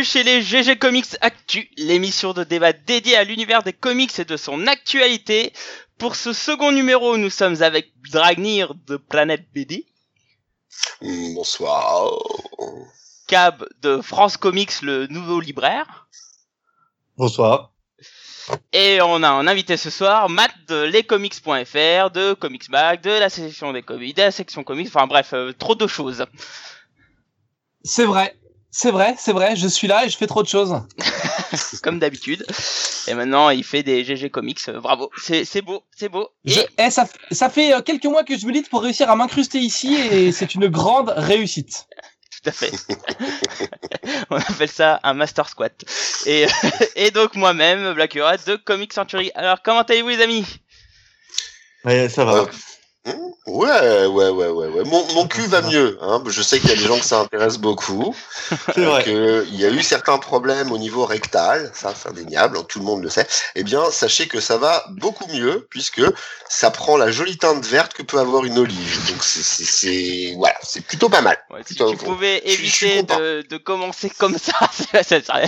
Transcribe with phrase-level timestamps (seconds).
[0.00, 4.24] Bienvenue chez les GG Comics Actu, l'émission de débat dédiée à l'univers des comics et
[4.24, 5.52] de son actualité.
[5.98, 9.84] Pour ce second numéro, nous sommes avec Dragnir de Planète BD.
[11.02, 12.12] Mm, bonsoir.
[13.26, 16.08] Cab de France Comics, le nouveau libraire.
[17.18, 17.72] Bonsoir.
[18.72, 23.28] Et on a un invité ce soir, Matt de lescomics.fr, de Comics Mag, de la
[23.28, 26.24] section des comics, de la section comics, enfin bref, euh, trop de choses.
[27.82, 28.39] C'est vrai,
[28.70, 30.74] c'est vrai, c'est vrai, je suis là et je fais trop de choses.
[31.82, 32.46] Comme d'habitude.
[33.08, 36.28] Et maintenant, il fait des GG Comics, euh, bravo, c'est beau, c'est beau.
[36.44, 39.16] Et Je- eh, ça, ça fait euh, quelques mois que je milite pour réussir à
[39.16, 41.86] m'incruster ici et c'est une grande réussite.
[42.42, 42.70] Tout à fait.
[44.30, 45.72] On appelle ça un master squat.
[46.26, 46.46] Et,
[46.96, 49.30] et donc moi-même, Black Rat de Comic Century.
[49.34, 50.46] Alors comment allez-vous les amis?
[51.84, 52.46] Ouais, ça va.
[53.06, 54.84] Euh, mm, Ouais, ouais, ouais, ouais, ouais.
[54.84, 55.98] Mon, mon cul va mieux.
[56.02, 56.22] Hein.
[56.26, 58.14] Je sais qu'il y a des gens que ça intéresse beaucoup.
[58.74, 59.02] C'est vrai.
[59.02, 62.78] que il y a eu certains problèmes au niveau rectal, ça c'est indéniable, hein, tout
[62.78, 63.26] le monde le sait.
[63.54, 66.02] Eh bien, sachez que ça va beaucoup mieux puisque
[66.48, 69.10] ça prend la jolie teinte verte que peut avoir une olive.
[69.10, 71.38] Donc c'est, voilà, c'est plutôt pas mal.
[71.50, 74.52] Ouais, Si tu pouvais éviter de, de commencer comme ça,
[75.02, 75.40] ça, ça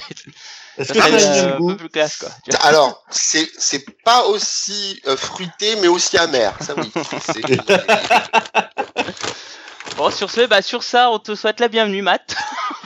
[0.79, 2.29] Est-ce ça que ça serait, a euh, un peu plus classe quoi.
[2.63, 6.55] Alors, c'est, c'est pas aussi euh, fruité, mais aussi amer.
[6.61, 6.91] Ça oui.
[7.33, 7.43] C'est-
[9.97, 12.35] Bon sur ce, bah sur ça, on te souhaite la bienvenue Matt.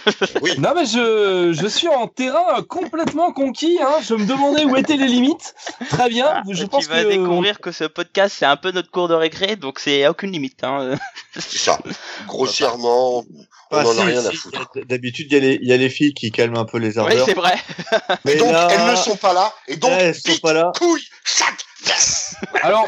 [0.42, 0.52] oui.
[0.58, 3.96] Non mais je, je suis en terrain complètement conquis, hein.
[4.02, 5.54] je me demandais où étaient les limites.
[5.88, 7.08] Très bien, je Et pense tu vas que...
[7.08, 10.64] découvrir que ce podcast c'est un peu notre cours de récré, donc c'est aucune limite.
[10.64, 10.96] Hein.
[11.34, 11.78] C'est ça.
[12.26, 13.24] Grossièrement,
[13.70, 14.68] on Ah, a rien à foutre.
[14.86, 16.98] D'habitude, il y, a les- il y a les filles qui calment un peu les
[16.98, 17.26] Oui ardeurs.
[17.26, 17.54] c'est vrai.
[18.24, 19.52] mais donc, là, elles ne sont pas là.
[19.68, 20.72] Et donc, elles sont pas là.
[20.78, 21.54] couille, chac,
[21.86, 22.34] yes.
[22.62, 22.86] Alors,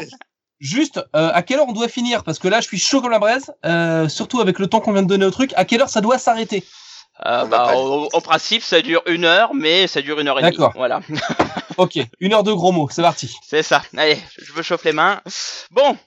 [0.59, 2.23] juste, euh, à quelle heure on doit finir?
[2.23, 4.93] Parce que là, je suis chaud comme la braise, euh, surtout avec le temps qu'on
[4.93, 5.51] vient de donner au truc.
[5.55, 6.63] À quelle heure ça doit s'arrêter?
[7.25, 10.53] Euh, bah, au principe ça dure une heure, mais ça dure une heure et demie.
[10.55, 10.71] D'accord.
[10.75, 11.01] Voilà.
[11.75, 13.33] Ok, une heure de gros mots, c'est parti.
[13.45, 13.81] C'est ça.
[13.97, 15.19] Allez, je me chauffe les mains.
[15.71, 15.97] Bon,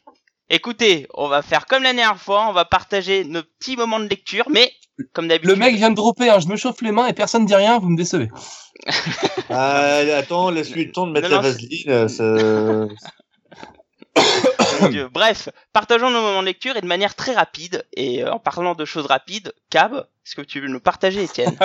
[0.52, 4.06] écoutez, on va faire comme la dernière fois, on va partager nos petits moments de
[4.08, 4.70] lecture, mais
[5.14, 5.50] comme d'habitude.
[5.50, 7.78] Le mec vient de dropper, hein, je me chauffe les mains et personne dit rien,
[7.78, 8.28] vous me décevez.
[9.50, 11.90] Ah, attends, laisse-lui le temps de mettre Non, la non, vaseline.
[11.90, 12.88] euh, ça-
[14.80, 15.08] Mon Dieu.
[15.12, 17.86] Bref, partageons nos moments de lecture et de manière très rapide.
[17.94, 19.94] Et euh, en parlant de choses rapides, Cab,
[20.26, 21.56] est-ce que tu veux nous partager, Étienne?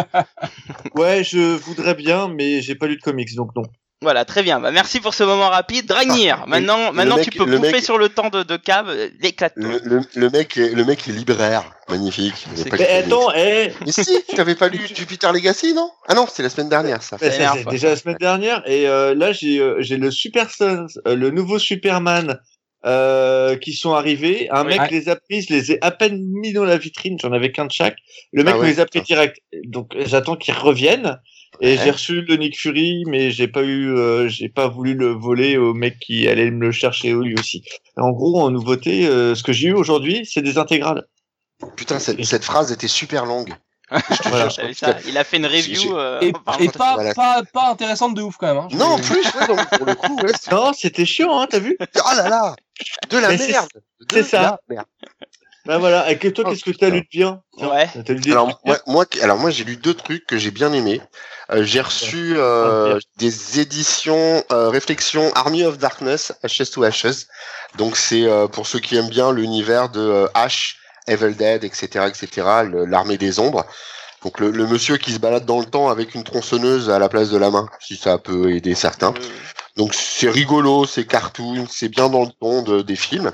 [0.95, 3.63] Ouais, je voudrais bien, mais j'ai pas lu de comics, donc non.
[4.03, 4.59] Voilà, très bien.
[4.59, 5.87] Bah, merci pour ce moment rapide.
[5.87, 8.87] Dragnir, maintenant, le maintenant mec- tu peux mec- sur le temps de, de Cab.
[8.89, 9.63] euh, L'éclate-toi.
[9.63, 11.63] Le, le, le mec est, le mec est libraire.
[11.89, 12.45] Magnifique.
[12.55, 15.89] Mais de attends, eh, Mais si, tu n'avais pas lu Jupiter Legacy, non?
[16.07, 17.17] Ah non, c'est la semaine dernière, ça.
[17.19, 17.31] c'est
[17.63, 17.71] fois.
[17.71, 21.31] déjà la semaine dernière, et euh, là j'ai euh, j'ai le Super Sons, euh, le
[21.31, 22.39] nouveau Superman.
[22.85, 24.77] Euh, qui sont arrivés, un Oui.
[24.77, 27.51] mec les a pris, je les ai à peine mis dans la vitrine, j'en avais
[27.51, 27.97] qu'un de chaque.
[28.31, 31.19] Le mec Ah me ouais, les a pris direct, donc j'attends qu'ils reviennent.
[31.61, 31.83] Et Ouais.
[31.83, 35.57] j'ai reçu le Nick Fury, mais j'ai pas eu, euh, j'ai pas voulu le voler
[35.57, 37.63] au mec qui allait me le chercher lui aussi.
[37.95, 41.03] En gros, en nouveauté, euh, ce que j'ai eu aujourd'hui, c'est des intégrales.
[41.75, 43.53] Putain, cette, cette phrase était super longue.
[44.25, 44.49] Voilà.
[44.49, 45.97] Ça Il a fait une review.
[45.97, 46.57] euh, Et, pas,
[46.95, 47.13] voilà.
[47.13, 48.57] pas, pas intéressante de ouf quand même.
[48.57, 48.67] Hein.
[48.73, 51.77] Non, en plus, ouais, donc, pour le coup, ouais, Non, c'était chiant, hein, t'as vu?
[51.79, 51.85] Oh
[52.17, 52.55] là là,
[53.09, 53.69] de la Mais c'est- merde.
[53.73, 54.41] De c'est ça.
[54.41, 54.85] la merde.
[55.67, 56.09] Ben voilà.
[56.11, 57.89] Et que toi, Oh, qu'est-ce que t'as lu de bien Ouais.
[58.07, 61.01] Lu Alors moi, moi, alors moi, j'ai lu deux trucs que j'ai bien aimés.
[61.51, 67.27] Euh, j'ai reçu euh, des éditions euh, réflexions Army of Darkness, Ashes to Ashes.
[67.77, 70.77] Donc c'est euh, pour ceux qui aiment bien l'univers de euh, Ash,
[71.07, 72.47] Evil Dead, etc., etc.,
[72.87, 73.65] l'armée des ombres.
[74.23, 77.07] Donc le, le monsieur qui se balade dans le temps avec une tronçonneuse à la
[77.07, 79.13] place de la main, si ça peut aider certains.
[79.77, 83.31] Donc c'est rigolo, c'est cartoon, c'est bien dans le ton de- des films.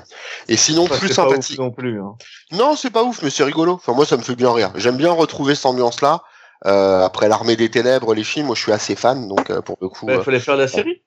[0.48, 1.58] Et sinon Enfin, plus c'est pas ouf sympathique.
[1.58, 2.00] non plus.
[2.00, 2.14] Hein.
[2.52, 3.72] Non, c'est pas ouf, mais c'est rigolo.
[3.72, 4.70] Enfin moi ça me fait bien rire.
[4.76, 6.22] J'aime bien retrouver cette ambiance-là.
[6.66, 9.76] Euh, après l'armée des ténèbres, les films, moi je suis assez fan, donc euh, pour
[9.80, 10.06] le coup.
[10.08, 11.02] Il euh, fallait faire la série.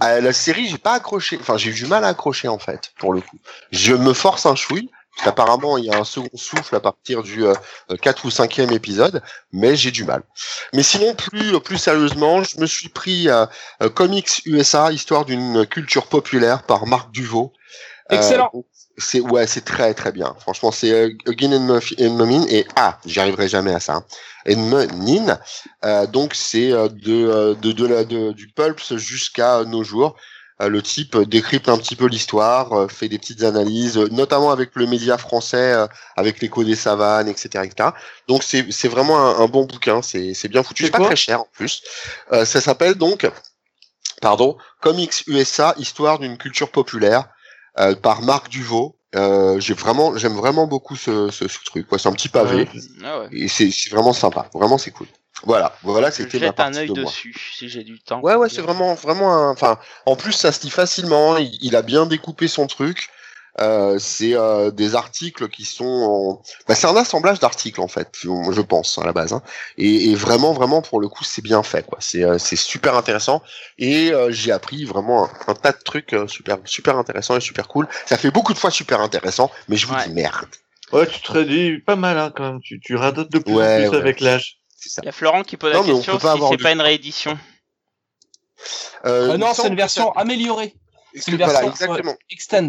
[0.00, 1.38] à la série, j'ai pas accroché.
[1.40, 3.38] Enfin, j'ai eu du mal à accrocher en fait, pour le coup.
[3.72, 4.90] Je me force un chouille.
[5.16, 7.54] Parce qu'apparemment, il y a un second souffle à partir du euh,
[8.02, 10.22] 4 ou 5e épisode, mais j'ai du mal.
[10.74, 13.46] Mais sinon, plus plus sérieusement, je me suis pris euh,
[13.82, 17.52] euh, Comics USA, histoire d'une culture populaire par Marc Duvaux.
[18.12, 18.52] Euh, Excellent.
[18.98, 20.36] c'est ouais, c'est très très bien.
[20.38, 23.94] Franchement, c'est euh, Again and Mumin et ah, j'y arriverai jamais à ça.
[23.94, 24.04] Hein.
[24.48, 25.38] And Mumin.
[25.84, 30.16] Euh, donc c'est euh, de, euh, de de la de, du pulps jusqu'à nos jours.
[30.62, 34.50] Euh, le type décrypte un petit peu l'histoire, euh, fait des petites analyses, euh, notamment
[34.50, 35.86] avec le média français, euh,
[36.16, 37.90] avec l'écho des savanes, etc., etc.
[38.26, 40.00] Donc c'est vraiment un, un bon bouquin.
[40.00, 40.84] C'est bien foutu.
[40.84, 41.82] C'est pas très cher en plus.
[42.32, 43.28] Euh, ça s'appelle donc,
[44.22, 47.28] pardon, Comics USA, histoire d'une culture populaire
[47.78, 48.96] euh, par Marc Duvaux.
[49.14, 51.86] Euh, j'ai vraiment, j'aime vraiment beaucoup ce, ce, ce truc.
[51.98, 52.68] C'est un petit pavé
[53.04, 53.28] Ah ouais.
[53.32, 54.48] et c'est c'est vraiment sympa.
[54.52, 55.06] Vraiment, c'est cool.
[55.44, 57.10] Voilà, voilà, Je c'était ma jette un partie œil de moi.
[57.10, 58.20] dessus si j'ai du temps.
[58.20, 59.50] Ouais, ouais, c'est vraiment, vraiment un.
[59.50, 61.36] Enfin, en plus, ça se lit facilement.
[61.36, 63.10] Il, il a bien découpé son truc.
[63.58, 65.84] Euh, c'est euh, des articles qui sont.
[65.84, 66.42] En...
[66.68, 69.32] Bah, c'est un assemblage d'articles en fait, je pense à la base.
[69.32, 69.40] hein.
[69.78, 71.86] Et, et vraiment, vraiment, pour le coup, c'est bien fait.
[71.86, 71.96] quoi.
[72.00, 73.42] C'est, euh, c'est super intéressant.
[73.78, 77.40] Et euh, j'ai appris vraiment un, un tas de trucs euh, super, super intéressants et
[77.40, 77.88] super cool.
[78.04, 80.06] Ça fait beaucoup de fois super intéressant, mais je vous Ouais.
[80.06, 80.46] dis merde.
[80.92, 82.60] Ouais, tu te réduis pas mal hein, quand même.
[82.60, 83.96] Tu, tu radotes de plus Ouais, en plus ouais.
[83.96, 84.58] avec l'âge.
[84.76, 85.00] Ça.
[85.02, 86.50] Il y a Florent qui pose Non, la mais on question peut pas si avoir
[86.50, 87.38] c'est du- pas une réédition.
[89.04, 90.74] Euh, Ah non, c'est une version améliorée.
[91.14, 92.12] C'est une Voilà, version exactement.
[92.12, 92.68] ouais, extend.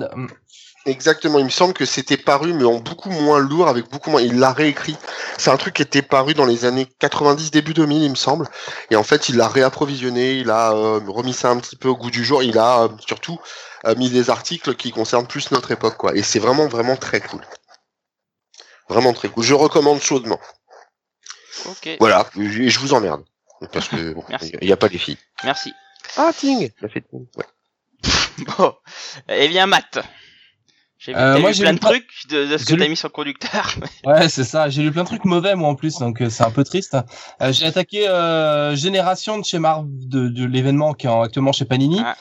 [0.86, 4.22] Exactement, il me semble que c'était paru, mais en beaucoup moins lourd, avec beaucoup moins.
[4.22, 4.96] Il l'a réécrit.
[5.38, 8.48] C'est un truc qui était paru dans les années 90, début 2000, il me semble.
[8.90, 11.98] Et en fait, il l'a réapprovisionné, il a euh, remis ça un petit peu au
[11.98, 12.42] goût du jour.
[12.42, 13.38] Il a euh, surtout
[13.86, 16.16] euh, mis des articles qui concernent plus notre époque, quoi.
[16.16, 17.42] Et c'est vraiment, vraiment très cool.
[18.88, 19.44] Vraiment très cool.
[19.44, 20.40] Je recommande chaudement.
[21.66, 23.24] Ok, Voilà, et je vous emmerde.
[23.74, 24.24] Parce que bon,
[24.62, 25.18] il n'y a pas les filles.
[25.44, 25.74] merci.
[26.16, 27.06] Ah, Ting La fête.
[27.12, 27.46] Ouais.
[28.58, 28.74] Bon,
[29.30, 29.98] eh bien Matt.
[31.00, 32.74] J'ai vu Euh, moi, lu j'ai plein lu de pas- trucs de, de ce que
[32.76, 33.74] t'as lu- mis sur le conducteur.
[34.06, 34.70] Ouais, c'est ça.
[34.70, 36.98] J'ai lu plein de trucs mauvais moi en plus, donc euh, c'est un peu triste.
[37.42, 41.52] Euh, j'ai attaqué euh, Génération de chez Mar de, de l'événement qui est en- actuellement
[41.52, 42.02] chez Panini.
[42.04, 42.16] Ah.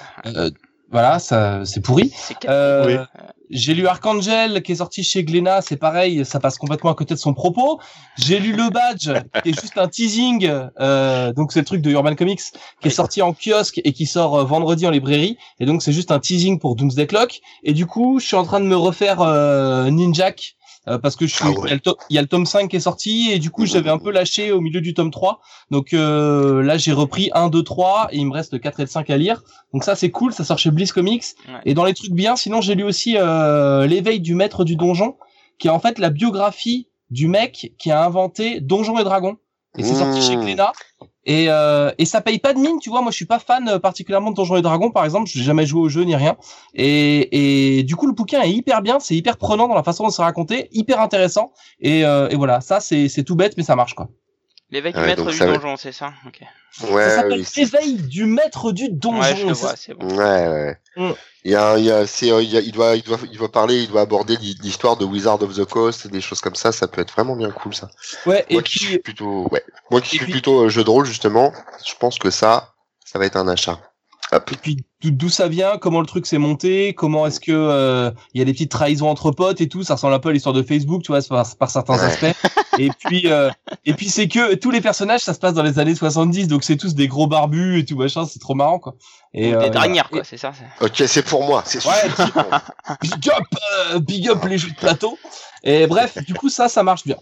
[0.90, 2.12] Voilà, ça c'est pourri.
[2.48, 2.96] Euh, Oui.
[3.50, 7.14] J'ai lu Archangel qui est sorti chez Glénat, c'est pareil, ça passe complètement à côté
[7.14, 7.80] de son propos.
[8.16, 9.10] J'ai lu Le Badge
[9.42, 10.50] qui est juste un teasing,
[10.80, 12.40] euh, donc c'est le truc de Urban Comics
[12.80, 15.38] qui est sorti en kiosque et qui sort euh, vendredi en librairie.
[15.60, 17.40] Et donc c'est juste un teasing pour Doomsday Clock.
[17.62, 20.56] Et du coup, je suis en train de me refaire euh, Ninjak.
[20.88, 22.28] Euh, parce que je suis, Ah il, y a le to- il y a le
[22.28, 24.94] tome 5 qui est sorti et du coup j'avais un peu lâché au milieu du
[24.94, 25.40] tome 3
[25.70, 28.88] donc euh, là j'ai repris 1, 2, 3 et il me reste 4 et le
[28.88, 29.42] 5 à lire
[29.72, 31.60] donc ça c'est cool ça sort chez Bliss Comics Ouais.
[31.64, 35.16] et dans les trucs bien, sinon j'ai lu aussi euh, l'éveil du maître du donjon,
[35.58, 39.36] qui est en fait la biographie du mec qui a inventé Donjons et Dragons.
[39.78, 40.40] Et c'est sorti chez Mmh.
[40.42, 40.72] Glénat.
[41.26, 43.02] Et, euh, et ça paye pas de mine, tu vois.
[43.02, 45.28] Moi, je suis pas fan euh, particulièrement de Donjons et Dragons, par exemple.
[45.28, 46.36] Je n'ai jamais joué au jeu ni rien.
[46.74, 48.98] Et, et du coup, le bouquin est hyper bien.
[49.00, 51.52] C'est hyper prenant dans la façon dont c'est raconté, hyper intéressant.
[51.80, 54.08] Et, euh, et voilà, ça c'est c'est tout bête, mais ça marche quoi.
[54.70, 56.12] L'évêque du Ouais, maître du ça va- donjon, c'est ça?
[56.26, 56.40] Ok.
[56.90, 59.20] Ouais, ça s'appelle oui, l'éveil du maître du donjon.
[59.20, 60.08] Ouais, je le Et ça, vois, c'est bon.
[60.08, 60.76] Ouais, ouais.
[60.96, 61.12] Mm.
[61.44, 62.06] Il y a, il y a, euh,
[62.42, 64.96] il, y a- il doit, il doit, il doit parler, il doit aborder l'hi- l'histoire
[64.96, 66.72] de Wizard of the Coast, des choses comme ça.
[66.72, 67.88] Ça peut être vraiment bien cool, ça.
[68.26, 70.68] Ouais, et Moi qui puis suis plutôt, ouais, moi qui et suis puis- plutôt euh,
[70.68, 71.52] jeu de rôle justement,
[71.86, 72.74] je pense que ça,
[73.04, 73.78] ça va être un achat.
[74.32, 74.50] Hop.
[74.52, 78.38] Et puis d'où- ça vient, comment le truc s'est monté, comment est-ce que euh, il
[78.40, 80.52] y a des petites trahisons entre potes et tout, ça ressemble un peu à l'histoire
[80.52, 82.04] de Facebook, tu vois, par, par certains Ouais.
[82.04, 82.36] aspects.
[82.78, 83.50] Et puis euh,
[83.86, 86.62] et puis c'est que tous les personnages, ça se passe dans les années 70, donc
[86.64, 88.96] c'est tous des gros barbus et tout machin, c'est trop marrant quoi.
[89.32, 90.02] Et euh, des voilà.
[90.04, 90.52] quoi, c'est ça.
[90.52, 91.62] c'est- Ok, c'est pour moi.
[91.64, 92.26] C'est Ouais, suffisant.
[93.02, 93.44] Et big up,
[93.94, 95.16] euh, big up les jeux de plateau.
[95.64, 97.16] Et bref, du coup ça, ça marche bien.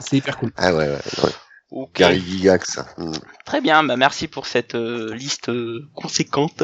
[0.00, 0.52] C'est hyper cool.
[0.56, 1.30] ah ouais, ouais, ouais.
[1.76, 1.90] Ok.
[1.98, 2.78] Gary Gigax.
[2.96, 3.12] Mm.
[3.44, 6.62] Très bien, bah merci pour cette euh, liste euh, conséquente.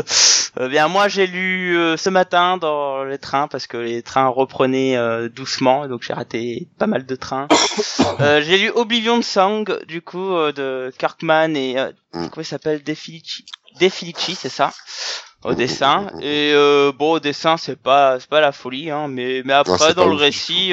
[0.58, 4.28] Euh, bien, moi j'ai lu euh, ce matin dans les trains parce que les trains
[4.28, 7.48] reprenaient euh, doucement, donc j'ai raté pas mal de trains.
[8.20, 12.28] Euh, j'ai lu Oblivion Song, du coup, euh, de Kirkman et euh, Mm.
[12.28, 12.82] comment il s'appelle?
[12.82, 13.44] Defilici,
[13.80, 14.70] Defilici, c'est ça,
[15.44, 16.00] au Mm, dessin.
[16.00, 16.22] mm, mm, mm.
[16.22, 19.94] Et euh, bon, au dessin c'est pas c'est pas la folie, hein, mais mais après
[19.94, 20.72] dans le récit.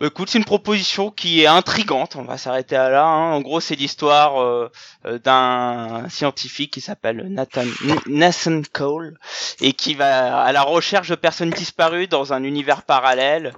[0.00, 2.16] Bah, Écoute, c'est une proposition qui est intrigante.
[2.16, 3.04] On va s'arrêter à là.
[3.04, 3.32] hein.
[3.32, 4.70] En gros, c'est l'histoire euh,
[5.06, 7.64] euh, d'un scientifique qui s'appelle Nathan
[8.06, 9.18] Nathan Cole
[9.60, 13.52] et qui va à la recherche de personnes disparues dans un univers parallèle.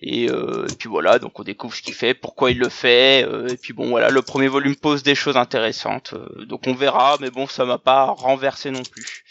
[0.00, 3.24] Et, euh, et puis voilà, donc on découvre ce qu'il fait, pourquoi il le fait.
[3.26, 6.14] euh, et puis bon, voilà, le premier volume pose des choses intéressantes.
[6.14, 9.24] euh, donc on verra, mais bon, ça m'a pas renversé non plus.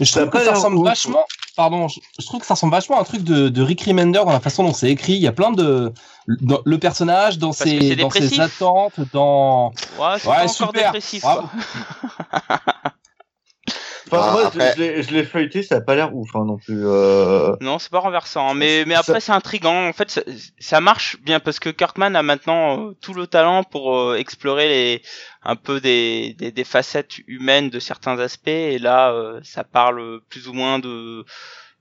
[0.00, 1.24] Je Ça trouve que ressemble vachement.
[1.56, 4.20] Pardon, je, je trouve que ça ressemble vachement à un truc de, de Rick Remender
[4.24, 5.12] dans la façon dont c'est écrit.
[5.12, 5.92] Il y a plein de
[6.40, 10.92] dans le personnage, dans Parce ses dans ses attentes, dans Ouais, c'est Ouais, super.
[10.92, 11.24] dépressif.
[14.12, 16.44] Enfin, Ah, moi, après- je l'ai- je l'ai feuilleté, ça a pas l'air ouf hein,
[16.46, 16.86] non plus.
[16.86, 17.56] Euh...
[17.60, 18.54] Non, c'est pas renversant, hein.
[18.54, 19.88] mais mais Ça- après c'est intrigant.
[19.88, 20.20] En fait, ça,
[20.58, 24.68] ça marche bien parce que Kirkman a maintenant euh, tout le talent pour euh, explorer
[24.68, 25.02] les
[25.42, 28.48] un peu des, des des facettes humaines de certains aspects.
[28.48, 31.24] Et là, euh, ça parle plus ou moins de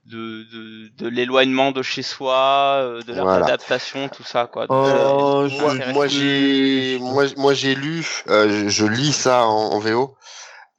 [0.07, 3.39] de de, de l'éloignement de chez soi, de Voilà.
[3.39, 4.65] l'adaptation, tout ça quoi.
[4.65, 9.73] Donc, Oh, je- Moi, j'ai, moi, moi j'ai lu, euh, je, je lis ça en,
[9.73, 10.15] en VO.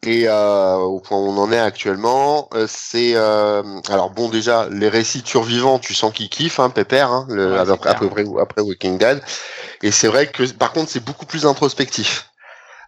[0.04, 4.68] Et euh, au point où on en est actuellement, euh, c'est euh, alors bon déjà
[4.68, 7.72] les récits survivants, tu sens qu'ils kiffent, hein, Pépère, hein, le, Ouais, à, c'est peu-
[7.74, 7.98] à clair.
[8.00, 9.22] peu près après Walking Dead.
[9.82, 12.28] Et c'est vrai que par contre c'est beaucoup plus introspectif.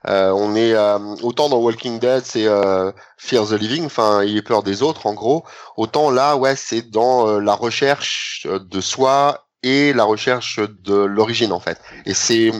[0.08, 4.36] Euh, on est euh, autant dans Walking Dead, c'est euh, Fear the Living, enfin il
[4.36, 5.44] est peur des autres en gros.
[5.76, 11.52] Autant là, ouais, c'est dans euh, la recherche de soi et la recherche de l'origine
[11.52, 11.80] en fait.
[12.06, 12.50] Et c'est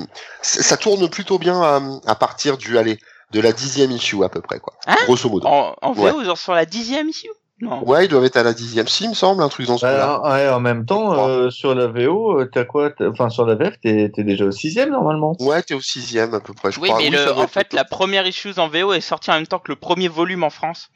[0.43, 2.99] ça tourne plutôt bien à, à partir du allez
[3.35, 4.73] de la dixième issue à peu près quoi.
[4.87, 5.47] Hein Grosso modo.
[5.47, 6.11] En, en Ouais.
[6.11, 7.29] VO, genre sur la dixième issue?
[7.61, 7.87] Non.
[7.89, 9.87] Ouais, ils doivent être à la dixième, si, il me semble, un truc dans ce
[9.87, 13.31] Bah, là ouais, en même temps, euh, sur la VO, euh, t'as quoi t'as- Enfin,
[13.31, 15.37] sur la VF, t'es t'es déjà au sixième normalement.
[15.41, 17.01] Ouais, t'es au sixième à peu près, je Oui, crois.
[17.01, 19.61] mais le, doit en fait, la première issue en VO est sortie en même temps
[19.61, 20.89] que le premier volume en France.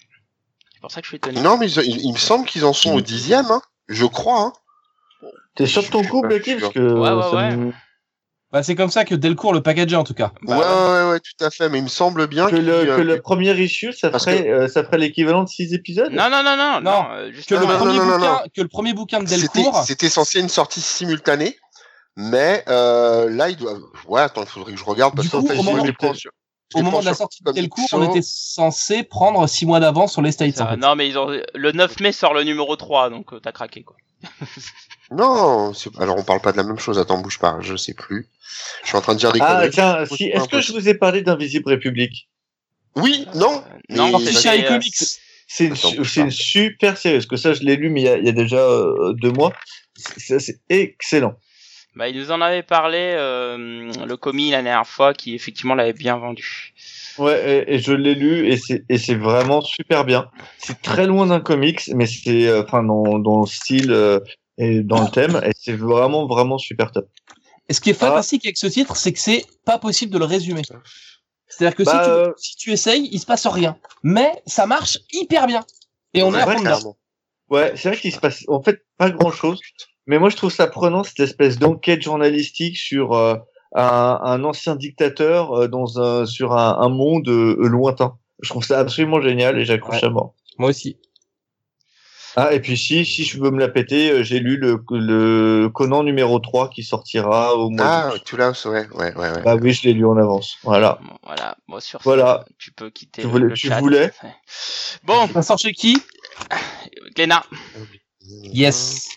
[0.73, 1.41] C'est pour ça que je suis étonné.
[1.41, 3.63] Non, mais ils- il, il me semble qu'ils en sont au dixième, hein.
[3.89, 4.53] Je crois, hein.
[5.55, 6.59] T'es de ton coup, sûr.
[6.61, 7.57] Parce que Ouais, ouais, ça ouais.
[7.57, 7.73] me-
[8.51, 10.33] Bah, c'est comme ça que Delcourt le packagé en tout cas.
[10.43, 11.11] Bah ouais, ouais.
[11.13, 11.69] ouais, tout à fait.
[11.69, 14.25] Mais il me semble bien que qu'ils, le, euh, que le premier issue, ça Parce
[14.25, 17.55] ferait, euh, ça ferait l'équivalent de 6 épisodes Non, non, non, non, Non, euh, Que,
[17.57, 18.39] Non, le non, premier non, bouquin, non.
[18.55, 19.83] que le premier bouquin de Delcourt.
[19.87, 21.59] c'était censé une sortie simultanée.
[22.17, 23.83] Mais euh, là, ils doivent.
[24.09, 26.15] Ouais, attends, il faudrait que je regarde parce qu'en fait, au je moment- les prends
[26.15, 26.31] sur.
[26.75, 30.21] Au moment de la sortie de Delcourt, on était censé prendre 6 mois d'avance sur
[30.23, 30.55] les States.
[30.57, 30.77] en Ça- fait.
[30.77, 31.29] Non, mais ils ont...
[31.55, 33.97] le 9 mai sort le numéro 3, donc euh, t'as craqué, quoi.
[35.11, 36.99] Non, alors on parle pas de la même chose.
[36.99, 38.29] Attends, bouge pas, je sais plus.
[38.83, 40.95] Je suis en train de dire des Ah, tiens, si, est-ce que je vous ai
[40.95, 42.29] parlé d'Invisible République
[42.97, 43.65] Oui, non.
[43.91, 45.21] Euh, non, c'est euh, iComics.
[45.47, 48.25] C'est une, super série, parce que ça, je l'ai lu, mais il y a, il
[48.27, 49.55] y a déjà euh, deux mois.
[49.97, 51.35] C'est c'est excellent.
[51.99, 53.57] Bah, il nous en avait parlé, euh,
[54.07, 56.75] le commis, la dernière fois, qui effectivement l'avait bien vendu.
[57.19, 60.31] Ouais, et, et je l'ai lu, et c'est vraiment super bien.
[60.59, 64.21] C'est très loin d'un comics, mais c'est, euh, enfin, dans, dans le style euh,
[64.57, 67.09] et dans le thème, et c'est vraiment, vraiment super top.
[67.69, 70.25] Et ce qui est fantastique avec ce titre, c'est que c'est pas possible de le
[70.25, 70.63] résumer.
[71.49, 73.77] C'est-à-dire que Bah, si, tu, euh, si tu essayes, il se passe rien.
[74.03, 75.65] Mais ça marche hyper bien.
[76.15, 76.97] Et on est à fond clairement.
[77.51, 79.61] Ouais, c'est vrai qu'il se passe en fait pas grand chose,
[80.07, 83.37] mais moi je trouve ça prenant cette espèce d'enquête journalistique sur euh,
[83.75, 88.17] un, un ancien dictateur euh, dans un sur un, un monde euh, lointain.
[88.41, 90.35] Je trouve ça absolument génial et j'accroche à mort.
[90.59, 90.97] Moi aussi.
[92.37, 95.69] Ah et puis si si je veux me la péter, euh, j'ai lu le, le
[95.75, 99.43] Conan numéro 3 qui sortira au mois Ah, tout là, ouais, ouais, ouais, ouais.
[99.43, 100.57] Bah oui, je l'ai lu en avance.
[100.63, 100.99] Voilà.
[101.03, 101.57] Bon, voilà.
[101.67, 102.45] Bon, sur Voilà.
[102.47, 103.81] ce, tu peux quitter Tu voulais- le tu chat.
[103.81, 104.13] voulais.
[105.05, 106.01] Bon, Ça sort chez qui?
[107.17, 107.45] Glénat,
[108.53, 109.09] Yes.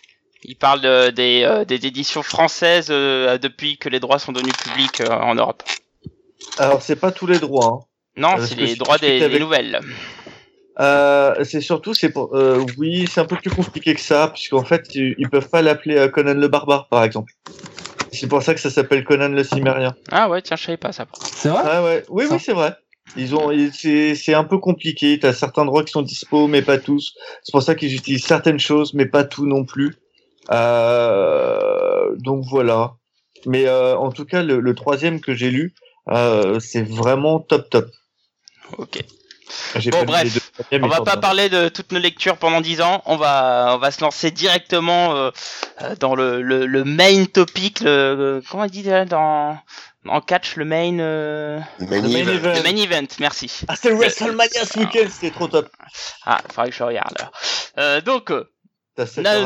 [0.43, 4.55] Il parle de- des, euh, des éditions françaises euh, depuis que les droits sont devenus
[4.55, 5.63] publics euh, en Europe.
[6.57, 7.81] Alors c'est pas tous les droits.
[7.81, 7.86] Hein.
[8.17, 9.79] Non, c'est les droits des, nouvelles.
[10.79, 14.63] Euh, c'est surtout, c'est pour, euh, oui, c'est un peu plus compliqué que ça, puisqu'en
[14.63, 17.33] fait, ils, peuvent pas l'appeler euh, Conan le barbare, par exemple.
[18.12, 19.95] C'est pour ça que ça s'appelle Conan le cimérien.
[20.12, 21.05] Ah ouais, tiens, je savais pas ça.
[21.33, 21.62] C'est vrai?
[21.63, 22.33] Ah ouais, oui, Ça.
[22.33, 22.75] oui, c'est vrai.
[23.15, 25.19] Ils ont, c'est un peu compliqué.
[25.19, 27.15] T'as certains droits qui sont dispo, mais pas tous.
[27.43, 29.95] C'est pour ça qu'ils utilisent certaines choses, mais pas tout non plus.
[30.50, 32.93] Euh, donc voilà.
[33.45, 35.74] Mais euh, en tout cas, le, le troisième que j'ai lu,
[36.10, 37.88] euh, c'est vraiment top top.
[38.77, 39.00] Ok.
[39.91, 40.50] Bon, bref,
[40.81, 43.01] On va pas parler de toutes nos lectures pendant 10 ans.
[43.05, 45.31] On va, on va se lancer directement euh,
[45.81, 47.81] euh, dans le, le, le main topic.
[47.81, 49.57] Le, le- comment on dit déjà dans
[50.07, 52.31] en catch le main euh, Le main Le main event.
[52.31, 52.53] event.
[52.55, 53.07] le main event.
[53.19, 53.51] Merci.
[53.67, 55.69] Ah, c'est WrestleMania ce week-end, c'était trop top.
[56.25, 57.13] Ah, faudrait que je regarde.
[57.19, 57.31] alors.
[57.77, 58.31] Euh, donc,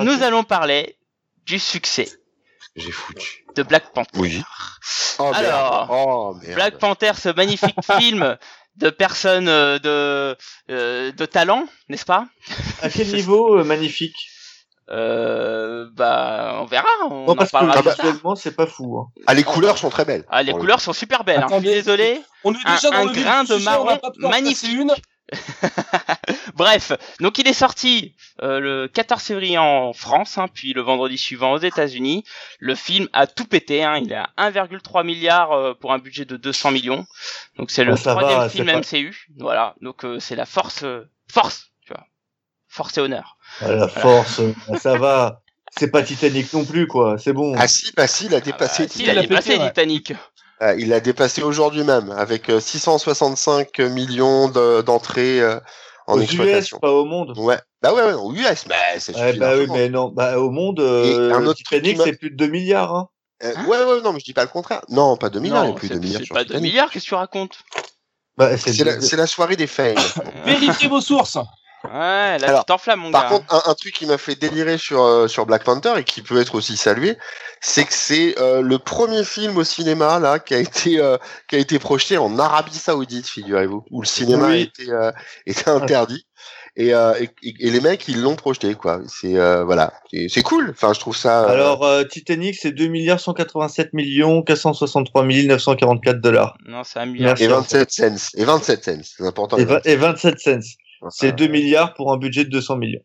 [0.03, 0.97] nous allons parler
[1.45, 2.09] du succès
[2.75, 3.45] J'ai foutu.
[3.55, 4.09] de Black Panther.
[4.19, 4.41] Oui.
[5.19, 5.35] Oh, merde.
[5.45, 6.55] Alors, oh, merde.
[6.55, 8.37] Black Panther, ce magnifique film
[8.75, 10.35] de personnes euh, de
[10.69, 12.27] euh, de talent, n'est-ce pas?
[12.81, 14.15] À quel niveau euh, magnifique?
[14.89, 16.85] Euh, Bah, on verra.
[17.09, 18.99] On Non, en parce que parlera visuellement, c'est pas fou.
[18.99, 19.07] Hein.
[19.27, 20.25] Ah, les couleurs sont très belles.
[20.29, 21.41] Ah, les le couleurs sont super belles.
[21.41, 21.47] Hein.
[21.49, 22.21] Je suis désolé.
[22.43, 24.91] On est Un- déjà dans un le grain de marron magnifique.
[26.55, 31.17] Bref, donc il est sorti euh, le 14 février en France, hein, puis le vendredi
[31.17, 32.23] suivant aux États-Unis.
[32.59, 36.25] Le film a tout pété, hein, il est à 1,3 milliard euh, pour un budget
[36.25, 37.05] de 200 millions.
[37.57, 39.27] Donc c'est le Ah, va, troisième film pas- MCU.
[39.39, 42.05] Voilà, donc euh, c'est la force, euh, force, tu vois,
[42.67, 43.37] force et honneur.
[43.61, 45.41] À la force, euh, ça va.
[45.77, 47.17] C'est pas Titanic non plus, quoi.
[47.17, 47.53] C'est bon.
[47.57, 48.83] Ah si, bah si, il a dépassé.
[48.83, 49.59] Ah bah, si, il a il a dépassé.
[49.59, 50.13] Titanic.
[50.65, 55.59] Euh, il a dépassé aujourd'hui même, avec euh, 665 millions de- d'entrées euh,
[56.07, 56.79] en Aux US, exploitation.
[56.79, 57.37] pas au monde.
[57.37, 57.59] Ouais.
[57.81, 60.09] Bah ouais, ouais, aux US, bah ça Ouais, bah oui, mais non.
[60.09, 62.95] Bah, au monde, euh, un autre Titanic, c'est plus de 2 milliards.
[62.95, 63.09] Hein.
[63.43, 64.81] Euh, ouais, ouais, non, mais je dis pas le contraire.
[64.89, 66.71] Non, pas 2 milliards, Non, plus c'est de milliards c'est sur pas 2 Titanic.
[66.71, 67.59] milliards, qu'est-ce que tu racontes?
[68.37, 69.95] Bah, C'est la, c'est la soirée des fails.
[70.45, 71.37] Vérifiez vos sources.
[71.91, 73.29] Ouais, là Alors, tu t'enflammes mon Par gars.
[73.29, 76.21] contre, un, un truc qui m'a fait délirer sur, euh, sur Black Panther et qui
[76.21, 77.17] peut être aussi salué,
[77.61, 81.17] c'est que c'est euh, le premier film au cinéma là qui a été euh,
[81.49, 84.61] qui a été projeté en Arabie Saoudite, figurez-vous, où le cinéma Oui.
[84.61, 85.11] était euh,
[85.45, 86.25] était interdit.
[86.77, 87.29] Et, euh, et,
[87.61, 88.99] et les mecs ils l'ont projeté quoi.
[89.07, 89.93] C'est euh, voilà,
[90.27, 90.71] c'est cool.
[90.71, 91.45] Enfin, je trouve ça.
[91.45, 96.57] euh, Alors, euh, Titanic, c'est 2 milliards 187 millions 463 944 dollars.
[96.67, 97.29] Non, c'est un milliard.
[97.29, 97.43] Merci.
[97.45, 98.27] et 27 cents.
[98.35, 99.57] Et 27 cents, c'est important.
[99.57, 100.59] Et 27 cents.
[101.09, 103.01] C'est 2 milliards pour un budget de 200 millions.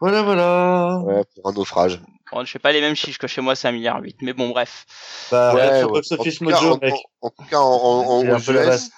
[0.00, 0.98] Voilà, voilà.
[1.04, 2.00] Ouais, pour un naufrage.
[2.32, 4.16] Bon, je fais pas les mêmes chiffres que chez moi, c'est un milliard 8.
[4.22, 4.84] Mais bon, bref.
[5.30, 5.82] Bah, Ouais, ouais.
[5.84, 6.92] En, tout cas, Mojo, en- mec.
[6.92, 8.90] en- en tout cas, en, en- US.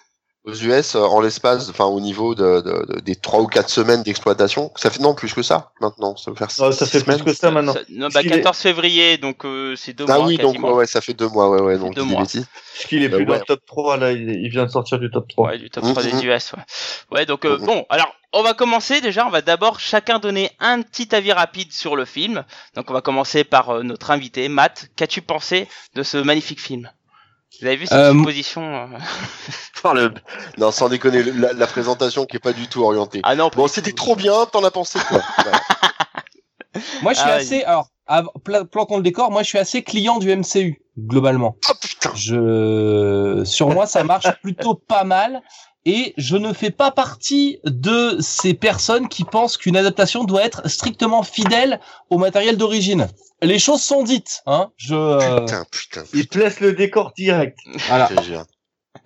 [0.45, 3.69] Aux US, euh, en l'espace, enfin au niveau de, de- de- des trois ou quatre
[3.69, 6.17] semaines d'exploitation, ça fait non plus que ça maintenant.
[6.17, 7.75] Ça, faire Non, ça fait plus que ça maintenant.
[7.75, 10.39] Ça- non, bah, Parce qu'il est- 14 février, donc euh, c'est deux Ah mois oui,
[10.39, 10.69] donc quasiment.
[10.69, 12.23] ouais, ouais, ça fait deux mois, ouais, ouais, donc deux mois.
[12.23, 12.47] bêtises.
[12.73, 13.39] Puisqu'il est plus Euh, dans ouais.
[13.41, 15.49] le top 3, là, il, il vient de sortir du top 3.
[15.51, 15.91] Ouais, du top Mhm.
[15.93, 16.63] 3 des US, ouais.
[17.13, 17.67] Ouais, donc euh, Mhm.
[17.67, 21.73] bon, alors on va commencer déjà, on va d'abord chacun donner un petit avis rapide
[21.73, 22.45] sur le film.
[22.77, 24.89] Donc on va commencer par euh, notre invité, Matt.
[24.97, 26.91] Qu'as-tu pensé de ce magnifique film?
[27.61, 28.87] Vous avez vu cette Euh, position euh
[29.83, 30.13] Par le-
[30.59, 33.21] Non, sans déconner, la, la présentation qui est pas du tout orientée.
[33.25, 35.21] Ah non, Bon, c'était trop bien, t'en as pensé quoi.
[37.03, 37.89] Moi, je suis Ah, assez, alors,
[38.71, 41.57] plantons le décor, moi, je suis assez client du MCU, globalement.
[41.69, 45.43] Oh putain Je, sur moi, ça marche plutôt pas mal.
[45.87, 50.69] Et je ne fais pas partie de ces personnes qui pensent qu'une adaptation doit être
[50.69, 53.09] strictement fidèle au matériel d'origine.
[53.43, 54.71] Les choses sont dites, hein.
[54.77, 57.59] Je, euh, Putain, putain, Il laisse le décor direct.
[57.89, 58.11] voilà.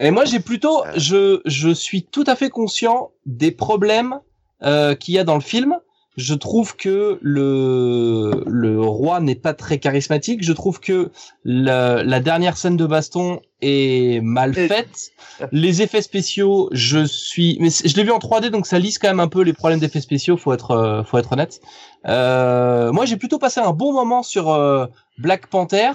[0.00, 4.18] Et moi, j'ai plutôt, je, je suis tout à fait conscient des problèmes
[4.64, 5.78] euh, qu'il y a dans le film.
[6.16, 10.44] Je trouve que le le roi n'est pas très charismatique.
[10.44, 11.10] Je trouve que
[11.44, 15.10] la, la dernière scène de baston est mal Et- faite.
[15.50, 19.08] Les effets spéciaux, je suis, mais je l'ai vu en 3D, donc ça lisse quand
[19.08, 20.36] même un peu les problèmes d'effets spéciaux.
[20.36, 21.60] Faut être, euh, faut être honnête.
[22.06, 24.86] Euh, moi, j'ai plutôt passé un bon moment sur euh,
[25.18, 25.90] Black Panther.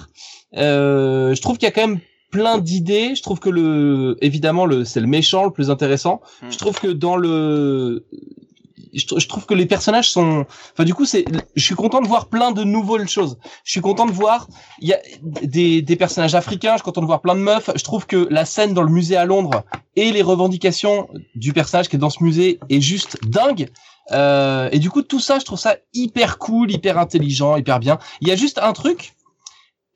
[0.57, 1.99] Euh, je trouve qu'il y a quand même
[2.31, 3.15] plein d'idées.
[3.15, 6.19] Je trouve que le, évidemment, le, c'est le méchant le plus intéressant.
[6.41, 6.51] Hmm.
[6.51, 8.05] Je trouve que dans le,
[8.93, 11.25] je, tr- je trouve que les personnages sont, enfin, du coup, c'est,
[11.55, 13.37] je suis content de voir plein de nouvelles choses.
[13.63, 14.47] Je suis content de voir,
[14.79, 14.99] il y a
[15.43, 16.71] des, des personnages africains.
[16.73, 17.69] Je suis content de voir plein de meufs.
[17.75, 19.63] Je trouve que la scène dans le musée à Londres
[19.95, 23.69] et les revendications du personnage qui est dans ce musée est juste dingue.
[24.11, 27.99] Euh, et du coup, tout ça, je trouve ça hyper cool, hyper intelligent, hyper bien.
[28.21, 29.13] Il y a juste un truc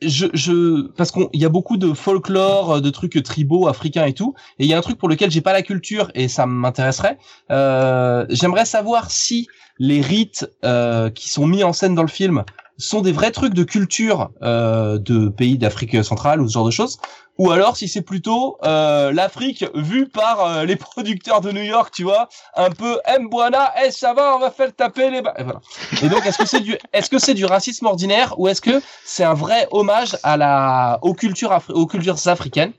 [0.08, 4.34] je, je, parce qu'on, y a beaucoup de folklore, de trucs tribaux, africains et tout,
[4.60, 7.18] et il y a un truc pour lequel j'ai pas la culture et ça m'intéresserait.
[7.52, 9.48] Euh, j'aimerais savoir si
[9.80, 12.44] les rites euh, qui sont mis en scène dans le film
[12.84, 16.72] sont des vrais trucs de culture euh, de pays d'Afrique centrale ou ce genre de
[16.72, 16.98] choses,
[17.38, 21.94] ou alors si c'est plutôt euh, l'Afrique vue par euh, les producteurs de New York,
[21.96, 25.34] tu vois, un peu Mbwana, eh ça va, on va faire taper les ba...
[25.38, 25.60] et voilà.
[26.02, 28.82] Et donc est-ce que c'est du est-ce que c'est du racisme ordinaire ou est-ce que
[29.06, 32.74] c'est un vrai hommage à la aux cultures afri- aux cultures africaines?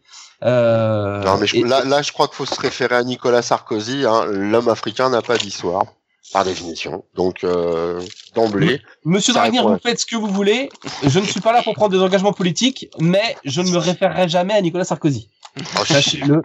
[0.44, 3.40] Euh, Non, mais je- et- là, là, je crois qu'il faut se référer à Nicolas
[3.42, 4.04] Sarkozy.
[4.04, 4.26] Hein.
[4.26, 5.84] L'homme africain n'a pas d'histoire,
[6.32, 7.04] par définition.
[7.14, 8.00] Donc, euh,
[8.34, 10.68] d'emblée, Monsieur Dragnir, vous faites ce que vous voulez.
[11.04, 14.28] Je ne suis pas là pour prendre des engagements politiques, mais je ne me référerai
[14.28, 15.28] jamais à Nicolas Sarkozy.
[15.58, 16.42] oh, Sachez-le.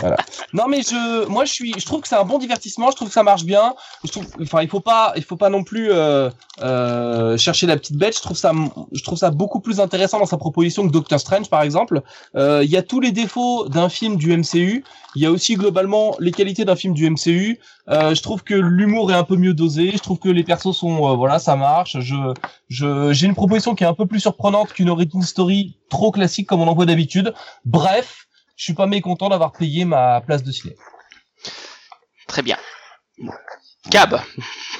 [0.00, 0.16] Voilà.
[0.52, 3.08] Non mais je, moi je suis, je trouve que c'est un bon divertissement, je trouve
[3.08, 3.74] que ça marche bien.
[4.04, 6.30] Je trouve, enfin il faut pas, il faut pas non plus euh,
[6.62, 8.16] euh, chercher la petite bête.
[8.16, 8.52] Je trouve ça,
[8.92, 12.02] je trouve ça beaucoup plus intéressant dans sa proposition que Doctor Strange par exemple.
[12.36, 14.84] Euh, Il y a tous les défauts d'un film du MCU.
[15.16, 17.60] Il y a aussi globalement les qualités d'un film du MCU.
[17.88, 19.92] Euh, je trouve que l'humour est un peu mieux dosé.
[19.92, 21.98] Je trouve que les persos sont, euh, voilà, ça marche.
[22.00, 22.16] Je,
[22.68, 26.48] je, j'ai une proposition qui est un peu plus surprenante qu'une origin story trop classique
[26.48, 27.32] comme on en voit d'habitude.
[27.64, 28.23] Bref,
[28.56, 30.76] je suis pas mécontent d'avoir payé ma place de ciné.
[32.26, 32.56] Très bien.
[33.90, 34.18] Cab,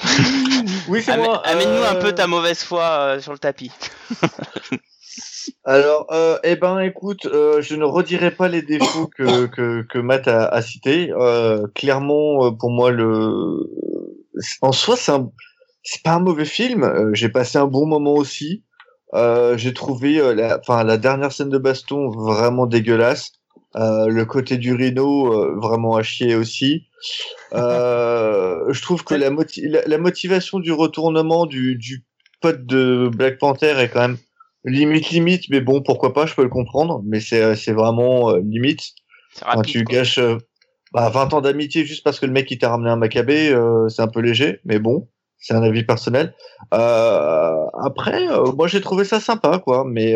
[0.87, 1.45] Oui, c'est moi.
[1.45, 3.71] amène-nous un euh, peu ta mauvaise foi euh, sur le tapis.
[5.63, 9.99] Alors, euh, eh ben, écoute, euh, je ne redirai pas les défauts que que, que
[9.99, 11.11] Matt a, a cités.
[11.11, 13.69] Euh, clairement, euh, pour moi, le
[14.61, 15.29] en soi, c'est un
[15.83, 16.83] c'est pas un mauvais film.
[16.83, 18.63] Euh, J'ai passé un bon moment aussi.
[19.13, 23.31] Euh, J'ai trouvé, euh, la, enfin, la dernière scène de baston vraiment dégueulasse.
[23.77, 26.87] Euh, le côté du rhino euh, vraiment à chier aussi.
[27.53, 32.05] Euh, je trouve que la, moti- la, la motivation du retournement du, du
[32.39, 34.17] pote de Black Panther est quand même
[34.63, 38.93] limite limite, mais bon pourquoi pas, je peux le comprendre, mais c'est vraiment limite.
[39.43, 39.95] Quand tu quoi.
[39.95, 40.37] gâches euh,
[40.93, 43.53] bah, 20 ans d'amitié juste parce que le mec il t'a ramené un macabé,
[43.89, 46.33] c'est un peu léger, mais bon, c'est un avis personnel.
[46.71, 50.15] Après, moi j'ai trouvé ça sympa quoi, mais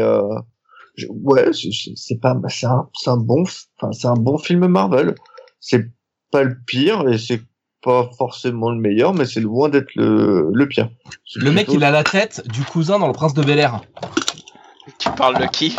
[0.96, 5.16] je- ouais, c'est- pas, c'est un, c'est un bon, enfin c'est un bon film Marvel.
[5.60, 5.86] C'est
[6.32, 7.42] pas le pire et c'est
[7.82, 10.90] pas forcément le meilleur, mais c'est loin d'être le, le pire.
[11.36, 13.82] Le mec, il a la tête du cousin dans Le Prince de Bel Air.
[14.98, 15.76] Tu parles de qui?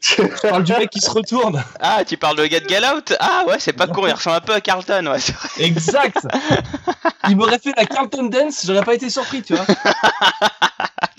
[0.00, 1.62] Je parle du mec qui se retourne.
[1.80, 3.14] Ah, tu parles de Get Get Out?
[3.18, 5.18] Ah ouais, c'est pas con, il ressemble un peu à Carlton, ouais.
[5.64, 6.26] Exact.
[7.28, 9.66] Il m'aurait fait la Carlton Dance, j'aurais pas été surpris, tu vois.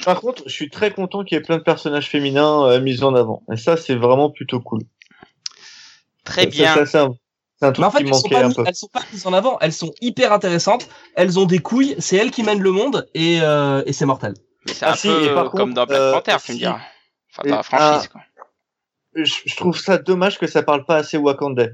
[0.05, 3.03] Par contre, je suis très content qu'il y ait plein de personnages féminins euh, mis
[3.03, 3.43] en avant.
[3.51, 4.81] Et ça, c'est vraiment plutôt cool.
[6.23, 6.73] Très Ça- bien.
[6.73, 7.13] ça, c'est un,
[7.59, 8.63] c'est un truc Mais en fait, qui elles sont, manquait pas un mis- peu.
[8.67, 12.15] elles sont pas mises en avant, elles sont hyper intéressantes, elles ont des couilles, c'est
[12.17, 14.33] elles qui mènent le monde et, euh, et c'est mortel.
[14.65, 16.45] Mais c'est Ah un si, peu et par comme contre, dans Black euh, Panther, tu
[16.47, 16.51] si.
[16.53, 16.79] me diras.
[17.33, 18.21] Enfin, dans la franchise, quoi.
[19.15, 21.73] je, je trouve ça dommage que ça parle pas assez Wakandais.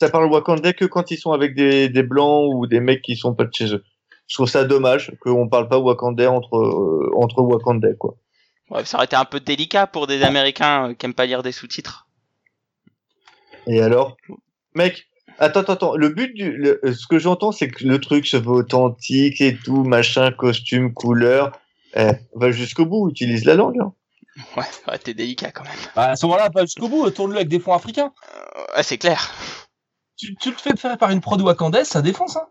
[0.00, 3.16] Ça parle Wakandais que quand ils sont avec des, des blancs ou des mecs qui
[3.16, 3.84] sont pas de chez eux.
[4.28, 8.14] Je trouve ça dommage qu'on parle pas Wakandais entre euh, entre Wakandais quoi.
[8.70, 11.42] Ouais, ça aurait été un peu délicat pour des Américains euh, qui aiment pas lire
[11.42, 12.06] des sous-titres.
[13.66, 14.16] Et alors,
[14.74, 15.06] mec,
[15.38, 15.96] attends, attends, attends.
[15.96, 19.56] Le but du, le- ce que j'entends, c'est que le truc se veut authentique et
[19.56, 21.52] tout, machin, costume, couleur.
[21.94, 23.78] Eh, va jusqu'au bout, utilise la langue.
[23.80, 23.92] hein.
[24.56, 25.72] Ouais, ça aurait été délicat quand même.
[25.96, 28.12] Bah, à ce moment-là, pas jusqu'au bout, tourne-le avec des fonds africains.
[28.34, 29.32] Euh, ouais, c'est clair.
[30.18, 32.48] Tu, tu le fais faire par une prod wakandaise, ça défonce, hein.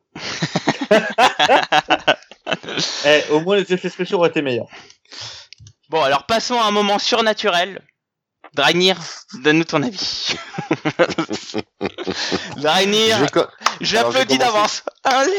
[3.06, 4.69] Eh, au moins les effets spéciaux auraient été meilleurs.
[5.89, 7.82] Bon, alors passons à un moment surnaturel.
[8.58, 8.98] Dragnir,
[9.43, 10.36] donne-nous ton avis.
[12.58, 13.20] Dragnir,
[14.34, 14.38] commencer.
[14.39, 14.84] d'avance.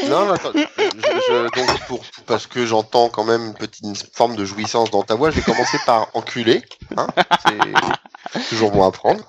[0.09, 0.61] Non, non, attends, je,
[1.27, 5.15] je- donc pour, parce que j'entends quand même une petite forme de jouissance dans ta
[5.15, 6.63] voix, je vais commencer par enculer.
[6.97, 7.07] Hein,
[8.33, 9.21] c'est toujours bon à prendre.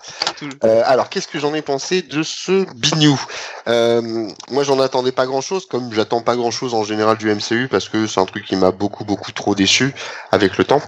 [0.65, 3.21] Euh, alors, qu'est-ce que j'en ai pensé de ce bignou?
[3.69, 7.89] Euh, Moi, j'en attendais pas grand-chose, comme j'attends pas grand-chose en général du MCU, parce
[7.89, 9.95] que c'est un truc qui m'a beaucoup, beaucoup trop déçu
[10.31, 10.81] avec le temps.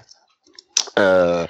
[0.98, 1.46] Euh,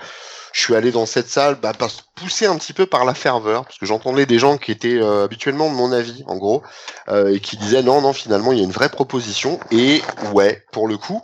[0.53, 1.73] je suis allé dans cette salle bah,
[2.15, 5.25] poussé un petit peu par la ferveur, parce que j'entendais des gens qui étaient euh,
[5.25, 6.63] habituellement de mon avis, en gros,
[7.09, 9.59] euh, et qui disaient non, non, finalement, il y a une vraie proposition.
[9.71, 11.23] Et ouais, pour le coup,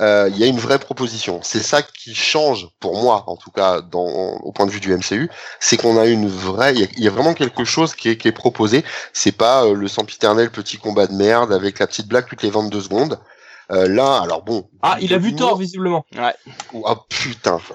[0.00, 1.40] euh, il y a une vraie proposition.
[1.42, 5.28] C'est ça qui change, pour moi, en tout cas, au point de vue du MCU,
[5.58, 8.10] c'est qu'on a une vraie, il y a- il y, a vraiment quelque chose qui
[8.10, 8.84] est, qui est proposé.
[9.12, 12.50] C'est pas euh, le sempiternel petit combat de merde avec la petite blague toutes les
[12.50, 13.18] 22 secondes.
[13.70, 14.68] Euh, là, alors bon.
[14.82, 16.06] Ah, il a vu tort, visiblement.
[16.72, 17.60] Oh, ah, putain.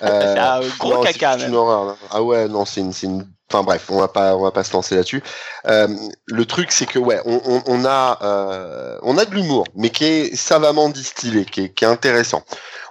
[0.00, 1.48] Euh, C'est un gros non, caca, même.
[1.48, 1.84] une horreur.
[1.86, 1.96] là.
[2.12, 3.26] Ah ouais, non, c'est une, c'est une.
[3.50, 5.24] Enfin bref, on va pas, on va pas se lancer là-dessus.
[5.66, 5.88] Euh,
[6.26, 9.90] le truc, c'est que ouais, on, on, on a, euh, on a de l'humour, mais
[9.90, 12.44] qui est savamment distillé, qui est, qui est intéressant.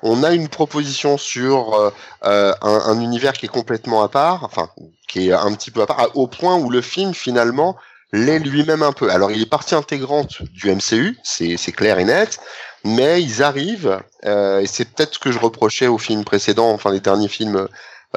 [0.03, 1.91] On a une proposition sur euh,
[2.25, 4.69] euh, un, un univers qui est complètement à part, enfin,
[5.07, 7.77] qui est un petit peu à part, au point où le film finalement
[8.13, 9.09] l'est lui-même un peu.
[9.09, 12.39] Alors, il est partie intégrante du MCU, c'est clair et net,
[12.83, 16.91] mais ils arrivent, euh, et c'est peut-être ce que je reprochais aux films précédents, enfin
[16.91, 17.67] les derniers films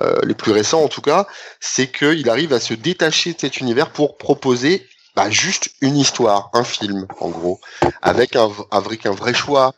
[0.01, 1.27] euh, les plus récents en tout cas,
[1.59, 6.51] c'est qu'il arrive à se détacher de cet univers pour proposer bah, juste une histoire,
[6.53, 7.61] un film en gros,
[8.01, 9.75] avec un, avec un vrai choix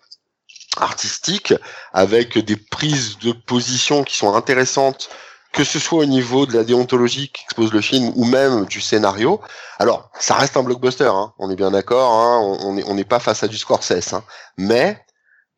[0.76, 1.54] artistique,
[1.92, 5.10] avec des prises de position qui sont intéressantes,
[5.52, 9.40] que ce soit au niveau de la déontologie qu'expose le film ou même du scénario.
[9.78, 13.42] Alors, ça reste un blockbuster, hein, on est bien d'accord, hein, on n'est pas face
[13.42, 14.24] à du Scorsese, hein,
[14.56, 14.98] mais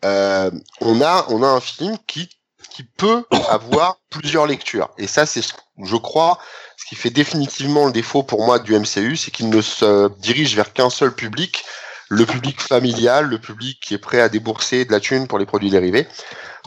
[0.04, 2.28] euh, on a on a un film qui
[2.70, 4.90] qui peut avoir plusieurs lectures.
[4.98, 5.52] Et ça, c'est, ce-
[5.82, 6.38] je crois,
[6.76, 10.56] ce qui fait définitivement le défaut pour moi du MCU, c'est qu'il ne se dirige
[10.56, 11.64] vers qu'un seul public,
[12.08, 15.46] le public familial, le public qui est prêt à débourser de la thune pour les
[15.46, 16.08] produits dérivés.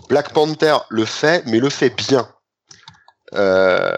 [0.10, 2.30] Black Panther le fait, mais le fait bien.
[3.34, 3.92] Euh,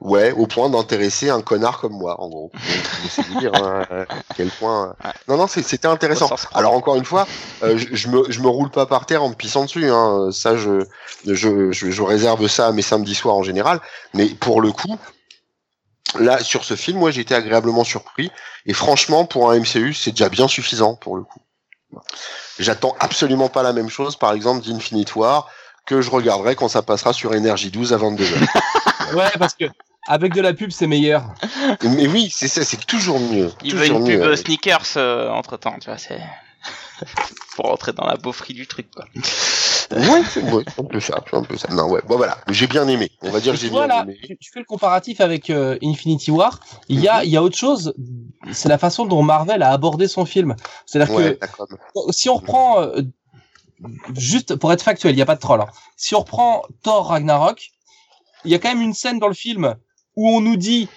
[0.00, 2.52] ouais, au point d'intéresser un connard comme moi, en gros.
[2.52, 4.94] Donc, dire hein, à quel point.
[5.02, 5.10] Ouais.
[5.28, 6.28] Non, non, c'était intéressant.
[6.52, 7.26] Alors encore une fois,
[7.62, 9.88] euh, je, je me je me roule pas par terre en me pissant dessus.
[9.88, 10.28] Hein.
[10.30, 10.84] Ça, je,
[11.24, 13.80] je je je réserve ça à mes samedis soirs en général.
[14.12, 14.98] Mais pour le coup,
[16.18, 18.30] là sur ce film, moi j'ai été agréablement surpris.
[18.66, 21.40] Et franchement, pour un MCU, c'est déjà bien suffisant pour le coup.
[22.58, 25.48] J'attends absolument pas la même chose, par exemple, d'Infinite War
[25.86, 28.24] que je regarderai quand ça passera sur Énergie 12 à 22h.
[29.14, 29.66] Ouais, parce que
[30.08, 31.32] avec de la pub, c'est meilleur.
[31.84, 33.52] Mais oui, c'est ça, c'est toujours mieux.
[33.62, 34.96] Il veut toujours une mieux, pub euh, euh, sneakers
[35.30, 36.18] entre temps, tu vois, c'est
[37.54, 39.04] pour rentrer dans la beaufrie du truc, quoi.
[39.92, 41.68] Ouais, c'est ouais, un peu ça, un peu ça.
[41.72, 43.10] Non, ouais, bon voilà, j'ai bien aimé.
[43.22, 44.18] On va dire que Tu j'ai bien là, aimé.
[44.40, 46.58] tu, fais le comparatif avec euh, Infinity War.
[46.88, 47.94] Il y a, il y a autre chose.
[48.50, 50.56] C'est la façon dont Marvel a abordé son film.
[50.86, 53.02] C'est-à-dire Ouais, que si on reprend, euh,
[54.14, 55.60] juste pour être factuel, il n'y a pas de troll.
[55.60, 55.68] hein.
[55.96, 57.70] Si on reprend Thor Ragnarok,
[58.44, 59.74] il y a quand même une scène dans le film
[60.14, 60.88] où on nous dit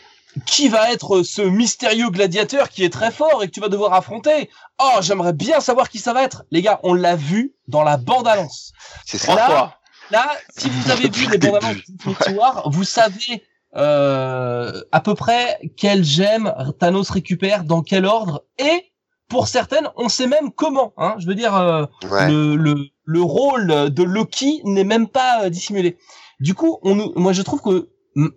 [0.46, 3.94] qui va être ce mystérieux gladiateur qui est très fort et que tu vas devoir
[3.94, 4.50] affronter.
[4.80, 6.44] Oh, j'aimerais bien savoir qui ça va être.
[6.52, 8.72] Les gars, on l'a vu dans la bande-annonce.
[9.06, 9.36] C'est ça.
[9.36, 9.76] Là, fois.
[10.12, 13.44] Là, si vous avez vu les le bandes annonces d'Infinity War, vous savez
[13.76, 18.92] euh, à peu près quelle gemme Thanos récupère, dans quel ordre, et
[19.30, 20.94] pour certaines, on sait même comment.
[20.98, 22.30] Hein, je veux dire, euh, Ouais.
[22.30, 25.98] le, le, le rôle de Loki n'est même pas euh, dissimulé.
[26.40, 27.90] Du coup, on nous, moi je trouve que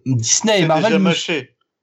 [0.06, 1.10] Disney et Marvel nous,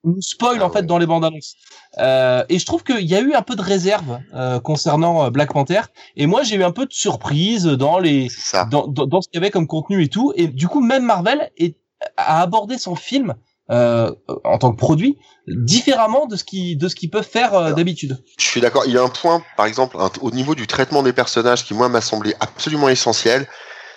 [0.06, 0.86] nous spoil Ah en fait ouais.
[0.86, 1.56] dans les bandes annonces.
[1.98, 5.30] Euh, et je trouve qu'il y a eu un peu de réserve euh, concernant euh,
[5.30, 5.82] Black Panther.
[6.16, 8.30] Et moi j'ai eu un peu de surprise dans les
[8.72, 10.32] dans, dans ce qu'il y avait comme contenu et tout.
[10.36, 11.76] Et du coup, même Marvel est,
[12.18, 13.36] a abordé son film
[13.72, 14.12] euh,
[14.44, 18.18] en tant que produit différemment de ce qui de ce qu'ils peuvent faire euh, d'habitude.
[18.40, 18.84] Je suis d'accord.
[18.86, 21.74] Il y a un point, par exemple, un- au niveau du traitement des personnages qui
[21.74, 23.48] moi m'a semblé absolument essentiel,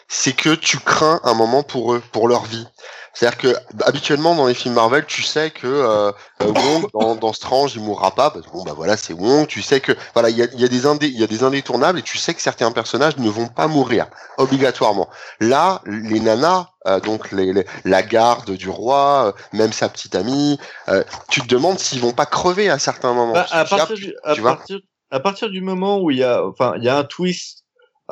[0.08, 2.66] c'est que tu crains un moment pour eux, pour leur vie.
[3.14, 6.10] C'est-à-dire que habituellement dans les films Marvel, tu sais que euh,
[6.42, 9.46] euh, Wong dans, dans Strange il mourra pas parce que bon bah voilà c'est Wong.
[9.46, 11.44] Tu sais que voilà il y a, y a des indé, il y a des
[11.44, 14.06] indétournables et tu sais que certains personnages ne vont pas mourir
[14.38, 15.08] obligatoirement.
[15.40, 20.14] Là les nanas euh, donc les, les- la garde du roi, euh, même sa petite
[20.14, 23.34] amie, euh, tu te demandes s'ils vont pas crever à certains moments.
[23.34, 26.18] Bah, à, partir tu- du, à, tu vois partir, à partir du moment où il
[26.18, 27.61] y a, enfin, il y a un twist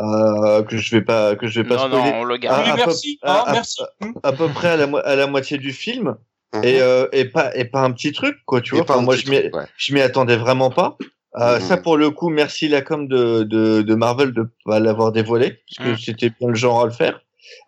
[0.02, 2.38] euh, que je vais pas, que je vais pas Non, spoiler, non, on le Ah,
[2.38, 2.62] garde.
[2.64, 3.82] Oui, à peu- merci, à- hein, à- merci.
[4.22, 6.16] À peu près à la, mo- à la moitié du film,
[6.54, 6.64] Mhm.
[6.64, 8.90] et, euh, et pas, et pas un petit truc, quoi, tu Et vois.
[8.90, 9.66] Enfin, moi, je m'y, truc, ouais.
[9.76, 10.96] je m'y attendais vraiment pas.
[11.38, 11.64] Euh, Mhm.
[11.66, 15.60] Ça, pour le coup, merci la com de, de, de Marvel de pas l'avoir dévoilé,
[15.76, 15.98] parce que Mhm.
[15.98, 17.20] c'était bien le genre à le faire.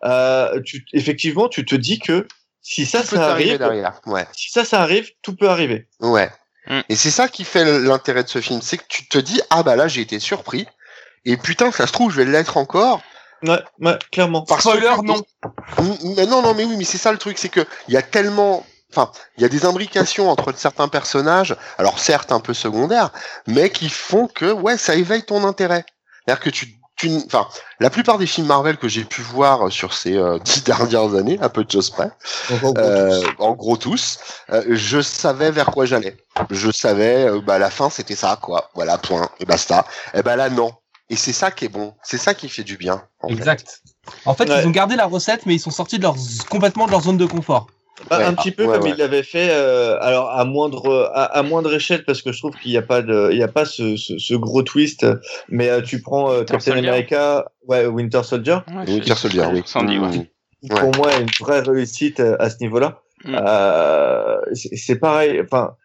[0.05, 2.27] Euh, tu, effectivement, tu te dis que
[2.61, 3.99] si ça, ça arrive, derrière.
[4.05, 4.25] Ouais.
[4.33, 5.87] si ça, ça arrive, tout peut arriver.
[5.99, 6.29] Ouais.
[6.67, 6.79] Mm.
[6.89, 9.63] Et c'est ça qui fait l'intérêt de ce film, c'est que tu te dis ah
[9.63, 10.65] bah là j'ai été surpris
[11.25, 13.01] et putain ça se trouve je vais l'être encore.
[13.43, 14.43] Ouais, ouais, clairement.
[14.43, 15.21] Parce Spoiler, que- non.
[16.15, 18.01] Mais non non mais oui mais c'est ça le truc c'est que il y a
[18.01, 23.09] tellement enfin il y a des imbrications entre certains personnages alors certes un peu secondaires
[23.47, 25.85] mais qui font que ouais ça éveille ton intérêt.
[26.25, 27.47] C'est-à-dire que tu tu enfin
[27.79, 31.39] la plupart des films Marvel que j'ai pu voir sur ces euh, dix dernières années
[31.41, 32.11] à peu de choses près
[32.51, 34.19] en gros, euh, en gros tous,
[34.51, 36.15] euh, je savais vers quoi j'allais.
[36.51, 38.69] Je savais, euh, bah la fin c'était ça, quoi.
[38.75, 39.85] Voilà, point, et basta.
[40.13, 40.71] Et ben là non.
[41.09, 43.03] Et c'est ça qui est bon, c'est ça qui fait du bien.
[43.21, 43.33] en fait.
[43.33, 43.81] Exact.
[44.25, 44.61] En fait, Ouais.
[44.61, 46.15] ils ont gardé la recette, mais ils sont sortis de leur
[46.49, 47.67] complètement de leur zone de confort.
[48.09, 48.23] Bah, Ouais.
[48.25, 48.89] un petit peu Ouais, comme ouais.
[48.91, 52.55] il l'avait fait, euh, alors à moindre à, à moindre échelle parce que je trouve
[52.55, 55.05] qu'il n'y a pas de il y a pas ce, ce, ce gros twist.
[55.49, 56.89] Mais euh, tu prends euh, Winter Captain Soldier.
[56.89, 59.61] America, ouais Winter Soldier, Winter Soldier, oui.
[59.65, 60.09] Sandy, ouais.
[60.61, 63.01] Qui, pour moi une vraie réussite euh, à ce niveau-là.
[63.25, 63.35] Mm.
[63.39, 65.39] Euh, c'est pareil.
[65.43, 65.75] Enfin,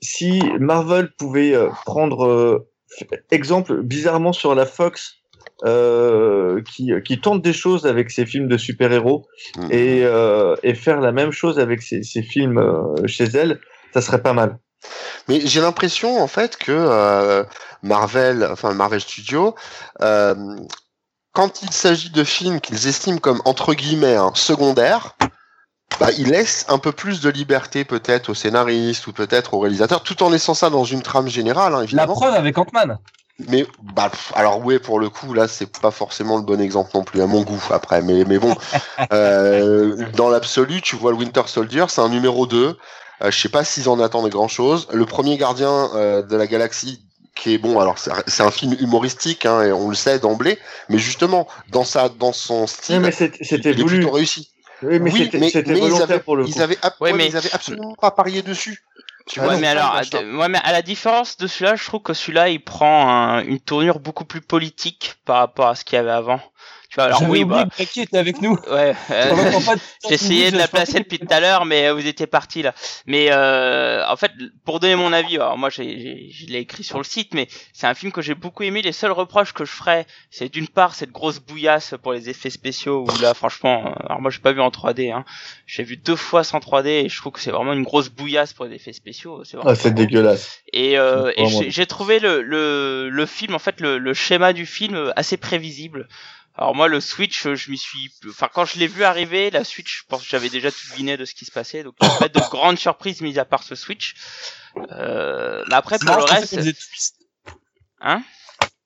[0.00, 2.70] si Marvel pouvait prendre euh,
[3.30, 5.14] exemple bizarrement sur la Fox.
[5.64, 9.26] Euh, qui, qui tente des choses avec ses films de super-héros
[9.70, 13.60] et, euh, et faire la même chose avec ses, ses films euh, chez elle,
[13.92, 14.58] ça serait pas mal.
[15.26, 17.44] Mais j'ai l'impression en fait que
[17.82, 19.56] Marvel, enfin Marvel Studios,
[19.98, 25.16] quand il s'agit de films qu'ils estiment comme entre guillemets hein, secondaires,
[26.00, 30.02] bah, ils laissent un peu plus de liberté peut-être aux scénaristes ou peut-être aux réalisateurs,
[30.02, 32.14] tout en laissant ça dans une trame générale, hein, La évidemment.
[32.14, 32.98] preuve avec Ant-Man.
[33.48, 36.90] Mais bah pff, alors oui pour le coup là c'est pas forcément le bon exemple
[36.94, 38.52] non plus à mon goût après mais mais bon
[39.12, 42.76] euh, dans l'absolu tu vois le Winter Soldier c'est un numéro 2
[43.22, 46.48] euh, je sais pas s'ils en attendent grand chose le premier gardien euh, de la
[46.48, 47.00] galaxie
[47.36, 50.98] qui est bon alors c'est un- film humoristique hein, et on le sait d'emblée mais
[50.98, 53.98] justement dans sa dans son style Oui, mais c'est- c'était il voulu.
[54.00, 54.50] plutôt réussi
[54.82, 56.50] Oui, mais Oui, c'était mais ils volontaire avaient- pour le coup.
[56.54, 58.82] ils avaient ab- Ouais, ouais, mais mais- ils avaient absolument pas parié dessus
[59.26, 62.14] tu Ouais, vois, mais alors, ouais, mais à la différence de celui-là, je trouve que
[62.14, 65.98] celui-là, il prend un- une tournure beaucoup plus politique par rapport à ce qu'il y
[65.98, 66.40] avait avant.
[66.90, 68.56] Tu vois, alors oui, bah, Becky était avec nous.
[68.70, 68.94] ouais.
[69.10, 69.34] euh,
[70.10, 72.74] essayé de la placer depuis tout à l'heure, mais vous étiez parti là.
[73.06, 74.32] Mais euh, en fait,
[74.64, 77.46] pour donner mon avis, alors moi j'ai, j'ai- je l'ai écrit sur le site, mais
[77.74, 78.80] c'est un film que j'ai beaucoup aimé.
[78.80, 82.48] Les seuls reproches que je ferais, c'est d'une part cette grosse bouillasse pour les effets
[82.50, 85.26] spéciaux, où là franchement, euh, alors moi j'ai pas vu en 3D, hein.
[85.66, 88.54] j'ai vu deux fois sans 3D et je trouve que c'est vraiment une grosse bouillasse
[88.54, 89.44] pour les effets spéciaux.
[89.44, 90.60] C'est vraiment Ah, c'est dégueulasse.
[90.72, 94.54] et, euh, et j'ai- j'ai trouvé le, le, le film, en fait, le, le schéma
[94.54, 96.08] du film assez prévisible.
[96.58, 98.12] Alors moi, le Switch, euh, je m'y suis...
[98.28, 101.16] Enfin, quand je l'ai vu arriver, la Switch, je pense que j'avais déjà tout deviné
[101.16, 101.84] de ce qui se passait.
[101.84, 104.16] Donc, a pas de grande surprise mis à part ce Switch.
[104.90, 106.58] Euh, mais après, pour le reste...
[108.00, 108.24] Hein?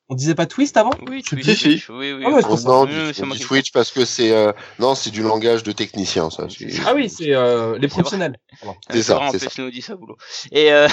[0.08, 1.56] On disait pas twist avant Oui, Si, Twitch, si.
[1.56, 2.24] Switch, oui, oui.
[2.26, 2.68] Ah ouais, ça.
[2.68, 6.48] non, du, Switch parce que c'est euh, non c'est du langage de technicien ça
[6.84, 8.36] Ah oui, c'est euh, les professionnels.
[8.90, 9.62] C'est ça, c'est plus, ça.
[9.62, 10.16] nous dit ça, boulot.
[10.50, 10.88] Et, euh...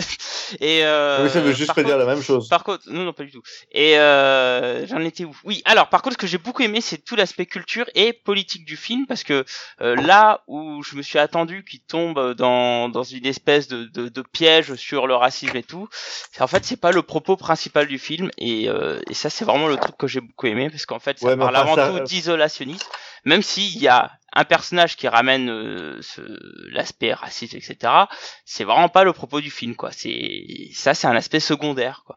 [0.60, 1.24] et euh...
[1.24, 2.48] Oui, ça veut juste pas dire contre- la même chose.
[2.48, 3.42] Par contre, non, non, pas du tout.
[3.72, 5.36] Et euh, j'en étais où?
[5.44, 8.64] Oui, alors par contre, ce que j'ai beaucoup aimé, c'est tout l'aspect culture et politique
[8.64, 9.44] du film, parce que
[9.80, 14.08] euh, là où je me suis attendu qu'il tombe dans dans une espèce de, de,
[14.08, 15.88] de piège sur le racisme et tout,
[16.32, 19.44] c'est en fait c'est pas le propos principal du film, et, euh, et ça c'est
[19.44, 21.88] vraiment le truc que j'ai beaucoup aimé, parce qu'en fait ça Ouais, parle avant ça-
[21.90, 22.86] tout d'isolationnisme,
[23.24, 26.22] même s'il y a un personnage qui ramène euh, ce,
[26.72, 27.76] l'aspect raciste, etc.
[28.46, 29.90] C'est vraiment pas le propos du film, quoi.
[29.92, 32.16] C'est ça, c'est un aspect secondaire, quoi.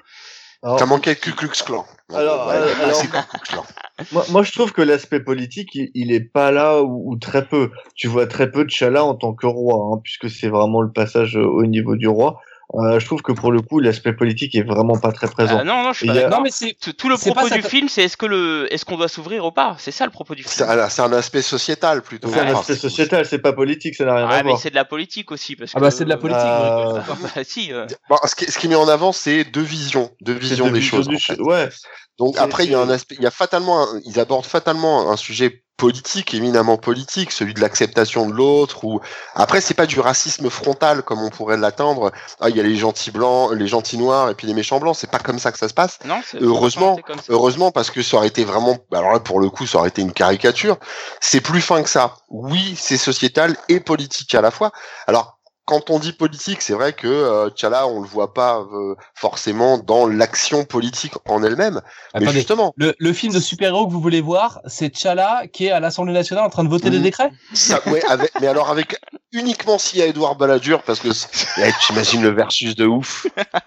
[0.64, 1.86] Alors, T'as manqué le Ku Klux Klan.
[2.14, 3.02] Alors, Ouais, euh, alors-
[4.12, 7.46] moi, moi, je trouve que l'aspect politique, il, il est pas là ou, ou très
[7.46, 7.70] peu.
[7.96, 10.92] Tu vois très peu de Chala en tant que roi, hein, puisque c'est vraiment le
[10.92, 12.40] passage euh, au niveau du roi.
[12.74, 15.58] Euh, je trouve que pour le coup, l'aspect politique est vraiment pas très présent.
[15.62, 16.30] Ah, non, non, je suis pas a-.
[16.30, 16.76] Non, mais c'est.
[16.98, 19.52] Tout, le propos du ça- film, c'est est-ce que le, est-ce qu'on doit s'ouvrir ou
[19.52, 19.76] pas?
[19.80, 20.68] C'est ça le propos du film.
[20.90, 22.28] c'est un aspect sociétal plutôt.
[22.30, 24.60] c'est un aspect sociétal, c'est pas politique, ça n'a rien Ah, à mais voir.
[24.60, 25.84] c'est de la politique aussi parce Ah que.
[25.84, 26.42] bah, c'est de la politique.
[26.44, 27.00] Euh.
[27.36, 27.72] Bah, si.
[27.72, 30.68] euh, Bon, ce, qui, ce qui est mis en avant, c'est deux visions, deux visions
[30.68, 31.08] de des choses.
[31.08, 31.36] du en fait.
[31.36, 31.70] ch- Ouais,
[32.18, 35.12] Donc après, il y a un aspect, il y a fatalement, un- ils abordent fatalement
[35.12, 38.84] un sujet politique, éminemment politique, celui de l'acceptation de l'autre.
[38.84, 39.02] Ou
[39.36, 42.12] après, c'est pas du racisme frontal comme on pourrait l'attendre.
[42.40, 44.96] Ah, il y a les gentils blancs, les gentils noirs et puis les méchants blancs.
[44.98, 46.00] C'est pas comme ça que ça se passe.
[46.06, 47.26] Non, Heureusement, c'est comme ça.
[47.30, 50.02] Heureusement, parce que ça aurait été vraiment, alors là, pour le coup, ça aurait été
[50.02, 50.78] une caricature.
[51.20, 52.16] C'est plus fin que ça.
[52.30, 54.72] Oui, c'est sociétal et politique à la fois.
[55.08, 55.35] Alors,
[55.66, 59.78] quand on dit politique, c'est vrai que euh, T'Challa, on le voit pas euh, forcément
[59.80, 61.82] dans l'action politique en elle-même.
[62.14, 62.32] Mais Attendez.
[62.34, 65.80] justement, Le, le film de super-héros que vous voulez voir, c'est T'Challa qui est à
[65.80, 67.04] l'Assemblée nationale en train de voter des Mhm.
[67.04, 67.32] décrets?
[67.54, 68.96] Ça, ouais, avec, mais alors avec
[69.32, 73.26] uniquement s'il y a Edouard Balladur, parce que eh, t'imagines le versus de ouf.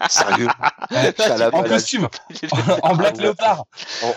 [0.09, 0.49] Sérieux.
[1.17, 2.09] T'Challa, En Balladur, costume,
[2.83, 3.23] en black ouais.
[3.23, 3.65] léopard.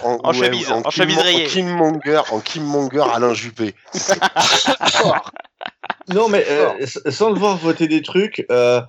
[0.04, 1.46] en, En chemise, en chemise Kim- rayée.
[1.46, 3.74] En Kim Monger, en Kim Monger, Alain Juppé.
[6.08, 6.14] C'est.
[6.14, 8.82] Non, mais euh, sans le voir voter des trucs, euh,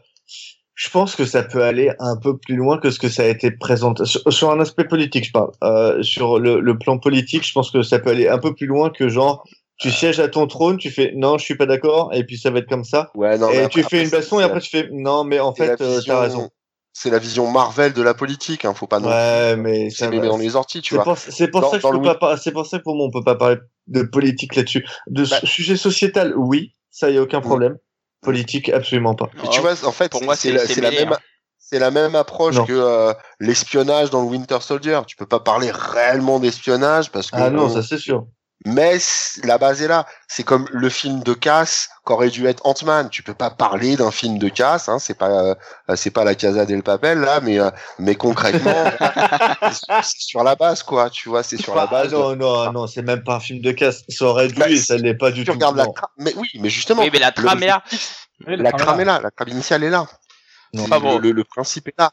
[0.75, 3.27] je pense que ça peut aller un peu plus loin que ce que ça a
[3.27, 4.05] été présenté.
[4.05, 5.51] Sur, sur un aspect politique, je parle.
[5.63, 8.67] Euh, sur le, le plan politique, je pense que ça peut aller un peu plus
[8.67, 9.45] loin que genre,
[9.79, 12.51] tu sièges à ton trône, tu fais non, je suis pas d'accord, et puis ça
[12.51, 13.11] va être comme ça.
[13.15, 15.41] Ouais, non, et après- tu fais une baston, et c'est après tu fais non, mais
[15.41, 16.51] en c'est fait, euh, vision- t'as raison.
[16.95, 20.37] C'est la vision Marvel de la politique, hein, faut pas non Ouais, mais va- dans
[20.37, 21.17] les orties, tu C'est vois.
[21.17, 23.25] c'est pour ça que je peux pas c'est pour ça que pour moi on peut
[23.25, 24.87] pas parler de politique là-dessus.
[25.09, 27.77] De Bah- sujet sociétal, oui, ça y a aucun problème.
[28.21, 29.29] Politique, absolument pas.
[29.43, 31.17] Mais tu vois, en fait, Pour moi, c'est la, même,
[31.59, 32.65] c'est la même approche Non.
[32.67, 35.01] que euh, l'espionnage dans le Winter Soldier.
[35.09, 38.27] Tu peux pas parler réellement d'espionnage parce que Ah non, on- ça c'est sûr.
[38.65, 38.99] Mais
[39.45, 40.07] la base est là.
[40.29, 43.09] C'est comme le film de casse qu'aurait dû être Ant-Man.
[43.11, 45.55] Tu peux pas parler d'un film de casse, hein, c'est pas euh,
[45.97, 48.85] c'est pas la Casa del Papel là, mais euh, mais concrètement,
[50.03, 51.11] c'est sur la base quoi.
[51.11, 52.13] Tu vois, c'est sur la Bah, base.
[52.13, 54.03] de- non, non, non, c'est même pas un film de casse.
[54.09, 55.53] Ça aurait dû Bah, et ça l'est pas du tu tout.
[55.53, 57.83] regardes la trame, mais oui, mais justement, Oui, mais la trame est là.
[58.47, 60.07] la trame est là, la trame initiale est là.
[60.75, 61.19] Non, C'est pas le, bon.
[61.19, 62.11] le- le principe est là.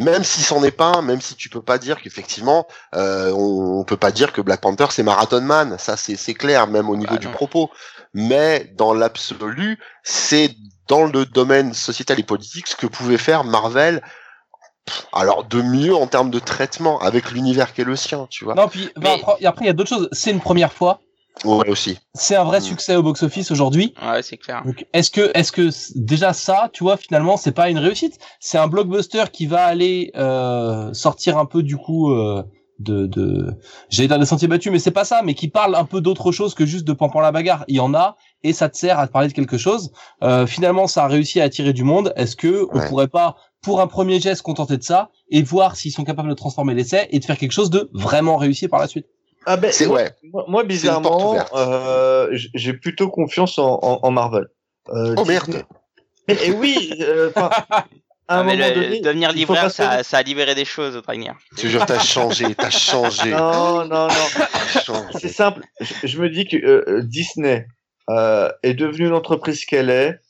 [0.00, 3.84] Même si c'en est pas même si tu peux pas dire qu'effectivement, euh, on, on
[3.84, 7.12] peut pas dire que Black Panther c'est Marathon Man, ça c'est clair, même au niveau
[7.14, 7.32] Bah du non.
[7.32, 7.70] propos.
[8.14, 10.50] Mais dans l'absolu, c'est
[10.88, 14.02] dans le domaine sociétal et politique ce que pouvait faire Marvel.
[14.86, 18.44] pff, Alors de mieux en termes de traitement avec l'univers qui est le sien, tu
[18.44, 18.54] vois.
[18.54, 20.08] Non, puis bah, Mais- après, il y a d'autres choses.
[20.12, 21.00] C'est une première fois.
[21.44, 21.98] Ouais aussi.
[22.14, 22.62] C'est un vrai Mm.
[22.62, 23.94] succès au box-office aujourd'hui.
[24.02, 24.62] Ouais, c'est clair.
[24.64, 28.18] Donc, est-ce que, est-ce que déjà ça, tu vois, finalement, c'est pas une réussite?
[28.40, 32.42] C'est un blockbuster qui va aller euh, sortir un peu du coup euh,
[32.78, 33.54] de, de,
[33.90, 36.32] j'allais dire des sentiers battus, mais c'est pas ça, mais qui parle un peu d'autre
[36.32, 37.64] chose que juste de pampan la bagarre.
[37.68, 39.92] Il y en a et ça te sert à te parler de quelque chose.
[40.22, 42.12] Euh, finalement, ça a réussi à attirer du monde.
[42.16, 42.88] Est-ce que on Ouais.
[42.88, 46.28] pourrait pas, pour un premier geste, se contenter de ça et voir s'ils sont capables
[46.30, 49.06] de transformer l'essai et de faire quelque chose de vraiment réussi par la suite?
[49.46, 50.10] Ah ben, C'est moi, ouais.
[50.22, 54.46] moi, moi, une porte bizarrement, euh, j'ai plutôt confiance en, en, en Marvel.
[54.90, 55.64] Euh, Oh merde.
[56.28, 57.84] Mais et oui, euh, 'fin, à un
[58.28, 61.34] Ah, mais moment le- donné, devenir passer- ça, ça a libéré des choses, Dragnir.
[61.56, 63.30] Je te jure, t'as changé, t'as changé.
[63.30, 65.04] Non, non, non.
[65.18, 65.62] C'est simple.
[65.80, 67.66] Je, je me dis que euh, Disney
[68.10, 70.20] euh, est devenue l'entreprise qu'elle est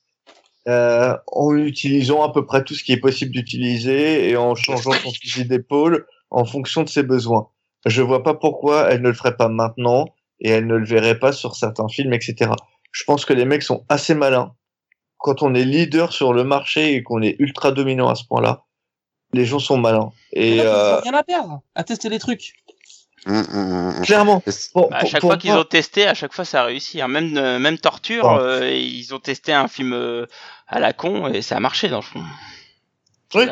[0.68, 4.92] euh, en utilisant à peu près tout ce qui est possible d'utiliser et en changeant
[5.02, 7.48] son fusil d'épaule en fonction de ses besoins.
[7.86, 10.06] Je vois pas pourquoi elle ne le ferait pas maintenant
[10.40, 12.50] et elle ne le verrait pas sur certains films, etc.
[12.92, 14.54] Je pense que les mecs sont assez malins.
[15.18, 18.64] Quand on est leader sur le marché et qu'on est ultra dominant à ce point-là,
[19.32, 20.10] les gens sont malins.
[20.32, 22.54] Et ils euh, rien à perdre, à tester les trucs.
[24.02, 26.64] Clairement, pour, Bah, à chaque pour fois qu'ils ont testé, à chaque fois ça a
[26.64, 27.00] réussi.
[27.02, 27.08] hein.
[27.08, 28.38] Même euh, même torture, Oh.
[28.40, 30.26] euh, ils ont testé un film euh,
[30.66, 32.22] à la con et ça a marché dans le fond.
[33.34, 33.44] Oui.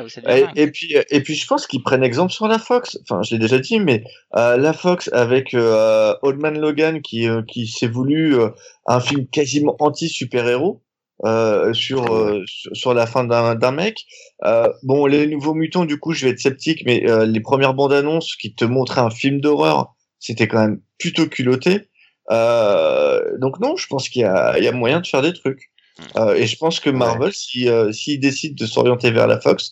[0.57, 2.99] Et, puis, et puis, je pense qu'ils prennent exemple sur la Fox.
[3.03, 4.03] Enfin, je l'ai déjà dit, mais
[4.37, 8.51] euh, la Fox avec euh, Old Man Logan qui euh, qui s'est voulu euh,
[8.87, 10.83] un film quasiment anti super héros
[11.25, 14.05] euh, sur, euh, sur sur la fin d'un d'un mec.
[14.45, 17.75] Euh, bon, les nouveaux mutants, du coup, je vais être sceptique, mais euh, les premières
[17.75, 21.89] bandes annonces qui te montraient un film d'horreur, c'était quand même plutôt culotté.
[22.31, 25.33] Euh, donc non, je pense qu'il y a il y a moyen de faire des
[25.33, 25.71] trucs.
[26.17, 29.71] Euh, et je pense que Marvel, si euh, s'ils décident de s'orienter vers la Fox,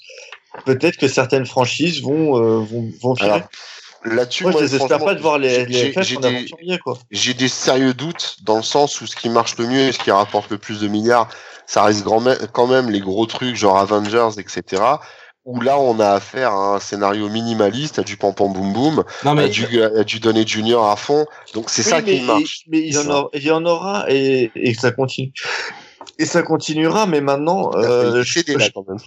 [0.65, 3.15] peut-être que certaines franchises vont euh, vont, vont.
[3.21, 3.43] Alors,
[4.05, 6.47] là-dessus, Moi, moi, franchement, pas de voir les, j'ai- les FF j'ai des-
[7.11, 9.99] j'ai des sérieux doutes dans le sens où ce qui marche le mieux et ce
[9.99, 11.29] qui rapporte le plus de milliards,
[11.67, 12.23] ça reste grand
[12.53, 14.83] quand même les gros trucs genre Avengers, etc.
[15.45, 19.05] Où là, on a affaire à un scénario minimaliste, à du pam pam boum boum,
[19.25, 21.25] à du, à du donner junior à fond.
[21.55, 22.65] Donc c'est Oui, ça mais, qui marche.
[22.67, 25.33] Mais il y, en aura, il y en aura et, et ça continue.
[26.19, 28.99] Et ça continuera, mais maintenant, euh, je, des je- quand même.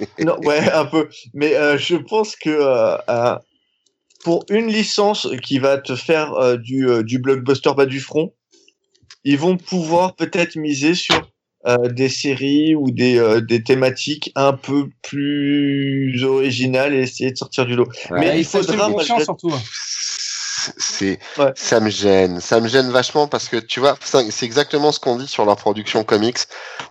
[0.24, 1.08] non, ouais, un peu.
[1.34, 3.36] Mais euh, je pense que euh, euh,
[4.24, 8.34] pour une licence qui va te faire euh, du, euh, du blockbuster bas du front,
[9.24, 11.30] ils vont pouvoir peut-être miser sur
[11.66, 17.36] euh, des séries ou des, euh, des thématiques un peu plus originales et essayer de
[17.36, 17.86] sortir du lot.
[18.10, 18.20] Ouais.
[18.20, 19.52] Mais Ouais, il faut faudra, malgré- surtout.
[20.78, 21.52] C'est Ouais.
[21.54, 25.16] ça me gêne ça me gêne vachement parce que tu vois c'est exactement ce qu'on
[25.16, 26.38] dit sur leur production comics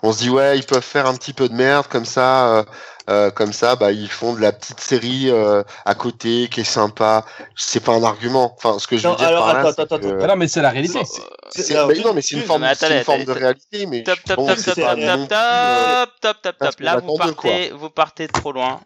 [0.04, 2.64] on se dit ouais ils peuvent faire un petit peu de merde comme ça euh,
[3.10, 6.64] euh, comme ça bah ils font de la petite série euh, à côté qui est
[6.64, 9.60] sympa c'est pas un argument enfin ce que je veux Non, dire alors, par là
[9.62, 11.00] attends, c'est attends, que- Ah non, mais c'est la réalité.
[11.50, 14.76] c'est- non mais c'est une forme, une de réalité mais Top, top, bon, top, top,
[14.76, 16.86] top, top, top, top, top, parce top.
[16.86, 18.80] Là, partez, vous partez trop loin.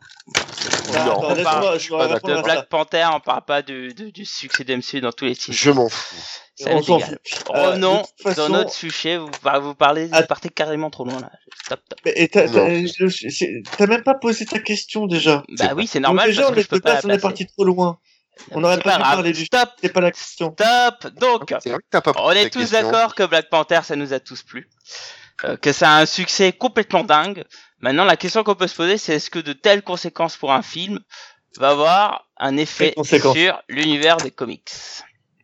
[1.05, 2.41] Non, on parle- je pas De.
[2.41, 5.51] Black Panther, on parle pas du, du, du succès d'MCU dans tous les titres.
[5.57, 6.15] je m'en fous
[6.55, 7.19] Ça On m'est s'en égal.
[7.27, 7.43] fout.
[7.49, 11.19] Oh Euh, façon- dans notre sujet, vous, par- vous parlez, vous partez carrément trop loin
[11.19, 11.31] là.
[11.65, 11.99] Stop, stop.
[12.05, 15.43] Mais et t'as- même pas posé ta question déjà.
[15.57, 17.17] Bah oui, c'est normal Donc déjà, parce on que est je peux pas on est
[17.19, 17.97] parti trop loin.
[18.51, 20.55] On n'aurait pas dû parler du Stop, C'est pas la question.
[20.59, 21.13] stop.
[21.19, 21.53] Donc,
[22.17, 24.69] on est tous d'accord que Black Panther, ça nous a tous plu.
[25.43, 27.43] Euh, que ça a un succès complètement dingue.
[27.79, 30.61] Maintenant, la question qu'on peut se poser, c'est est-ce que de telles conséquences pour un
[30.61, 30.99] film
[31.57, 34.71] va avoir un effet sur l'univers des comics?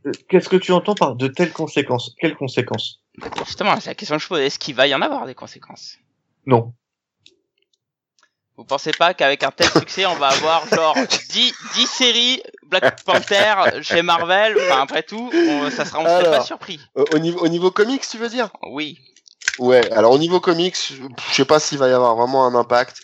[0.06, 2.16] Euh, Qu'est-ce que tu entends par de telles conséquences?
[2.20, 3.02] Quelles conséquences?
[3.46, 4.40] Justement, c'est la question que je pose.
[4.40, 5.98] Est-ce qu'il va y en avoir des conséquences?
[6.46, 6.74] Non.
[8.56, 10.94] Vous pensez pas qu'avec un tel succès, on va avoir genre
[11.30, 14.58] 10, 10 séries Black Panther chez Marvel?
[14.58, 16.80] Enfin, après tout, on, ça sera, on serait pas surpris.
[17.14, 18.50] Au niveau au niveau comics tu veux dire?
[18.64, 19.00] Oui.
[19.60, 22.98] Ouais, alors au niveau comics, je sais pas s'il va y avoir vraiment un impact,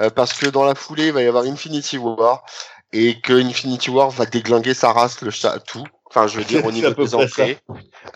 [0.00, 2.44] euh, parce que dans la foulée, il va y avoir Infinity War,
[2.92, 5.84] et que Infinity War va déglinguer sa race, le chat, tout.
[6.10, 7.58] Enfin, je veux dire au niveau des entrées,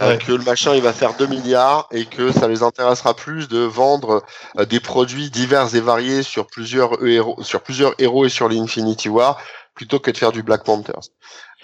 [0.00, 0.18] euh, Ouais.
[0.18, 3.58] que le machin il va faire 2 milliards et que ça les intéressera plus de
[3.58, 4.22] vendre
[4.58, 9.10] euh, des produits divers et variés sur plusieurs héros, sur plusieurs héros et sur l'Infinity
[9.10, 9.38] War
[9.74, 11.10] plutôt que de faire du Black Panthers.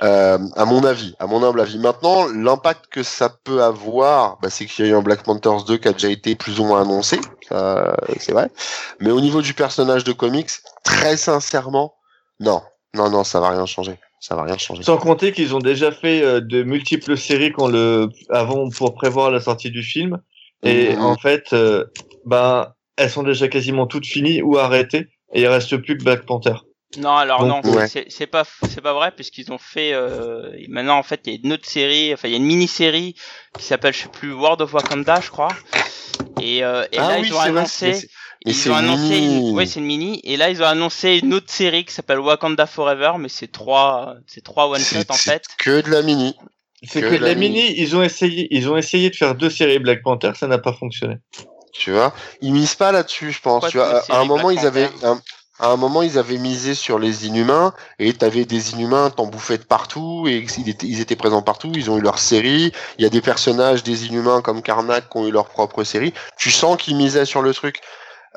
[0.03, 1.79] Euh, à mon avis, à mon humble avis.
[1.79, 5.65] Maintenant, l'impact que ça peut avoir, bah, c'est qu'il y a eu un Black Panthers
[5.65, 8.49] 2 qui a déjà été plus ou moins annoncé, ça, c'est vrai.
[9.01, 10.51] Mais au niveau du personnage de comics,
[10.85, 11.95] très sincèrement,
[12.41, 12.63] non,
[12.95, 13.99] non, non, ça va rien changer.
[14.21, 14.83] Ça va rien changer.
[14.83, 19.31] Sans compter qu'ils ont déjà fait euh, de multiples séries quand le avant pour prévoir
[19.31, 20.19] la sortie du film.
[20.65, 21.85] Et en fait, euh,
[22.27, 25.07] ben elles sont déjà quasiment toutes finies ou arrêtées.
[25.33, 26.55] Et il reste plus que Black Panther.
[26.97, 27.87] Non, alors Donc, non, ouais.
[27.87, 31.37] c'est c'est pas c'est pas vrai puisqu'ils ont fait euh, maintenant en fait il y
[31.37, 33.15] a une autre série, enfin il y a une mini-série
[33.59, 35.49] qui s'appelle je sais plus World of Wakanda je crois.
[36.41, 38.01] Et, euh, et Ah là oui, ils ont vrai, annoncé mais
[38.47, 39.51] ils ont annoncé mini.
[39.51, 42.21] une, ouais c'est une mini et là ils ont annoncé une autre série qui s'appelle
[42.21, 45.43] Wakanda Forever mais c'est trois c'est trois one shot en c'est fait.
[45.59, 46.35] que de la mini.
[46.85, 47.61] C'est Que que, la la mini.
[47.63, 50.59] mini, ils ont essayé, ils ont essayé de faire deux séries Black Panther, ça n'a
[50.59, 51.17] pas fonctionné.
[51.73, 53.69] Tu vois, ils misent pas là-dessus, je pense.
[53.69, 55.21] Tu vois, à un moment Black ils avaient, un-
[55.61, 59.59] à un moment ils avaient misé sur les Inhumains et t'avais des Inhumains, t'en bouffais
[59.59, 61.71] de partout et ils étaient, ils étaient présents partout.
[61.75, 62.73] Ils ont eu leur série.
[62.99, 66.15] Il y a des personnages des Inhumains comme Karnak qui ont eu leur propre série.
[66.37, 67.81] Tu sens qu'ils misaient sur le truc.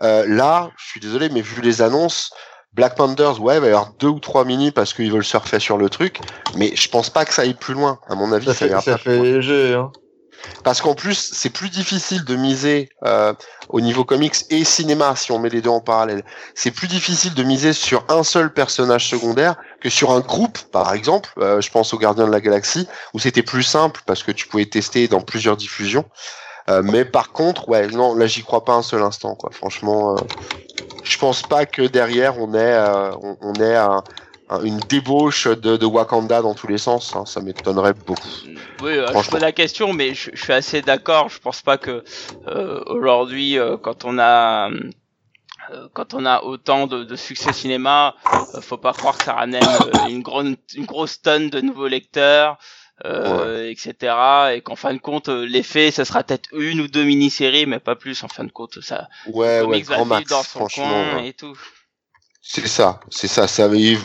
[0.02, 2.32] Euh, là, je suis désolé, mais vu les annonces.
[2.74, 5.60] Black Panthers, ouais, il va y avoir deux ou trois mini parce qu'ils veulent surfer
[5.60, 6.20] sur le truc,
[6.56, 8.00] mais je pense pas que ça aille plus loin.
[8.08, 9.74] À mon avis, Ça ça, fait, ça pas fait léger.
[9.74, 9.92] Hein.
[10.64, 13.34] Parce qu'en plus, c'est plus difficile de miser euh,
[13.70, 16.24] au niveau comics et cinéma, si on met les deux en parallèle.
[16.56, 20.94] C'est plus difficile de miser sur un seul personnage secondaire que sur un groupe, par
[20.94, 21.30] exemple.
[21.40, 24.48] Euh, je pense aux Gardiens de la Galaxie, où c'était plus simple parce que tu
[24.48, 26.06] pouvais tester dans plusieurs diffusions.
[26.70, 29.50] Euh, mais par contre, ouais, non, là, j'y crois pas un seul instant, quoi.
[29.52, 30.22] Franchement, euh,
[31.04, 34.04] je pense pas que derrière on ait, euh, on, on ait un-
[34.64, 37.16] une débauche de, de Wakanda dans tous les sens.
[37.16, 37.26] hein.
[37.26, 38.28] Ça m'étonnerait beaucoup.
[38.82, 41.30] Oui, euh, je pose la question, mais je, je suis assez d'accord.
[41.30, 42.04] Je pense pas que
[42.48, 48.16] euh, aujourd'hui, euh, quand on a euh, quand on a autant de, de succès cinéma,
[48.62, 49.64] faut pas croire que ça ramène
[50.10, 52.58] une grande une grosse tonne de nouveaux lecteurs,
[53.06, 54.54] euh, etc.
[54.56, 57.96] Et qu'en fin de compte, l'effet, ça sera peut-être une ou deux mini-séries, mais pas
[57.96, 58.22] plus.
[58.24, 60.84] En fin de compte, ça, Ouais, ouais, grand max, dans son franchement.
[60.90, 61.28] coin ouais.
[61.30, 61.58] et tout.
[62.42, 63.48] C'est ça, c'est ça.
[63.48, 63.98] ça avait-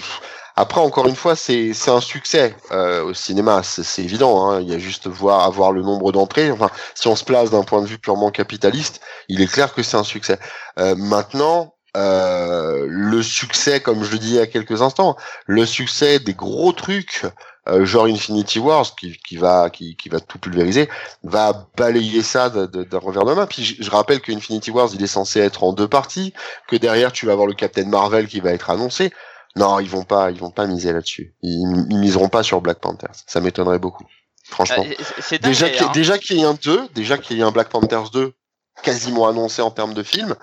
[0.59, 4.49] Après, encore une fois, c'est un succès euh, au cinéma, c'est évident.
[4.49, 4.63] Hein.
[4.63, 6.51] Il y a juste voir avoir le nombre d'entrées.
[6.51, 9.83] Enfin, si on se place d'un point de vue purement capitaliste, il est clair que
[9.83, 10.39] c'est un succès.
[10.79, 16.35] Euh, maintenant, euh, le succès, comme je le dis il quelques instants, le succès des
[16.35, 17.27] gros trucs,
[17.69, 20.89] euh, genre Infinity Wars, qui, qui va qui, qui va tout pulvériser,
[21.23, 23.47] va balayer ça d'un revers de main.
[23.47, 26.33] Puis je rappelle que Infinity Wars, il est censé être en deux parties,
[26.69, 29.13] que derrière tu vas avoir le Captain Marvel qui va être annoncé.
[29.57, 31.35] Non, ils vont pas, ils vont pas miser là-dessus.
[31.43, 33.09] Ils, ils miseront pas sur Black Panther.
[33.27, 34.05] Ça m'étonnerait beaucoup,
[34.45, 34.85] franchement.
[34.85, 35.91] Euh, déjà qu'il hein.
[35.95, 38.35] déjà qu'il y ait un 2, déjà qu'il y ait un Black Panthers 2
[38.83, 40.35] quasiment annoncé en termes de film,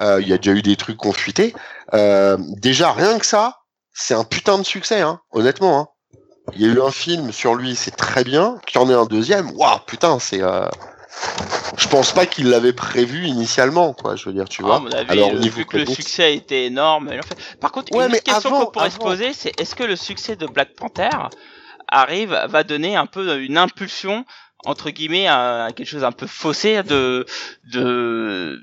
[0.00, 1.54] Euh, Il y a déjà eu des trucs confuités.
[1.92, 3.58] Euh, déjà, rien que ça,
[3.92, 5.78] c'est un putain de succès, hein, honnêtement.
[5.78, 5.88] Hein.
[6.54, 8.58] Il y a eu un film sur lui, c'est très bien.
[8.66, 10.40] Qu'il y en ait un deuxième, waouh, putain, c'est.
[11.76, 14.14] Je pense pas qu'il l'avait prévu initialement, quoi.
[14.16, 14.94] Je veux dire, tu Ah, vois.
[14.94, 17.08] avis, Alors, euh, niveau vu que le succès a été énorme.
[17.10, 19.84] elle en fait- Par contre, Ouais, une question qu'on pourrait se poser, c'est est-ce que
[19.84, 21.10] le succès de Black Panther
[21.88, 24.24] arrive, va donner un peu une impulsion
[24.64, 27.26] entre guillemets à, à quelque chose un peu faussé de
[27.64, 28.58] de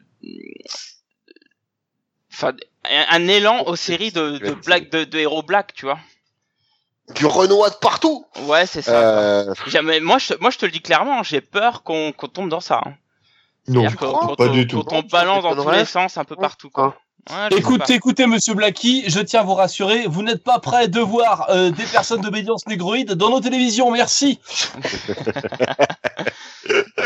[2.33, 2.53] enfin
[2.89, 5.99] un, un élan aux séries de, de black de, de héros black, tu vois.
[7.15, 8.25] Du Renoir de partout.
[8.43, 8.91] Ouais, c'est ça.
[8.93, 12.49] Euh, Jamais, moi, je, moi, je te le dis clairement, j'ai peur qu'on qu'on tombe
[12.49, 12.79] dans ça.
[12.85, 12.93] hein.
[13.67, 14.83] Non, qu'on- pas qu'on- du tout.
[14.83, 16.95] Quand on balance dans tous les sens un peu partout, quoi.
[17.29, 20.99] Ouais, Écoutez, écoutez, monsieur Blacky, je tiens à vous rassurer, vous n'êtes pas prêt de
[20.99, 24.39] voir euh, des personnes d'obédience négroïde dans nos télévisions, merci.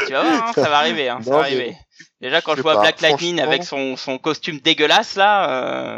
[0.07, 1.77] tu vas voir, hein, ça va arriver, hein, ça va mais- arriver.
[2.25, 5.47] Déjà, quand je je vois pas, Black Lightning avec son, son costume dégueulasse, là,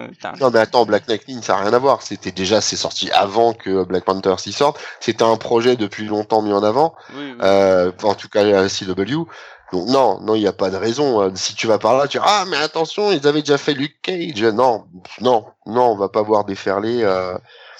[0.04, 0.08] euh.
[0.42, 2.02] Non mais attends, Black Lightning, ça n'a rien à voir.
[2.02, 4.78] C'était déjà, c'est sorti avant que Black Panther s'y sorte.
[5.00, 6.96] C'était un projet depuis longtemps mis en avant.
[7.16, 7.38] Oui, oui.
[7.42, 9.24] Euh, en tout cas à CW.
[9.72, 11.22] Donc non, non, il n'y a pas de raison.
[11.22, 13.74] Euh, Si tu vas par là, tu dis ah mais attention, ils avaient déjà fait
[13.74, 14.44] Luke Cage.
[14.44, 14.84] Non,
[15.22, 17.04] non, non, on va pas voir déferler.
[17.04, 17.38] Euh,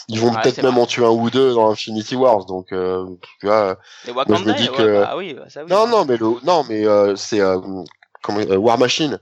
[0.08, 0.82] ils vont peut-être même vrai.
[0.84, 2.46] en tuer un ou deux dans Infinity Wars.
[2.46, 3.06] Donc euh,
[3.42, 3.76] tu vois.
[4.08, 5.70] Et Wakanda, moi, je me dis que- bah oui, bah, ça oui.
[5.70, 7.58] Non, non, mais le, non, mais euh, c'est euh,
[8.22, 9.20] comment euh, War Machine.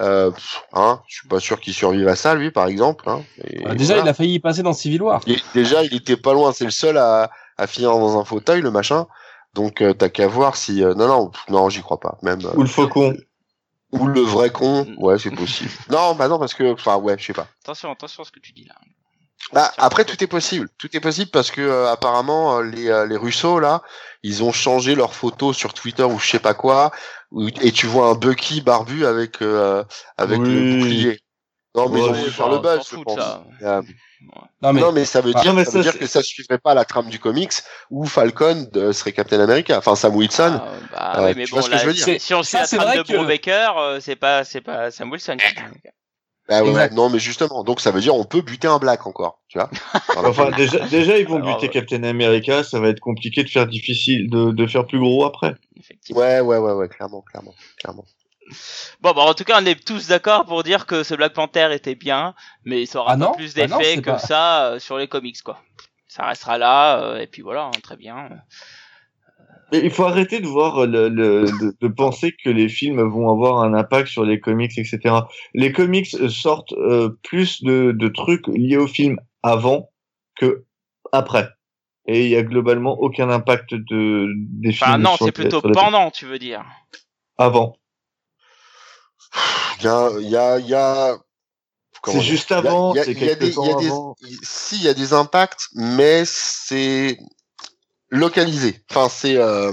[0.00, 0.32] Euh,
[0.72, 3.08] hein, je suis pas sûr qu'il survive à ça, lui, par exemple.
[3.08, 4.08] Hein, Et Euh, déjà, voilà.
[4.08, 5.20] il a failli y passer dans Civil War.
[5.26, 6.52] Il- déjà, il était pas loin.
[6.52, 9.06] C'est le seul à, à finir dans un fauteuil, le machin.
[9.54, 10.82] Donc, euh, t'as qu'à voir si.
[10.82, 12.18] euh, non, non, non, j'y crois pas.
[12.22, 12.40] Même.
[12.44, 13.14] euh, Ou le faucon.
[13.92, 14.84] ou le vrai con.
[14.98, 15.70] Ouais, c'est possible.
[15.90, 16.72] non, bah non, parce que.
[16.72, 17.46] Enfin, ouais, je sais pas.
[17.62, 18.74] Attention, attention à ce que tu dis là.
[19.52, 20.68] Bah, après, tout est possible.
[20.78, 23.82] Tout est possible parce que euh, apparemment, les, euh, les Russo là,
[24.24, 26.90] ils ont changé leurs photos sur Twitter ou je sais pas quoi,
[27.62, 29.84] et tu vois un Bucky barbu avec euh,
[30.16, 31.20] avec le bouclier.
[31.76, 33.18] Non, mais Ouais, ils ont voulu ça, faire le buzz, je pense.
[33.18, 33.44] ça.
[33.62, 33.82] Euh,
[34.62, 36.22] Non, mais, Non, mais ça veut Ah, dire, non, mais ça veut dire que ça
[36.22, 37.52] suivrait pas la trame du comics
[37.90, 39.76] où Falcon euh, serait Captain America.
[39.76, 40.60] Enfin, Sam Wilson.
[40.62, 42.42] Ah, bah, Euh, ouais, mais tu vois bon, ce que je veux dire si- on
[42.44, 45.36] suit Ça, la trame de que- Brubaker, euh, c'est pas, c'est pas Sam Wilson.
[46.48, 46.90] Bah ouais, Exact.
[46.92, 49.58] ouais, non, mais justement, donc ça veut dire on peut buter un black encore, tu
[49.58, 49.70] vois.
[50.16, 51.72] Enfin, déjà, déjà, ils vont Alors, buter ouais.
[51.72, 55.54] Captain America, ça va être compliqué de faire difficile, de, de faire plus gros après.
[55.76, 56.20] Effectivement.
[56.20, 58.04] ouais, ouais, ouais, ouais, clairement, clairement, clairement.
[59.00, 61.68] Bon, bah, en tout cas, on est tous d'accord pour dire que ce Black Panther
[61.72, 62.34] était bien,
[62.64, 65.08] mais ça aura Ah pas non, plus ah d'effet que pas- ça euh, sur les
[65.08, 65.62] comics, quoi.
[66.08, 68.28] Ça restera là, euh, et puis voilà, hein, très bien.
[69.82, 73.62] Il faut arrêter de voir le, le- de, de penser que les films vont avoir
[73.62, 74.98] un impact sur les comics, etc.
[75.54, 79.90] Les comics euh, sortent euh, plus de, de trucs liés au film avant
[80.36, 80.64] que
[81.12, 81.48] après.
[82.06, 84.90] Et il y a globalement aucun impact de des films.
[84.90, 86.64] Enfin, non, c'est plutôt pendant, tu veux dire.
[87.38, 87.76] avant.
[89.80, 91.16] Il y a, il y a, il y a.
[92.02, 94.16] comment C'est juste avant, Il y a- y des, il y a temps des, avant.
[94.20, 97.18] il- si, il y a des impacts, mais c'est
[98.14, 98.82] localisé.
[98.90, 99.72] Enfin, c'est euh,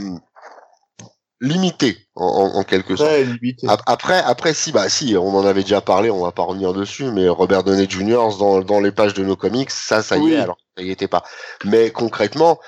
[1.39, 3.12] limité en, quelque sorte.
[3.12, 3.68] Limité.
[3.86, 7.06] Après, après, si, bah, si, on en avait déjà parlé, on va pas revenir dessus,
[7.12, 8.38] mais Robert Downey Jr.
[8.39, 11.08] dans, dans les pages de nos comics, ça, ça y est, alors, ça y était
[11.08, 11.24] pas.
[11.66, 12.60] Mais concrètement,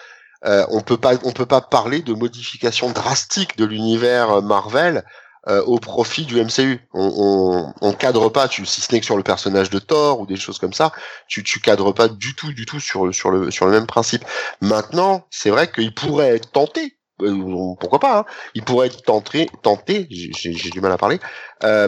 [0.46, 5.04] euh, on peut pas, on peut pas parler de modification drastique de l'univers euh, Marvel
[5.50, 6.80] euh, au profit du MCU.
[6.94, 10.20] On, on, on cadre pas, tu, si ce n'est que sur le personnage de Thor
[10.20, 10.92] ou des choses comme ça,
[11.28, 14.24] tu, tu cadres pas du tout, du tout sur, sur le, sur le même principe.
[14.62, 16.98] Maintenant, c'est vrai qu'il pourrait être tenté.
[17.22, 18.26] euh, pourquoi pas hein,
[18.56, 21.20] Il pourrait être tenté, tenté, j'ai du mal à parler,
[21.64, 21.88] euh,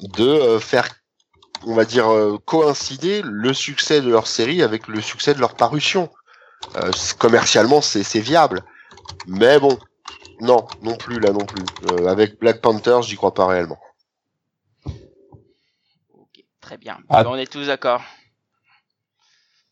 [0.00, 0.88] de euh, faire,
[1.66, 5.54] on va dire, euh, coïncider le succès de leur série avec le succès de leur
[5.54, 6.10] parution.
[6.76, 8.62] Euh, commercialement, c'est viable,
[9.26, 9.78] mais bon,
[10.40, 11.64] non, non plus là non plus.
[11.90, 13.78] Euh, avec Black Panther, j'y crois pas réellement.
[16.14, 16.98] Ok, très bien.
[17.08, 17.24] Ah.
[17.26, 18.02] On est tous d'accord.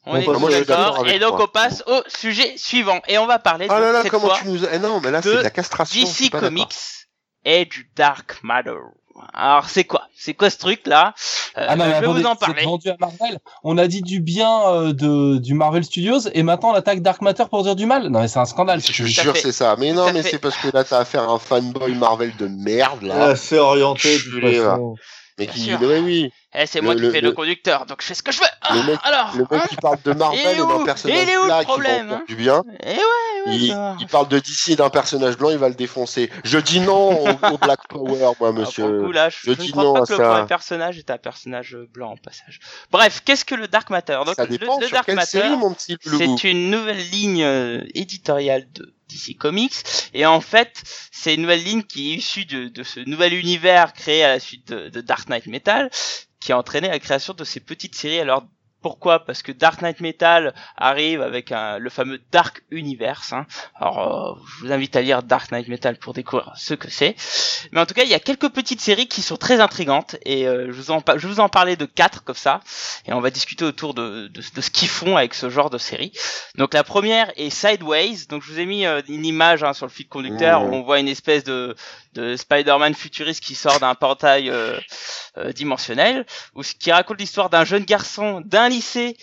[0.04, 1.44] On Bon, est bah, tous d'accord Et donc, toi.
[1.44, 3.00] on passe au sujet suivant.
[3.08, 5.00] Et on va parler Ah là donc, là, cette comment fois tu nous, eh non,
[5.00, 6.00] mais là de c'est de la castration.
[6.00, 6.76] DC Comics
[7.44, 8.76] et du Dark Matter.
[9.32, 10.08] Alors, c'est quoi?
[10.14, 11.14] C'est quoi ce truc-là
[11.58, 12.64] Euh, Ah non, mais Je vais attendez, vous en parler.
[12.64, 13.38] vendu à Marvel.
[13.64, 17.22] On a dit du bien euh, de, du Marvel Studios et maintenant on attaque Dark
[17.22, 18.08] Matter pour dire du mal.
[18.08, 18.80] Non, mais c'est un scandale.
[18.80, 19.76] Je te je jure, c'est ça.
[19.78, 23.02] Mais non, mais c'est parce que là, t'as affaire à un fanboy Marvel de merde,
[23.02, 23.14] là.
[23.30, 24.40] Ah, c'est orienté de
[25.38, 25.78] mais qui, sûr.
[25.82, 26.32] oui, oui.
[26.58, 28.32] Eh, c'est Le- moi qui le- fais le, le- conducteur, donc je fais ce que
[28.32, 28.46] je veux.
[28.62, 31.28] Ah, Le mec- alors, Le mec hein qui parle de Marvel et d'un personnage Il
[31.28, 32.62] est où le là qui va du bien.
[32.82, 33.02] Eh ouais, ouais,
[33.56, 33.96] Il, ça va.
[34.00, 36.30] il parle de DC et d'un personnage blanc, il va le défoncer.
[36.44, 39.02] Je dis non au, au Black Power, moi, Ah, le monsieur.
[39.02, 40.28] coup, là, je, je je ne dis crois non pas à que le ça.
[40.30, 42.58] premier personnage est un personnage euh, blanc en passage.
[42.90, 44.18] Bref, qu'est-ce que le Dark Matter?
[44.24, 46.38] Donc, ça le, dépend le sur Dark quelle Matter, série, mon petit loulou.
[46.38, 49.74] c'est une nouvelle ligne euh, éditoriale de DC Comics.
[50.14, 50.82] Et en fait,
[51.12, 54.40] c'est une nouvelle ligne qui est issue de, de, ce nouvel univers créé à la
[54.40, 55.90] suite de, de Dark Knight Metal,
[56.40, 58.20] qui a entraîné la création de ces petites séries.
[58.20, 58.46] Alors
[58.86, 59.24] pourquoi?
[59.24, 63.32] Parce que Dark Knight Metal arrive avec un, le fameux Dark Universe.
[63.32, 63.44] Hein.
[63.74, 67.16] Alors, euh, je vous invite à lire Dark Knight Metal pour découvrir ce que c'est.
[67.72, 70.46] Mais en tout cas, il y a quelques petites séries qui sont très intrigantes et
[70.46, 72.60] euh, je, vous en, je vous en parlais de quatre comme ça
[73.06, 75.78] et on va discuter autour de, de, de ce qu'ils font avec ce genre de
[75.78, 76.12] série.
[76.54, 78.26] Donc la première est Sideways.
[78.28, 80.82] Donc je vous ai mis euh, une image hein, sur le fil conducteur où on
[80.82, 81.74] voit une espèce de,
[82.18, 84.52] de Spider-Man futuriste qui sort d'un portail
[85.54, 89.16] dimensionnel, ou ce qui raconte l'histoire d'un jeune garçon d'un lycée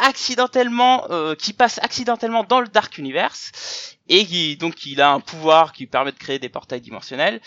[0.00, 5.20] accidentellement euh, qui passe accidentellement dans le Dark Universe et qui donc il a un
[5.20, 7.40] pouvoir qui permet de créer des portails dimensionnels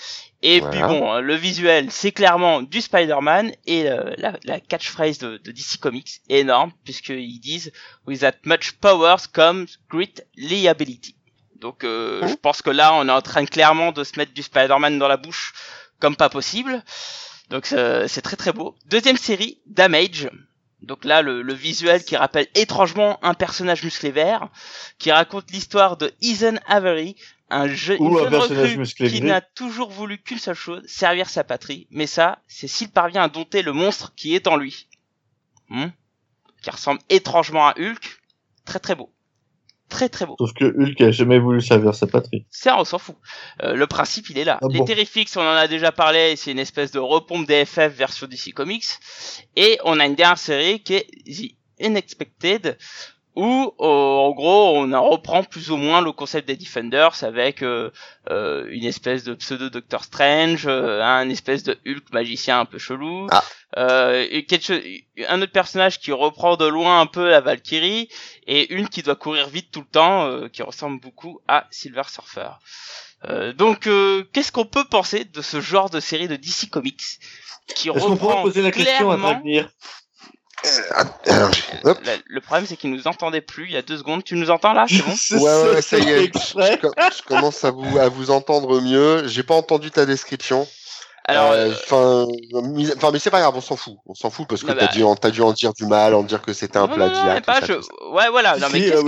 [0.44, 0.72] et Voilà.
[0.72, 5.52] puis bon le visuel c'est clairement du Spider-Man et euh, la, la catchphrase de, de
[5.52, 7.72] DC Comics est énorme puisqu'ils disent
[8.06, 11.16] with that much powers comes great liability
[11.64, 12.30] donc euh, Mhm.
[12.30, 15.08] je pense que là on est en train clairement de se mettre du Spider-Man dans
[15.08, 15.54] la bouche
[16.00, 16.74] comme pas possible
[17.50, 20.30] donc c'est très très beau deuxième série Damage
[20.84, 24.50] donc là, le, le visuel qui rappelle étrangement un personnage musclé vert,
[25.00, 27.16] qui raconte l'histoire de Ethan Avery,
[27.50, 31.30] un, je, Ou une un jeune recrue qui n'a toujours voulu qu'une seule chose, servir
[31.30, 31.88] sa patrie.
[31.90, 34.90] Mais ça, c'est s'il parvient à dompter le monstre qui est en lui.
[35.70, 35.88] Hmm
[36.62, 38.20] qui ressemble étrangement à Hulk.
[38.66, 39.10] Très très beau.
[39.90, 40.36] Très très beau.
[40.40, 42.46] Sauf que Hulk a jamais voulu servir sa patrie.
[42.50, 43.16] Ça, on s'en fout.
[43.62, 44.58] Euh, le principe, il est là.
[44.62, 44.86] Ah les bon.
[44.86, 48.86] Terrifics, on en a déjà parlé, c'est une espèce de repompe DFF version DC Comics.
[49.56, 51.56] Et on a une dernière série qui est The
[51.86, 52.78] Unexpected,
[53.36, 57.64] où euh, en gros on en reprend plus ou moins le concept des Defenders avec
[57.64, 57.90] euh,
[58.30, 62.78] euh, une espèce de pseudo Doctor Strange, euh, un espèce de Hulk magicien un peu
[62.78, 63.44] chelou, Ah.
[63.78, 64.82] euh, et quelque chose,
[65.28, 68.08] un autre personnage qui reprend de loin un peu la Valkyrie
[68.48, 72.04] et une qui doit courir vite tout le temps, euh, qui ressemble beaucoup à Silver
[72.08, 72.50] Surfer.
[73.30, 77.02] Euh, donc, euh, qu'est-ce qu'on peut penser de ce genre de série de DC Comics
[77.74, 79.70] qui Est-ce qu'on pourrait reprend poser la question à clairement Dragnir
[82.28, 84.24] le problème, c'est qu'il nous entendait plus il y a deux secondes.
[84.24, 86.32] Tu nous entends là C'est bon Ouais, ouais, ça, y est.
[86.38, 89.28] Je, com- je commence à vous, à vous entendre mieux.
[89.28, 90.68] J'ai pas entendu ta description.
[91.26, 92.28] Alors, Euh, euh, enfin,
[92.98, 93.96] enfin, mais c'est pas grave, on s'en fout.
[94.06, 94.92] On s'en fout parce que Ah t'as bah.
[94.92, 97.06] dû, en- t'as dû en dire du mal, en dire que c'était un non, non,
[97.08, 97.42] non, plagiat.
[97.42, 98.08] pas, ça, je-.
[98.12, 98.58] Ouais, voilà.
[98.58, 99.02] Non, mais qu'est-ce ah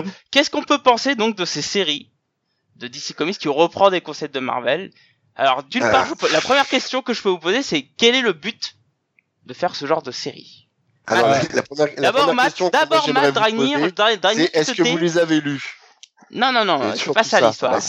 [0.00, 2.10] oui, qu'est-ce qu'on peut penser donc de ces séries
[2.76, 4.90] de DC Comics qui reprend des concepts de Marvel?
[5.36, 5.90] Alors, d'une Euh.
[5.92, 8.74] part, la première question que je peux vous poser, c'est quel est le but
[9.46, 10.63] de faire ce genre de série?
[11.06, 11.40] Alors, Ouais.
[11.52, 13.78] la première, la D'abord, première Matt, question que Matt Dragnir,
[14.36, 15.62] c'est est-ce que vous les avez lus?
[16.30, 17.46] Non, non, non, C'est pas ça ça.
[17.48, 17.80] l'histoire.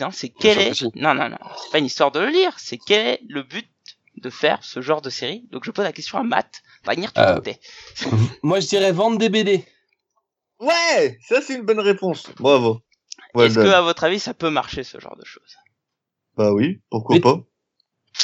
[0.00, 0.78] Non, c'est quel est.
[0.78, 0.84] que.
[0.98, 1.36] Non, non, non.
[1.62, 2.54] C'est pas une histoire de le lire.
[2.58, 3.68] C'est quel est le but
[4.16, 5.46] de faire ce genre de série?
[5.50, 6.62] Donc je pose la question à Matt.
[6.84, 7.40] Dragnir, tu Euh.
[8.42, 9.64] Moi, je dirais vendre des BD.
[10.60, 12.26] Ouais, ça c'est une bonne réponse.
[12.38, 12.80] Bravo.
[13.34, 13.72] Well Est-ce que, done.
[13.72, 15.56] à votre avis, ça peut marcher ce genre de choses?
[16.36, 17.38] Bah oui, pourquoi Mais- pas.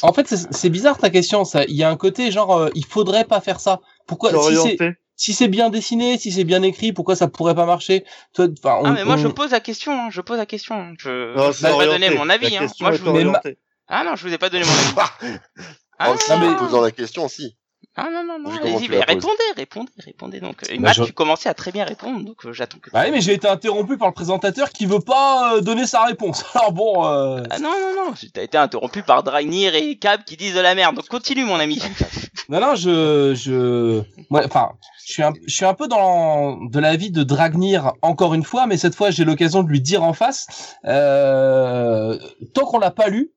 [0.02, 1.44] En fait, c'est c'est bizarre ta question.
[1.44, 3.80] Ça, il y a un côté genre, euh, il faudrait pas faire ça.
[4.06, 4.78] Pourquoi si c'est
[5.18, 8.04] si c'est bien dessiné, si c'est bien écrit, pourquoi ça pourrait pas marcher?
[8.34, 9.92] Toi, enfin, on- Ah mais moi on- je pose la question.
[9.92, 10.92] hein, Je pose la question.
[10.98, 12.56] Je Non, je c'est vous ai pas donné mon avis.
[12.56, 12.66] Hein.
[12.80, 13.12] Moi je vous...
[13.30, 13.40] Ma-.
[13.88, 14.72] Ah non, je vous ai pas donné mon
[15.02, 15.38] avis.
[15.98, 17.56] Ah En non, mais- posant la question, si.
[17.96, 18.50] Ah non non non.
[18.50, 20.40] Allez-y, mais la répondez, répondez, répondez.
[20.40, 22.24] Donc et Bah, Matt, je- tu commençais à très bien répondre.
[22.24, 22.90] Donc euh, j'attends que.
[22.90, 26.04] Bah oui, mais j'ai été interrompu par le présentateur qui veut pas euh, donner sa
[26.04, 26.44] réponse.
[26.54, 28.14] Alors bon, euh, Ah non non non.
[28.32, 30.96] T'as été interrompu par Dragnir et Cab qui disent de la merde.
[30.96, 31.80] Donc continue mon ami.
[32.48, 34.72] non non, je je, ouais, enfin,
[35.06, 38.66] je suis un, je suis un peu dans de l'avis de Dragnir encore une fois,
[38.66, 40.76] mais cette fois j'ai l'occasion de lui dire en face.
[40.84, 42.18] Euh,
[42.54, 43.32] tant qu'on l'a pas lu,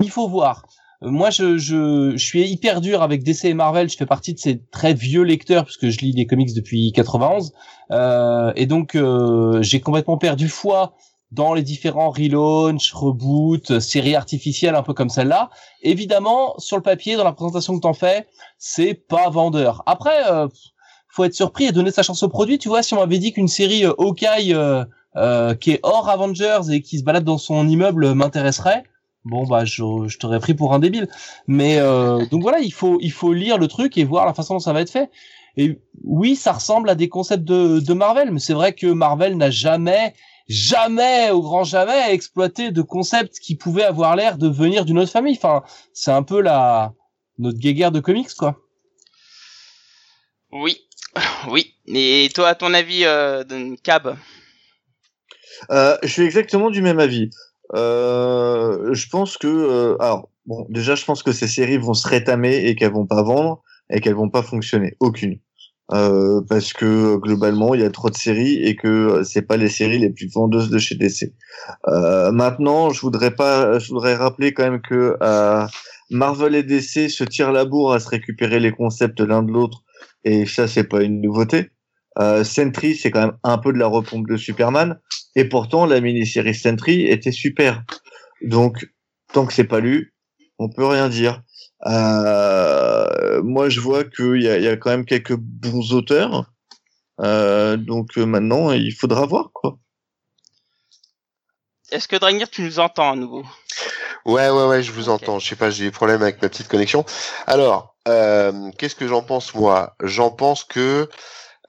[0.00, 0.66] il faut voir.
[1.02, 3.88] Euh, Moi, je, je, je suis hyper dur avec DC et Marvel.
[3.88, 7.52] Je fais partie de ces très vieux lecteurs puisque je lis les comics depuis 91,
[7.92, 10.94] euh, et donc euh, j'ai complètement perdu foi
[11.30, 15.50] dans les différents relaunch, reboot, séries artificielles un peu comme celle-là.
[15.82, 18.26] Évidemment, sur le papier, dans la présentation que t'en fais,
[18.58, 19.82] c'est pas vendeur.
[19.86, 20.48] Après, euh,
[21.08, 22.58] faut être surpris et donner sa chance au produit.
[22.58, 26.70] Tu vois, si on m'avait dit qu'une série euh, Hawkeye euh, qui est hors Avengers
[26.70, 28.84] et qui se balade dans son immeuble m'intéresserait,
[29.28, 31.08] bon bah je, je t'aurais pris pour un débile.
[31.46, 34.54] Mais euh, donc voilà, il faut il faut lire le truc et voir la façon
[34.54, 35.10] dont ça va être fait.
[35.56, 39.36] Et oui, ça ressemble à des concepts de, de Marvel, mais c'est vrai que Marvel
[39.36, 40.14] n'a jamais
[40.48, 45.12] jamais au grand jamais exploité de concepts qui pouvaient avoir l'air de venir d'une autre
[45.12, 45.36] famille.
[45.36, 45.62] Enfin,
[45.92, 46.92] c'est un peu la
[47.38, 48.56] notre guéguerre de comics quoi.
[50.50, 50.88] Oui,
[51.50, 51.74] oui.
[51.86, 54.16] Et toi, à ton avis, euh, de- Cab?
[55.70, 57.30] Euh, je suis exactement du même avis.
[57.74, 62.08] Euh, je pense que, euh, alors, bon, déjà, je pense que ces séries vont se
[62.08, 64.96] rétamer et qu'elles vont pas vendre et qu'elles vont pas fonctionner.
[65.00, 65.38] Aucune.
[65.92, 69.70] euh, parce que globalement il y a trop de séries et que c'est pas les
[69.70, 71.32] séries les plus vendeuses de chez DC.
[71.88, 75.66] Euh, maintenant, je voudrais pas, je voudrais rappeler quand même que euh,
[76.10, 79.82] Marvel et DC se tirent la bourre à se récupérer les concepts l'un de l'autre
[80.24, 81.70] et ça c'est pas une nouveauté.
[82.18, 84.98] Euh, Sentry c'est quand même un peu de la repompe de Superman
[85.36, 87.84] et pourtant la mini-série Sentry était super.
[88.42, 88.88] Donc
[89.32, 90.14] tant que c'est pas lu,
[90.58, 91.42] on peut rien dire.
[91.86, 96.50] Euh, moi, je vois qu'il y a, y a quand même quelques bons auteurs.
[97.20, 99.78] Euh, donc euh, maintenant, il faudra voir quoi.
[101.90, 103.44] Est-ce que Dragnir, tu nous entends à nouveau?
[104.26, 105.38] Ouais, ouais, ouais, je vous entends.
[105.38, 107.04] Je sais pas, j'ai des problèmes avec ma petite connexion.
[107.46, 109.96] Alors, euh, qu'est-ce que j'en pense moi?
[110.02, 111.08] J'en pense que,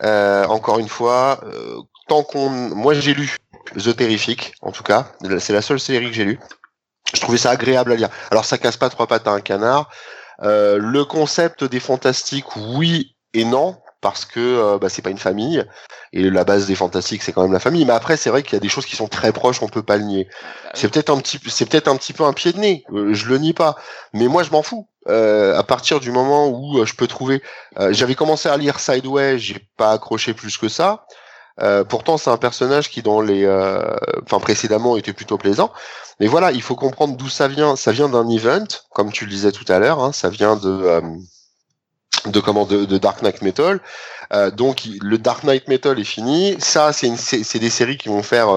[0.04, 1.78] euh, encore une fois, euh,
[2.08, 3.36] tant qu'on, moi j'ai lu
[3.76, 6.40] The Terrific, en tout cas, c'est la seule série que j'ai lue.
[7.14, 8.10] Je trouvais ça agréable à lire.
[8.32, 9.90] Alors ça casse pas trois pattes à un canard.
[10.42, 15.64] Euh, le concept des fantastiques, oui et non, parce que bah, c'est pas une famille
[16.14, 17.86] et la base des fantastiques c'est quand même la famille.
[17.86, 19.84] Mais après c'est vrai qu'il y a des choses qui sont très proches, on peut
[19.84, 20.28] pas le nier.
[20.64, 22.84] Bah C'est peut-être un petit, c'est peut-être un petit peu un pied de nez.
[22.94, 23.76] euh, je le nie pas,
[24.14, 24.88] mais moi je m'en fous.
[25.08, 27.42] Euh, à partir du moment où euh, je peux trouver,
[27.80, 31.06] euh, j'avais commencé à lire Sideway, j'ai pas accroché plus que ça.
[31.62, 33.84] Euh, pourtant, c'est un personnage qui, dans les, euh,
[34.24, 35.74] enfin précédemment, était plutôt plaisant.
[36.20, 37.76] Mais voilà, il faut comprendre d'où ça vient.
[37.76, 40.02] Ça vient d'un event, comme tu le disais tout à l'heure.
[40.02, 41.02] Hein, ça vient de, euh,
[42.28, 43.80] de comment, de, de Dark Knight Metal.
[44.32, 46.56] Euh, donc, le Dark Knight Metal est fini.
[46.60, 48.50] Ça, c'est des séries qui vont faire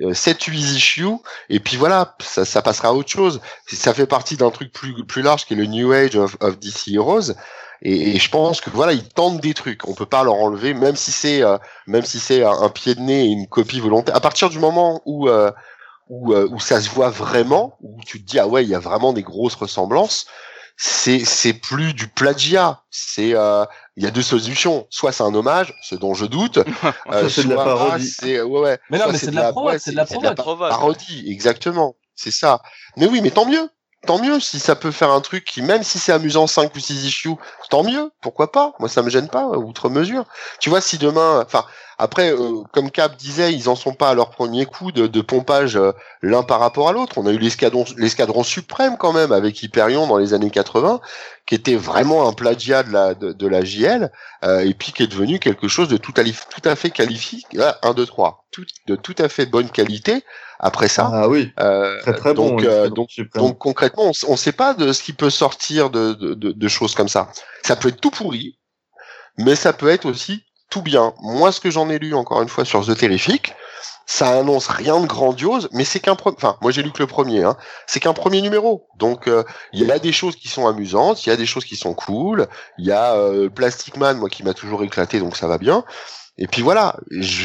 [0.00, 1.06] euh, 7-8 issues.
[1.50, 3.40] Et puis voilà, ça, ça passera à autre chose.
[3.66, 6.58] Ça fait partie d'un truc plus, plus large qui est le New Age of, of
[6.58, 7.34] DC Heroes.
[7.82, 9.86] Et, et je pense que voilà, ils tentent des trucs.
[9.88, 12.94] On peut pas leur enlever, même si c'est euh, même si c'est un, un pied
[12.94, 14.16] de nez et une copie volontaire.
[14.16, 15.52] À partir du moment où euh,
[16.08, 18.74] où, euh, où ça se voit vraiment, où tu te dis ah ouais, il y
[18.74, 20.26] a vraiment des grosses ressemblances.
[20.80, 22.84] C'est c'est plus du plagiat.
[22.88, 23.64] C'est euh,
[23.96, 24.86] il y a deux solutions.
[24.90, 26.58] Soit c'est un hommage, ce dont je doute.
[27.12, 28.06] euh, c'est de la ah, parodie.
[28.06, 28.78] c'est ouais ouais.
[28.88, 31.96] Mais non, soit mais c'est de la provoque, ouais, c'est de la parodie, exactement.
[32.14, 32.62] C'est ça.
[32.96, 33.68] Mais oui, mais tant mieux.
[34.06, 36.78] Tant mieux si ça peut faire un truc qui, même si c'est amusant 5 ou
[36.78, 37.34] 6 issues,
[37.68, 38.10] tant mieux.
[38.20, 38.72] Pourquoi pas?
[38.78, 40.24] Moi, ça me gêne pas, outre mesure.
[40.60, 41.64] Tu vois, si demain, enfin,
[41.98, 45.76] après, euh, comme Cap disait, ils en sont pas à leur premier coup de, pompage
[45.76, 45.92] euh,
[46.22, 47.18] l'un par rapport à l'autre.
[47.18, 51.00] On a eu l'escadron, l'escadron suprême quand même avec Hyperion dans les années 80,
[51.48, 54.12] qui était vraiment un plagiat de la de, de la JL,
[54.44, 57.40] euh, et puis qui est devenu quelque chose de tout à, tout à fait qualifié.
[57.54, 58.44] Là, 1, 2, 3.
[58.52, 60.22] Tout, de tout à fait bonne qualité.
[60.60, 62.68] Après ça, Ah oui, euh, très très donc, bon.
[62.68, 66.34] euh, donc, donc concrètement, on ne sait pas de ce qui peut sortir de, de,
[66.34, 67.30] de, de choses comme ça.
[67.64, 68.58] Ça peut être tout pourri,
[69.38, 71.14] mais ça peut être aussi tout bien.
[71.22, 73.54] Moi, ce que j'en ai lu encore une fois sur The Terrific,
[74.10, 76.34] ça annonce rien de grandiose, mais c'est qu'un premier.
[76.38, 77.44] Enfin, moi j'ai lu que le premier.
[77.44, 77.58] Hein.
[77.86, 78.88] C'est qu'un premier numéro.
[78.96, 79.44] Donc euh,
[79.74, 81.92] il y a des choses qui sont amusantes, il y a des choses qui sont
[81.92, 82.46] cool.
[82.78, 85.84] Il y a euh, Plastic Man, moi qui m'a toujours éclaté, donc ça va bien.
[86.38, 86.96] Et puis voilà,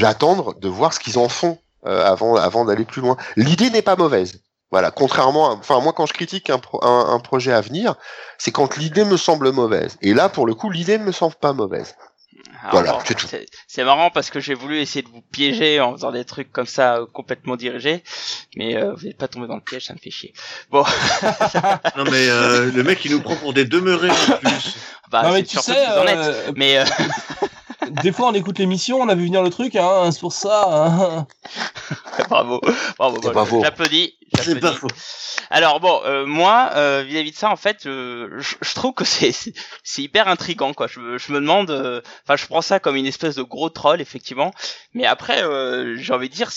[0.04, 3.18] attendre de voir ce qu'ils en font euh, avant avant d'aller plus loin.
[3.36, 4.40] L'idée n'est pas mauvaise.
[4.72, 7.96] Voilà, contrairement, à, enfin moi quand je critique un, pro- un projet à venir,
[8.38, 9.98] c'est quand l'idée me semble mauvaise.
[10.02, 11.94] Et là, pour le coup, l'idée ne me semble pas mauvaise.
[12.72, 13.28] Voilà, bon, c'est tout.
[13.28, 16.52] c'est c'est marrant parce que j'ai voulu essayer de vous piéger en faisant des trucs
[16.52, 18.04] comme ça euh, complètement dirigés,
[18.56, 20.34] mais euh, vous n'êtes pas tombé dans le piège, ça me fait chier.
[20.70, 20.84] Bon,
[21.98, 24.76] Non mais euh, le mec il nous prend pour des demeurés en plus.
[25.12, 26.18] bah, non, mais c'est tu sais, que vous en êtes.
[26.18, 26.86] euh, Mais euh,
[27.90, 30.66] des fois on écoute l'émission, on a vu venir le truc, hein, c'est pour ça.
[30.68, 31.28] hein.
[32.30, 32.62] bravo,
[32.98, 33.62] bravo, bravo.
[33.64, 34.14] J'applaudis.
[34.36, 34.78] C'est pas j'applaudis.
[34.80, 34.88] faux.
[35.50, 39.04] Alors bon, euh, moi, euh, vis-à-vis de ça, en fait, euh, je, je trouve que
[39.06, 39.32] c'est
[39.98, 40.88] hyper intrigant, quoi.
[40.88, 43.70] Je, me- je me demande, euh, enfin, je prends ça comme une espèce de gros
[43.70, 44.52] troll, effectivement.
[44.94, 46.50] Mais après, euh, j'ai envie de dire,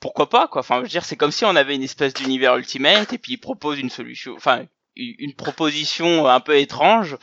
[0.00, 0.60] pourquoi pas, quoi.
[0.60, 3.32] Enfin, je veux dire, c'est comme si on avait une espèce d'univers ultimate et puis
[3.34, 4.64] il propose une solution, enfin,
[4.96, 7.16] une proposition un peu étrange,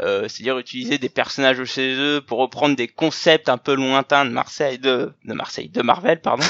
[0.00, 4.24] euh, c'est-à-dire utiliser des personnages de chez eux pour reprendre des concepts un peu lointains
[4.24, 6.44] de Marseille, de, de Marseille, de Marvel, pardon,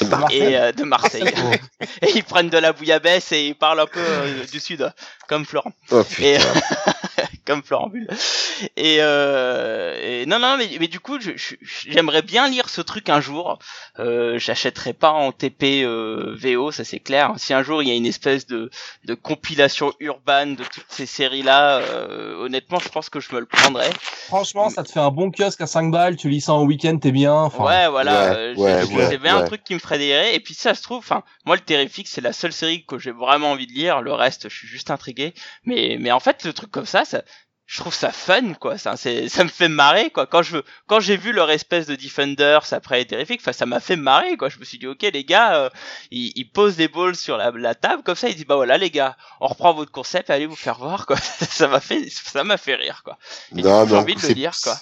[0.30, 1.22] et euh, de Marseille.
[2.02, 4.92] et ils prennent de la bouillabaisse et ils parlent un peu euh, du sud,
[5.28, 5.72] comme Florent.
[5.90, 6.22] Oh, putain.
[6.22, 6.38] Et
[7.46, 8.08] comme Florent Bulle.
[8.76, 11.18] Et, euh, et non, non, mais, mais du coup,
[11.86, 13.58] j'aimerais bien lire ce truc un jour.
[13.98, 17.34] Euh, J'achèterai pas en TP euh, VO, ça c'est clair.
[17.36, 18.70] Si un jour il y a une espèce de,
[19.04, 23.46] de compilation urbaine de toutes ces séries-là, euh, honnêtement, je pense que je me le
[23.46, 23.90] prendrais.
[24.26, 26.98] Franchement, ça te fait un bon kiosque à 5 balles, tu lis ça en week-end,
[26.98, 27.34] t'es bien.
[27.34, 28.30] Enfin, ouais, voilà.
[28.32, 30.34] ouais, euh, ouais, c'est ouais, c'est bien un truc qui me ferait délirer.
[30.34, 33.12] Et puis ça se trouve, enfin, moi le Terrific, c'est la seule série que j'ai
[33.12, 34.02] vraiment envie de lire.
[34.02, 35.15] Le reste, je suis juste intrigué.
[35.64, 37.22] Mais, mais en fait, le truc comme ça, ça,
[37.66, 38.78] je trouve ça fun, quoi.
[38.78, 40.26] Ça, c'est, ça me fait marrer, quoi.
[40.26, 43.96] Quand je, quand j'ai vu leur espèce de Defenders après Terrific, enfin, ça m'a fait
[43.96, 44.48] marrer, quoi.
[44.48, 45.70] Je me suis dit, ok, les gars, euh,
[46.12, 48.28] ils, ils posent des balls sur la, la table comme ça.
[48.28, 51.16] Ils disent, bah voilà, les gars, on reprend votre concept, allez vous faire voir, quoi.
[51.50, 53.18] ça m'a fait, ça m'a fait rire, quoi.
[53.56, 54.78] Et j'ai envie de le lire, quoi.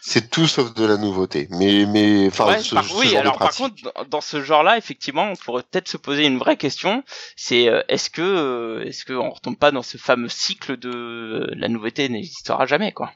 [0.00, 1.48] C'est tout sauf de la nouveauté.
[1.50, 3.74] Mais, mais, enfin, Ouais, ce, par- ce oui, genre de alors par contre,
[4.08, 7.02] dans- ce genre-là, effectivement, on pourrait peut-être se poser une vraie question.
[7.36, 10.88] C'est euh, est-ce que euh, est-ce que on retombe pas dans ce fameux cycle de
[10.90, 13.10] euh, la nouveauté n'existera jamais, quoi?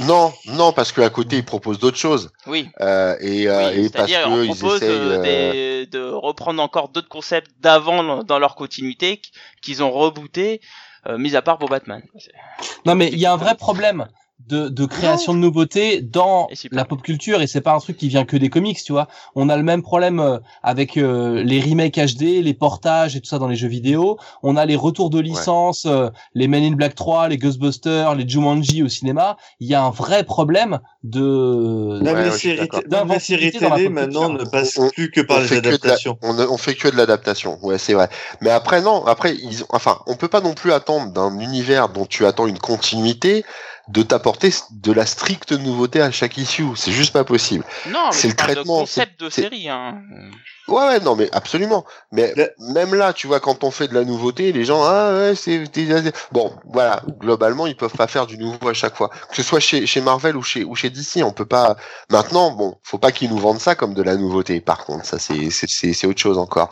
[0.00, 2.30] Non, non, parce qu'à côté, ils proposent d'autres choses.
[2.46, 2.68] Oui.
[2.80, 4.90] Euh, et, euh, oui et parce que ils propose essayent.
[4.90, 5.22] euh,
[5.82, 9.30] des- de reprendre encore d'autres concepts d'avant dans leur continuité qu-
[9.62, 10.60] qu'ils ont rebooté,
[11.08, 12.02] euh, mis à part pour Batman.
[12.86, 14.06] Non, mais il y a un vrai problème
[14.48, 18.08] de, de création de nouveautés dans la pop culture et c'est pas un truc qui
[18.08, 19.08] vient que des comics, tu vois.
[19.34, 23.28] On a le même problème euh, avec euh, les remakes HD, les portages et tout
[23.28, 24.18] ça dans les jeux vidéo.
[24.42, 28.28] On a les retours de licence, euh, les Men in Black 3, les Ghostbusters, les
[28.28, 29.36] Jumanji au cinéma.
[29.60, 34.44] Il y a un vrai problème de Ouais, les ouais, séries, la télé maintenant ne
[34.44, 36.18] passent On- plus que par on les la- adaptations.
[36.22, 38.08] on, on fait que de l'adaptation, ouais, c'est vrai.
[38.40, 41.88] Mais après, non, après, ils, ont- enfin, on peut pas non plus attendre d'un univers
[41.88, 43.44] dont tu attends une continuité
[43.88, 46.64] de t'apporter de la stricte nouveauté à chaque issue.
[46.74, 47.64] C'est juste pas possible.
[47.90, 49.68] Non, mais C'est le traitement, de concept de c'est- série.
[49.68, 50.00] Hein.
[50.68, 51.84] Ouais, ouais, non, mais absolument.
[52.10, 55.12] Mais Le- même là, tu vois, quand on fait de la nouveauté, les gens, ah
[55.12, 55.64] ouais, c'est
[56.32, 57.02] bon, voilà.
[57.20, 60.00] Globalement, ils peuvent pas faire du nouveau à chaque fois, que ce soit chez, chez
[60.00, 61.22] Marvel ou chez ou chez DC.
[61.22, 61.76] On peut pas.
[62.10, 64.62] Maintenant, bon, faut pas qu'ils nous vendent ça comme de la nouveauté.
[64.62, 66.70] Par contre, ça c'est c'est c'est c'est autre chose encore.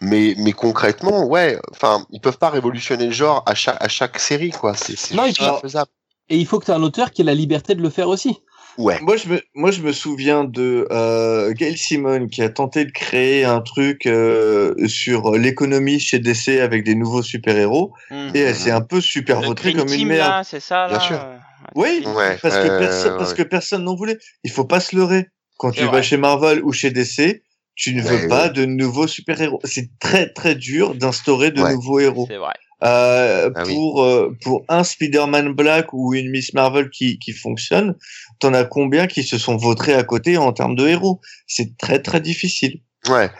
[0.00, 4.18] Mais mais concrètement, ouais, enfin, ils peuvent pas révolutionner le genre à chaque à chaque
[4.18, 4.72] série, quoi.
[4.74, 5.14] C'est c'est
[5.60, 5.90] faisable.
[6.30, 8.08] Et il faut que tu aies un auteur qui ait la liberté de le faire
[8.08, 8.36] aussi.
[8.76, 8.98] Ouais.
[9.02, 12.90] Moi, je me, moi, je me souviens de euh, Gail Simon qui a tenté de
[12.90, 18.30] créer un truc euh, sur l'économie chez DC avec des nouveaux super-héros Hmm.
[18.34, 20.44] et elle s'est un peu super Le votée Green comme une merde.
[20.44, 21.20] c'est ça, Bien là sûr.
[21.20, 21.36] euh,
[21.76, 24.18] Oui, Ouais, parce que euh, personne, parce que personne n'en voulait.
[24.42, 25.28] Il faut pas se leurrer.
[25.58, 25.98] Quand tu vrai.
[25.98, 27.42] vas chez Marvel ou chez DC,
[27.76, 28.50] tu ne veux Ouais, pas ouais.
[28.50, 29.60] de nouveaux super-héros.
[29.64, 31.72] C'est très très dur d'instaurer de Ouais.
[31.74, 32.26] nouveaux héros.
[32.28, 32.54] C'est vrai.
[32.84, 33.74] Euh, Ah oui.
[33.74, 37.94] pour euh, pour un Spider-Man Black ou une Miss Marvel qui qui fonctionne,
[38.40, 41.20] t'en as combien qui se sont vautrés à côté en termes de héros?
[41.46, 42.80] C'est très très difficile.
[43.08, 43.30] Ouais.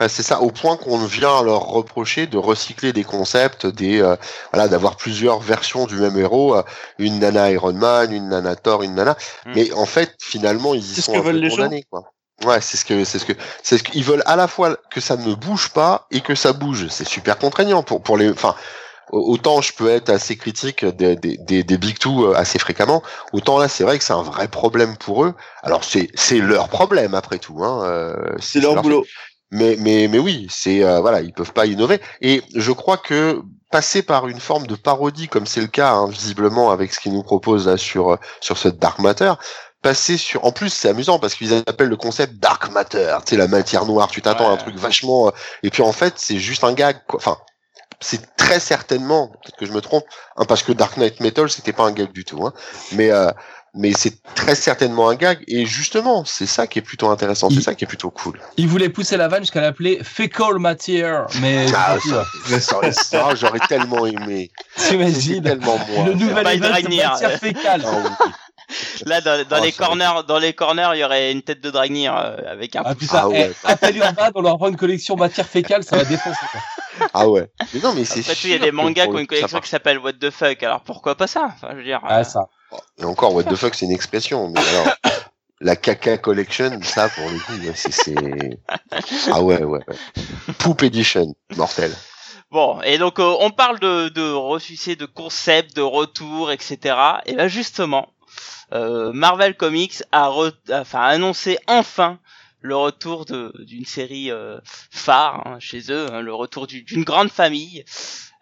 [0.00, 4.16] Ouais, C'est ça, au point qu'on vient leur reprocher de recycler des concepts, des euh,
[4.50, 6.62] voilà, d'avoir plusieurs versions du même héros, euh,
[6.98, 9.14] une nana Iron Man, une nana Thor, une nana.
[9.44, 9.52] Mm.
[9.54, 11.56] Mais en fait, finalement, ils y C'est ce sont que un peu veulent les gens.
[11.56, 12.04] condamnés, quoi.
[12.44, 15.00] Ouais, c'est ce que c'est ce que c'est ce qu'ils veulent à la fois que
[15.00, 16.88] ça ne bouge pas et que ça bouge.
[16.88, 18.30] C'est super contraignant pour pour les.
[18.30, 18.54] Enfin,
[19.10, 22.58] au- autant je peux être assez critique des des des, des big two euh, assez
[22.58, 25.34] fréquemment, autant là c'est vrai que c'est un vrai problème pour eux.
[25.62, 27.62] Alors c'est c'est leur problème après tout.
[27.62, 27.82] Hein.
[27.84, 29.04] euh, C'est leur boulot.
[29.52, 32.00] Mais, mais, mais oui, c'est euh, voilà, ils peuvent pas innover.
[32.20, 36.08] Et je crois que passer par une forme de parodie, comme c'est le cas hein,
[36.08, 39.32] visiblement avec ce qu'ils nous proposent là sur euh, sur ce Dark Matter,
[39.82, 40.44] passer sur.
[40.44, 43.84] En plus, c'est amusant parce qu'ils appellent le concept Dark Matter, tu sais la matière
[43.86, 44.08] noire.
[44.08, 45.28] Tu t'attends à un truc vachement.
[45.28, 46.98] euh, et puis en fait, c'est juste un gag.
[47.06, 47.18] Quoi.
[47.18, 47.38] Enfin,
[48.00, 50.04] c'est très certainement, peut-être que je me trompe,
[50.36, 52.44] hein, parce que Dark Knight Metal, c'était pas un gag du tout.
[52.46, 52.52] Hein,
[52.92, 53.30] mais euh,
[53.72, 55.44] mais c'est très certainement un gag.
[55.46, 57.50] Et justement, c'est ça qui est plutôt intéressant.
[57.50, 58.40] C'est ça qui est plutôt cool.
[58.56, 61.08] Il voulait pousser la vanne jusqu'à l'appeler fecal matter,
[61.40, 61.96] mais Ah,
[62.58, 64.50] ça, ça j'aurais tellement aimé.
[64.76, 66.04] T'imagines tellement moi.
[66.06, 67.10] le nouvel de Dragnir.
[67.12, 67.84] matière fécale.
[67.86, 67.90] Ah
[68.26, 68.30] oui.
[69.06, 71.70] Là, dans, dans Oh, les corners, dans les corners, il y aurait une tête de
[71.70, 72.82] Dragnir euh, avec un.
[72.84, 73.52] Ah putain, Ah ouais.
[73.82, 76.46] eh, on leur vend une collection matière fécale, ça va défoncer.
[76.50, 76.60] quoi.
[77.14, 77.50] Ah ouais.
[77.72, 79.60] Mais non, mais c'est Après tout, il y a des mangas qui ont une collection
[79.60, 80.62] qui s'appelle What the fuck.
[80.62, 81.50] Alors pourquoi pas ça?
[81.54, 82.00] Enfin, je veux dire.
[82.02, 82.40] Ah euh, ça.
[82.98, 84.50] Et encore, what the fuck, c'est une expression.
[84.50, 84.94] Mais alors,
[85.60, 88.14] la caca collection, ça, pour le coup, ouais, c'est.
[89.32, 89.96] Ah ouais, ouais, ouais.
[90.58, 91.92] Poop edition, mortel.
[92.50, 96.96] Bon, et donc euh, on parle de, de de concepts, de retour, etc.
[97.26, 98.08] Et ben justement,
[98.72, 102.18] Marvel Comics a, re- a- annoncé enfin
[102.62, 104.58] le retour de d'une série euh,
[104.90, 107.84] phare hein, chez eux, hein, le retour du- d'une grande famille,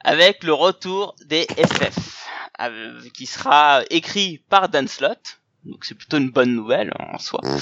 [0.04, 2.26] avec le retour des FF,
[2.60, 5.38] euh, qui sera écrit par Dan Slott.
[5.64, 7.40] Donc c'est plutôt une bonne nouvelle hein, en soi.
[7.44, 7.58] Mmh.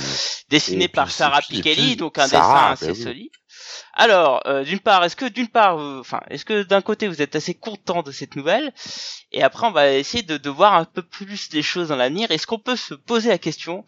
[0.50, 3.02] Dessiné par Sarah Pikeli, donc un Sarah, dessin bah assez oui.
[3.02, 3.30] solide.
[3.94, 7.36] Alors, euh, d'une part, est-ce que d'une part, enfin, est-ce que d'un côté vous êtes
[7.36, 8.72] assez content de cette nouvelle,
[9.32, 12.30] et après on va essayer de, de voir un peu plus les choses dans l'avenir.
[12.30, 13.84] Est-ce qu'on peut se poser la question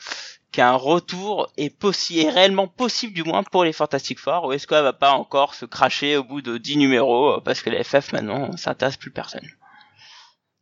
[0.51, 4.67] qu'un retour est possible, est réellement possible du moins pour les Fantastic Four, ou est-ce
[4.67, 7.85] qu'elle va pas encore se cracher au bout de 10 numéros euh, parce que les
[7.85, 9.47] FF maintenant ça intéresse plus personne?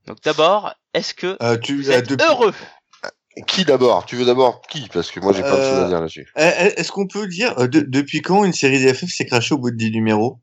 [0.07, 2.55] Donc d'abord, est-ce que Euh, tu vous êtes depuis- heureux?
[3.47, 4.07] Qui d'abord?
[4.07, 4.89] Tu veux d'abord qui?
[4.93, 6.27] Parce que moi, j'ai plein de Euh, choses à dire là-dessus.
[6.37, 9.55] Eh, eh, Est-ce qu'on peut dire euh, de- depuis quand une série d'FF s'est crachée
[9.55, 10.41] au bout de 10 numéros?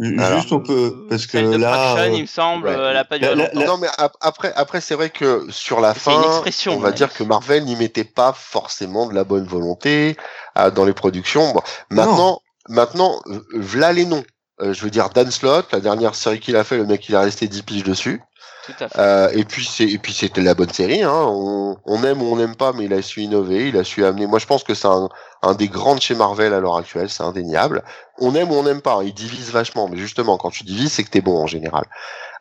[0.00, 2.74] Alors, Juste on peut parce que de là Fraction, euh, il me semble, ouais.
[2.76, 3.60] euh, elle a pas duré La- la- longtemps.
[3.60, 6.12] la- Non, mais ap- après, après c'est vrai que sur la fin,
[6.68, 6.94] on va ouais.
[6.94, 10.16] dire que Marvel n'y mettait pas forcément de la bonne volonté
[10.56, 11.52] euh, dans les productions.
[11.52, 14.22] Bon, maintenant, maintenant, euh, v'là les noms.
[14.60, 17.14] Euh, je veux dire Dan Slott, la dernière série qu'il a fait, le mec il
[17.16, 18.20] est resté 10 piges dessus.
[18.96, 21.02] Euh, et puis c'est et puis c'était la bonne série.
[21.02, 21.24] Hein.
[21.26, 24.04] On, on aime ou on n'aime pas, mais il a su innover, il a su
[24.04, 24.26] amener.
[24.26, 25.08] Moi, je pense que c'est un,
[25.42, 27.82] un des grands de chez Marvel à l'heure actuelle, c'est indéniable.
[28.18, 31.04] On aime ou on n'aime pas, il divise vachement, mais justement, quand tu divises, c'est
[31.04, 31.84] que t'es bon en général.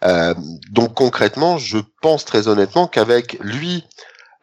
[0.03, 0.33] Euh,
[0.71, 3.83] donc concrètement, je pense très honnêtement qu'avec lui,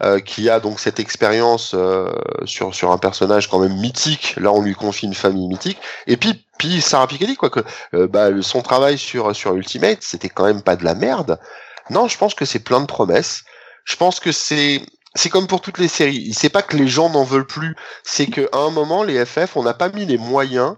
[0.03, 2.11] euh, qui a donc cette expérience euh,
[2.45, 4.35] sur sur un personnage quand même mythique.
[4.37, 5.79] Là, on lui confie une famille mythique.
[6.09, 7.61] Et puis puis Sarah Piketty quoi que
[7.95, 11.39] euh, bah, son travail sur sur Ultimate, c'était quand même pas de la merde.
[11.91, 13.43] Non, je pense que c'est plein de promesses.
[13.85, 14.83] Je pense que c'est
[15.15, 16.33] c'est comme pour toutes les séries.
[16.35, 19.63] C'est pas que les gens n'en veulent plus, c'est qu'à un moment les FF, on
[19.63, 20.77] n'a pas mis les moyens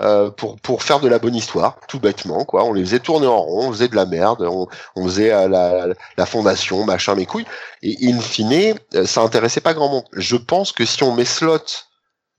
[0.00, 2.64] euh, pour pour faire de la bonne histoire, tout bêtement quoi.
[2.64, 5.48] On les faisait tourner en rond, on faisait de la merde, on, on faisait euh,
[5.48, 5.86] la,
[6.16, 7.46] la fondation, machin, mes couilles.
[7.82, 10.04] Et in fine, euh, ça intéressait pas grand monde.
[10.12, 11.58] Je pense que si on met slot,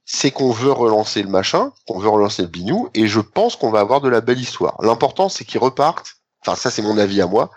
[0.06, 3.72] c'est qu'on veut relancer le machin, qu'on veut relancer le bignou, et je pense qu'on
[3.72, 4.76] va avoir de la belle histoire.
[4.82, 6.14] L'important c'est qu'ils repartent.
[6.46, 7.50] Enfin ça c'est mon avis à moi,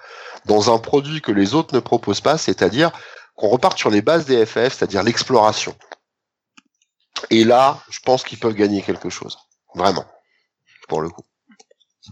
[0.46, 2.90] dans un produit que les autres ne proposent pas, c'est-à-dire
[3.36, 5.74] qu'on reparte sur les bases des FF, c'est-à-dire l'exploration.
[7.30, 9.38] Et là, je pense qu'ils peuvent gagner quelque chose.
[9.74, 10.04] Vraiment.
[10.88, 11.22] Pour le coup.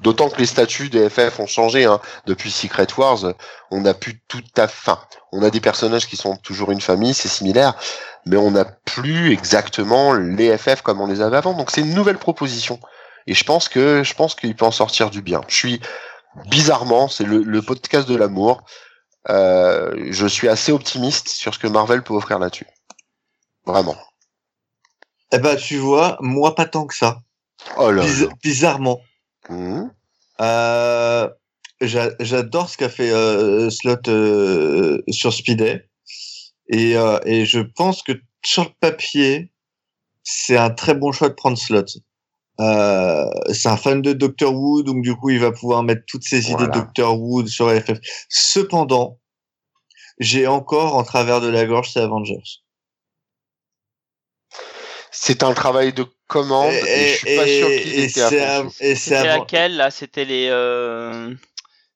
[0.03, 1.87] D'autant que les statuts des FF ont changé.
[1.87, 2.01] Hein.
[2.27, 3.35] Depuis Secret Wars,
[3.71, 5.01] on a plus tout à fin.
[5.33, 7.75] On a des personnages qui sont toujours une famille, c'est similaire,
[8.27, 11.55] mais on n'a plus exactement les FF comme on les avait avant.
[11.55, 12.79] Donc c'est une nouvelle proposition.
[13.27, 15.41] Et je pense que je pense qu'il peut en sortir du bien.
[15.49, 15.81] Je suis
[16.47, 18.63] bizarrement, c'est le, le, podcast de l'amour.
[19.29, 22.67] Euh, je suis assez optimiste sur ce que Marvel peut offrir là-dessus.
[23.67, 23.97] Vraiment.
[25.33, 27.21] Eh ben, tu vois, moi pas tant que ça.
[27.77, 28.33] Oh là Biz- là.
[28.43, 29.01] bizarrement.
[29.51, 29.93] Mhm.
[30.41, 31.29] Euh,
[31.81, 35.87] j'a- J'adore ce qu'a fait euh, Slot euh, sur Speeday.
[36.71, 38.13] Et, euh, et je pense que
[38.45, 39.53] sur le papier,
[40.23, 41.85] c'est un très bon choix de prendre Slot.
[42.61, 46.25] Euh, c'est un fan de Doctor Who, donc du coup, il va pouvoir mettre toutes
[46.25, 46.75] ses idées de Voilà.
[46.81, 47.99] Doctor Who sur FF.
[48.29, 49.19] Cependant,
[50.19, 52.43] j'ai encore en travers de la gorge ces Avengers.
[55.11, 58.71] C'est un travail de commande et, je suis pas sûr et c'est fond.
[58.81, 59.91] et c'est C'était laquelle là?
[59.91, 60.49] C'était les.
[60.51, 61.35] Euh...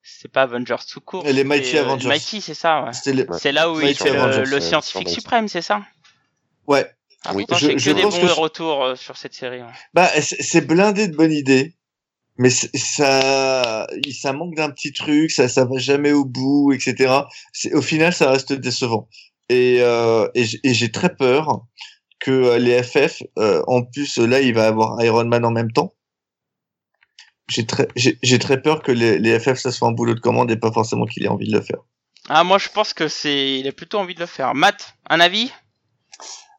[0.02, 1.24] C'est pas Avengers tout court.
[1.24, 2.08] Les Mighty euh, Avengers.
[2.08, 2.84] Mighty, c'est ça.
[2.84, 2.92] Ouais.
[2.92, 3.38] c'était les- Ouais.
[3.40, 4.12] C'est là où il fait
[4.44, 5.82] le, scientifique suprême, c'est ça?
[6.66, 6.90] Ouais.
[7.24, 7.44] Ah, Oui.
[7.46, 9.62] pourtant, Je- j'ai que je des pense bons que je- retours euh, sur cette série.
[9.62, 9.68] ouais.
[9.94, 11.74] Bah, c'est blindé de bonnes idées,
[12.38, 13.86] mais ça,
[14.20, 17.12] ça manque d'un petit truc, ça, ça va jamais au bout, etc.
[17.72, 19.08] Au final, ça reste décevant.
[19.48, 20.44] Et, euh, et
[20.74, 21.66] j'ai très peur
[22.20, 25.72] que euh, les FF, euh, en plus, là, il va avoir Iron Man en même
[25.72, 25.94] temps.
[27.48, 30.50] J'ai très, j'ai très peur que les, les FF, ça soit un boulot de commande
[30.50, 31.80] et pas forcément qu'il ait envie de le faire.
[32.28, 33.58] Ah, moi je pense que c'est.
[33.58, 34.54] Il a plutôt envie de le faire.
[34.54, 35.52] Matt, un avis?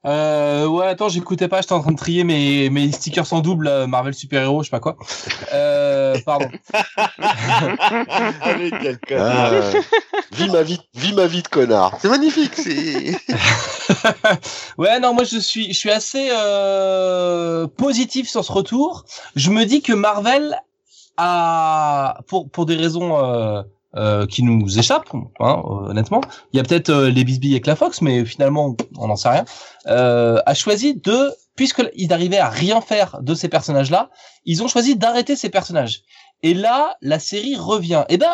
[0.05, 3.67] Euh, ouais, attends, j'écoutais pas, j'étais en train de trier mes, mes stickers en double,
[3.67, 4.97] euh, Marvel Super Héros, je sais pas quoi.
[5.53, 6.49] Euh, pardon.
[9.07, 9.49] Quel Ah,
[10.33, 11.97] vis ma vie, vis ma vie de connard.
[12.01, 12.51] C'est magnifique.
[12.55, 13.15] C'est
[14.77, 19.05] ouais, non, moi je suis, je suis assez euh, positif sur ce retour.
[19.37, 20.59] Je me dis que Marvel
[21.15, 23.63] a, pour pour des raisons
[23.95, 26.21] euh, qui nous échappent, hein, honnêtement,
[26.51, 29.29] il y a peut-être euh, les bisbilles avec la Fox, mais finalement on n'en sait
[29.29, 29.45] rien.
[29.85, 34.09] Euh, a choisi de, puisqu'ils n'arrivaient à rien faire de ces personnages-là,
[34.45, 36.01] ils ont choisi d'arrêter ces personnages.
[36.41, 38.03] Et là, la série revient.
[38.09, 38.33] Et ben,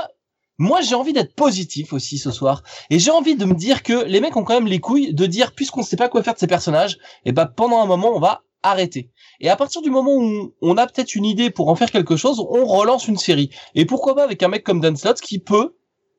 [0.59, 2.63] moi j'ai envie d'être positif aussi ce soir.
[2.89, 5.25] Et j'ai envie de me dire que les mecs ont quand même les couilles de
[5.25, 8.15] dire, puisqu'on ne sait pas quoi faire de ces personnages, et ben pendant un moment,
[8.15, 9.09] on va arrêter.
[9.41, 12.15] Et à partir du moment où on a peut-être une idée pour en faire quelque
[12.17, 13.49] chose, on relance une série.
[13.75, 15.75] Et pourquoi pas avec un mec comme Dan Slott qui peut,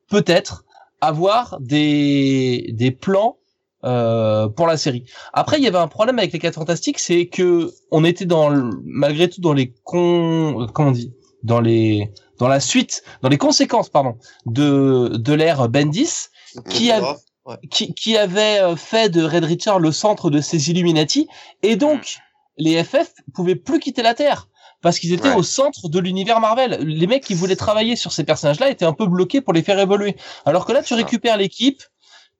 [0.09, 0.63] peut-être,
[1.01, 3.37] avoir des, des plans
[3.83, 5.05] euh, pour la série.
[5.33, 8.49] Après, il y avait un problème avec les 4 Fantastiques, c'est que on était dans,
[8.49, 11.11] le- malgré tout, dans les con, comment on dit,
[11.43, 14.15] dans les, dans la suite, dans les conséquences, pardon,
[14.45, 16.27] de, de l'ère Bendis,
[16.69, 16.99] qui a,
[17.71, 21.27] qui, qui avait euh, fait de Red Richard le centre de ces Illuminati,
[21.63, 22.17] et donc
[22.63, 24.47] les FF pouvaient plus quitter la Terre
[24.81, 25.35] parce qu'ils étaient Ouais.
[25.35, 26.71] au centre de l'univers Marvel.
[26.81, 29.79] Les mecs qui voulaient travailler sur ces personnages-là étaient un peu bloqués pour les faire
[29.79, 30.15] évoluer.
[30.45, 31.81] Alors que là, tu récupères l'équipe.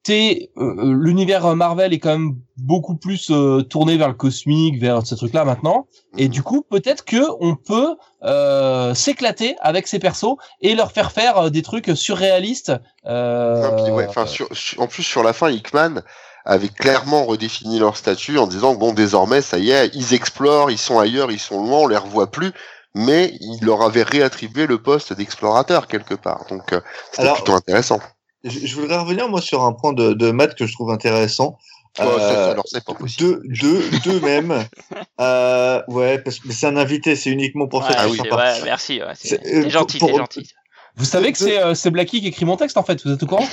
[0.03, 5.05] T'es euh, l'univers Marvel est quand même beaucoup plus euh, tourné vers le cosmique, vers
[5.05, 5.85] ce truc-là maintenant.
[6.17, 11.11] Et du coup, peut-être que on peut euh, s'éclater avec ces persos et leur faire
[11.11, 12.73] faire euh, des trucs surréalistes.
[13.05, 16.01] Euh, Non, puis ouais, enfin, sur- sur- en plus, sur la fin, Hickman
[16.45, 20.77] avait clairement redéfini leur statut en disant bon, désormais, ça y est, ils explorent, ils
[20.77, 22.51] sont ailleurs, ils sont loin, on les revoit plus,
[22.95, 26.45] mais il leur avait réattribué le poste d'explorateur quelque part.
[26.49, 26.81] Donc, euh,
[27.11, 27.99] c'était plutôt intéressant.
[28.43, 31.57] Je, je voudrais revenir, moi, sur un point de, de maths que je trouve intéressant.
[31.99, 33.19] Oh, ça, ça, Euh, alors, c'est pas possible.
[33.19, 34.65] deux, deux, deux même.
[35.19, 38.19] Euh, ouais, parce que c'est un invité, c'est uniquement pour ça Ouais, Ah oui.
[38.21, 38.99] ouais, merci.
[38.99, 40.51] Ouais, c'est gentil, pour- t'es gentil.
[40.97, 43.23] Vous savez que c'est euh, c'est Blacky qui écrit mon texte en fait, vous êtes
[43.23, 43.47] au courant?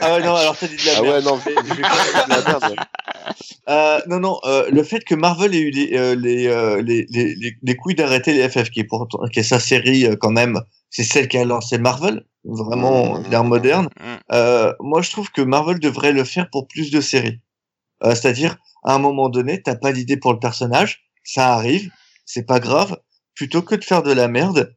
[0.00, 1.14] Ah ouais, non, alors t'as dit de la Ah merde.
[1.16, 2.76] ouais, non, je vais je vais pas dire de la merde.
[3.68, 7.06] Euh, non, non, euh, le fait que Marvel ait eu les, euh, les, euh, les,
[7.10, 10.16] les, les, les couilles d'arrêter les FF, qui est, pourtant, qui est sa série euh,
[10.16, 10.60] quand même,
[10.90, 13.30] c'est celle qui a lancé Marvel, vraiment Mmh.
[13.30, 13.88] l'ère moderne.
[14.00, 14.04] Mm.
[14.32, 17.38] Euh, moi, je trouve que Marvel devrait le faire pour plus de séries.
[18.02, 21.90] Euh, C'est-à-dire, à un moment donné, t'as pas d'idée pour le personnage, ça arrive,
[22.26, 22.96] c'est pas grave.
[23.36, 24.74] Plutôt que de faire de la merde,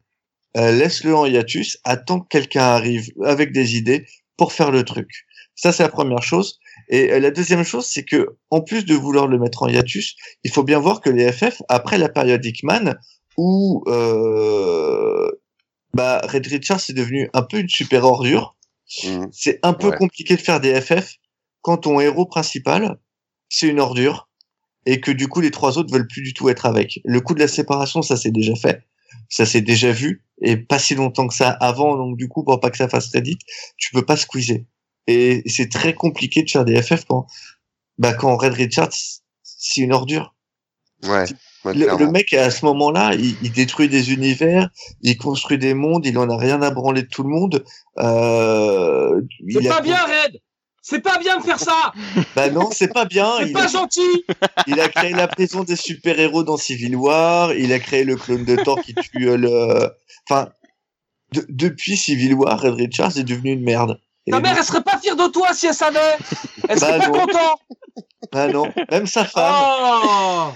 [0.56, 5.10] euh, laisse-le en hiatus, attends que quelqu'un arrive avec des idées pour faire le truc.
[5.54, 6.58] Ça, c'est la première chose.
[6.88, 10.14] Et euh, la deuxième chose, c'est que en plus de vouloir le mettre en hiatus,
[10.44, 12.94] il faut bien voir que les FF, après la période Hickman,
[13.38, 15.30] où euh,
[15.94, 18.54] bah, Red Richards est devenu un peu une super ordure,
[19.04, 19.28] Mhm.
[19.32, 19.96] c'est un peu Ouais.
[19.96, 21.14] compliqué de faire des FF
[21.62, 22.98] quand ton héros principal,
[23.48, 24.28] c'est une ordure,
[24.84, 27.00] et que du coup les trois autres veulent plus du tout être avec.
[27.04, 28.82] Le coup de la séparation, ça c'est déjà fait,
[29.28, 32.60] ça c'est déjà vu, et pas si longtemps que ça avant, donc du coup pour
[32.60, 33.40] pas que ça fasse très vite,
[33.76, 34.64] tu peux pas squeezer.
[35.06, 37.26] Et c'est très compliqué de faire des FF quand,
[37.98, 38.92] bah quand Red Richards,
[39.42, 40.34] c'est une ordure.
[41.04, 41.24] Ouais,
[41.64, 44.70] ouais, Le, mec à ce moment-là, il, il détruit des univers,
[45.02, 47.64] il construit des mondes, il en a rien à branler de tout le monde.
[47.98, 50.40] Euh, C'est a- pas bien, Red
[50.88, 51.92] C'est pas bien de faire ça
[52.36, 53.32] Bah non, c'est pas bien.
[53.40, 54.24] C'est Il pas a, gentil
[54.68, 57.52] il a créé la prison des super-héros dans Civil War.
[57.54, 59.90] Il a créé le clone de Thor qui tue euh, le.
[60.30, 60.48] Enfin,
[61.32, 63.98] de- depuis Civil War, Red Richards est devenu une merde.
[64.28, 65.98] Et Ta mère, elle serait pas fière de toi si elle savait
[66.68, 67.18] Elle serait Bah pas non.
[67.26, 67.60] contente
[68.32, 69.54] bah non, même sa femme.
[69.56, 70.48] Oh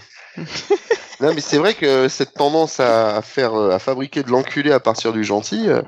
[1.21, 4.73] Non, mais c'est vrai que cette tendance à, à faire, euh, à fabriquer de l'enculé
[4.73, 5.83] à partir du gentil, euh,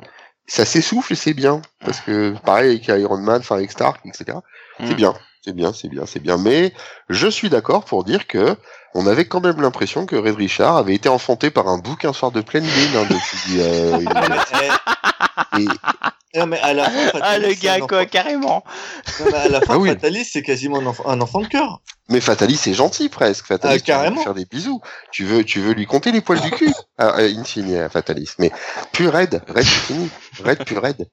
[0.47, 1.63] ça s'essouffle et c'est bien.
[1.85, 4.39] Parce que, pareil avec Iron Man, enfin avec Stark, etc.
[4.81, 4.95] C'est Mm.
[4.97, 5.15] bien,
[5.45, 6.39] c'est bien, c'est bien, c'est bien.
[6.39, 6.73] Mais
[7.09, 8.57] je suis d'accord pour dire que
[8.95, 12.31] on avait quand même l'impression que Red Richard avait été enfanté par un bouquin soir
[12.31, 13.61] de pleine lune hein, depuis.
[13.61, 13.99] euh,
[15.59, 15.69] une- et-
[16.39, 18.65] non mais à la fin, Ah, Fatalis, le c'est un gars, quoi, enfant- carrément.
[19.21, 19.89] non, mais à la fin, Ah oui.
[19.91, 21.81] Fatalis, c'est quasiment un enfant, un enfant de cœur.
[22.09, 23.47] Mais Fatalis, c'est gentil presque.
[23.47, 24.81] Fatalis, Ah, tu veux faire des bisous.
[25.13, 26.73] Tu veux, tu veux lui compter les poils du cul.
[26.99, 28.31] Ah, euh, in fine, à Fatalis.
[28.39, 28.51] Mais
[28.93, 30.11] plus raide, raide, fini.
[30.43, 31.09] Raide, plus raide.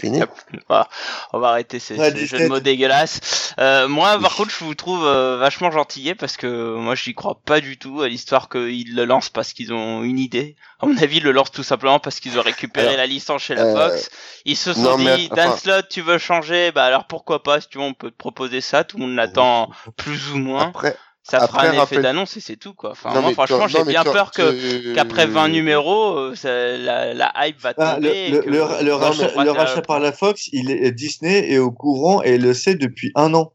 [0.00, 0.20] Fini.
[0.68, 0.88] Voilà.
[1.32, 3.54] On va arrêter ces, Ouais, ces des jeux de mots dégueulasses.
[3.58, 7.40] Euh, moi, par contre, je vous trouve euh, vachement gentillet parce que moi, j'y crois
[7.44, 10.56] pas du tout à l'histoire qu'ils le lancent parce qu'ils ont une idée.
[10.80, 13.42] À mon avis, ils le lancent tout simplement parce qu'ils ont récupéré Alors, la licence
[13.42, 14.10] chez la euh, Fox.
[14.46, 17.42] Ils se sont non, mais dit, enfin- Dan Slott, tu veux changer Bah alors pourquoi
[17.42, 18.84] pas Si tu veux, on peut te proposer ça.
[18.84, 20.68] Tout le monde l'attend plus ou moins.
[20.68, 20.96] Après,
[21.30, 22.90] Ça fera après, un effet d'annonce et c'est tout quoi.
[22.90, 27.32] Enfin, non, moi, franchement, j'ai bien peur que qu'après 20 numéros, euh, ça- la, la
[27.46, 28.08] hype va Ah, tomber.
[28.08, 31.58] le, et le, que- le, le Non, rachat, par la Fox, il est Disney est
[31.58, 33.52] au courant et le sait depuis un an.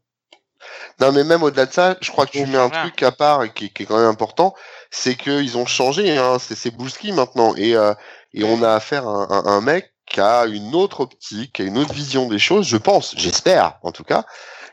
[1.00, 3.52] Non, mais même au-delà de ça, je crois que tu mets un truc à part
[3.52, 4.54] qui, qui est quand même important,
[4.90, 7.92] c'est qu'ils ont changé, hein, c'est c'est Boulski maintenant, et, euh,
[8.32, 11.62] et on a affaire à un, à un mec qui a une autre optique, qui
[11.62, 14.24] a une autre vision des choses, je pense, j'espère en tout cas,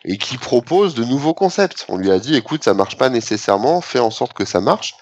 [0.05, 1.85] et qui propose de nouveaux concepts.
[1.89, 4.95] On lui a dit, écoute, ça marche pas nécessairement, fais en sorte que ça marche.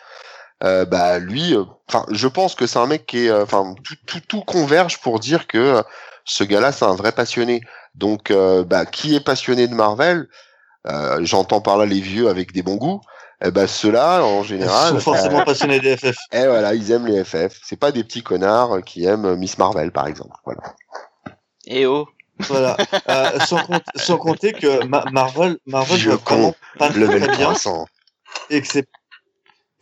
[0.63, 3.73] Euh, bah lui, euh, enfin, je pense que c'est un mec qui est, euh, enfin,
[3.83, 5.83] tout, tout, tout converge pour dire que
[6.25, 7.61] ce gars-là, c'est un vrai passionné.
[7.95, 10.27] Donc, euh, bah, qui est passionné de Marvel
[10.87, 13.01] euh, J'entends par là les vieux avec des bons goûts.
[13.43, 16.15] Eh ben ceux-là, en Ils général, sont forcément euh, passionnés des FF.
[16.31, 17.59] eh, voilà, ils aiment les FF.
[17.63, 20.35] C'est pas des petits connards qui aiment Miss Marvel, par exemple.
[20.45, 20.61] Voilà.
[21.65, 22.07] Et oh.
[22.47, 22.77] Voilà.
[23.09, 27.85] Euh, sans, compte- sans compter que Ma- Marvel, Marvel va vraiment pas très, bien 300.
[28.49, 28.87] et que c'est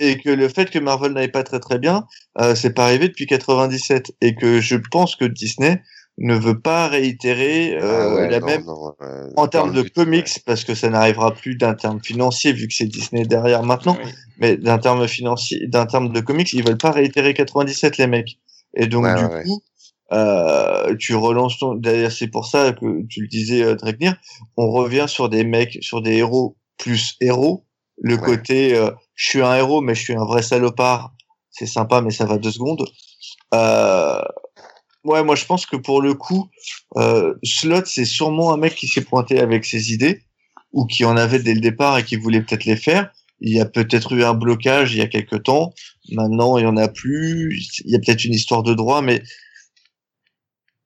[0.01, 2.05] et que le fait que Marvel n'aille pas très très bien,
[2.39, 5.81] euh, c'est pas arrivé depuis 97 et que je pense que Disney
[6.17, 9.81] ne veut pas réitérer euh, Ah ouais, la non, même non, euh, en termes de
[9.83, 10.41] but, comics ouais.
[10.45, 14.09] parce que ça n'arrivera plus d'un terme financier vu que c'est Disney derrière maintenant Oui.
[14.37, 18.37] mais d'un terme financier d'un terme de comics ils veulent pas réitérer 97 les mecs
[18.75, 19.43] et donc Ouais, du ouais, ouais.
[19.43, 19.61] coup
[20.11, 24.15] euh, tu relances ton d'ailleurs c'est pour ça que tu le disais euh, Dragnir
[24.57, 27.65] on revient sur des mecs sur des héros plus héros.
[28.01, 28.21] Le Ouais.
[28.21, 31.13] côté euh, je suis un héros mais je suis un vrai salopard.
[31.51, 32.85] C'est sympa mais ça va deux secondes.
[33.53, 34.21] Euh,
[35.03, 36.49] ouais moi je pense que pour le coup
[36.97, 40.21] euh, Slot c'est sûrement un mec qui s'est pointé avec ses idées
[40.73, 43.11] ou qui en avait dès le départ et qui voulait peut-être les faire.
[43.41, 45.73] Il y a peut-être eu un blocage il y a quelque temps.
[46.11, 47.81] Maintenant il y en a plus.
[47.85, 49.23] Il y a peut-être une histoire de droit mais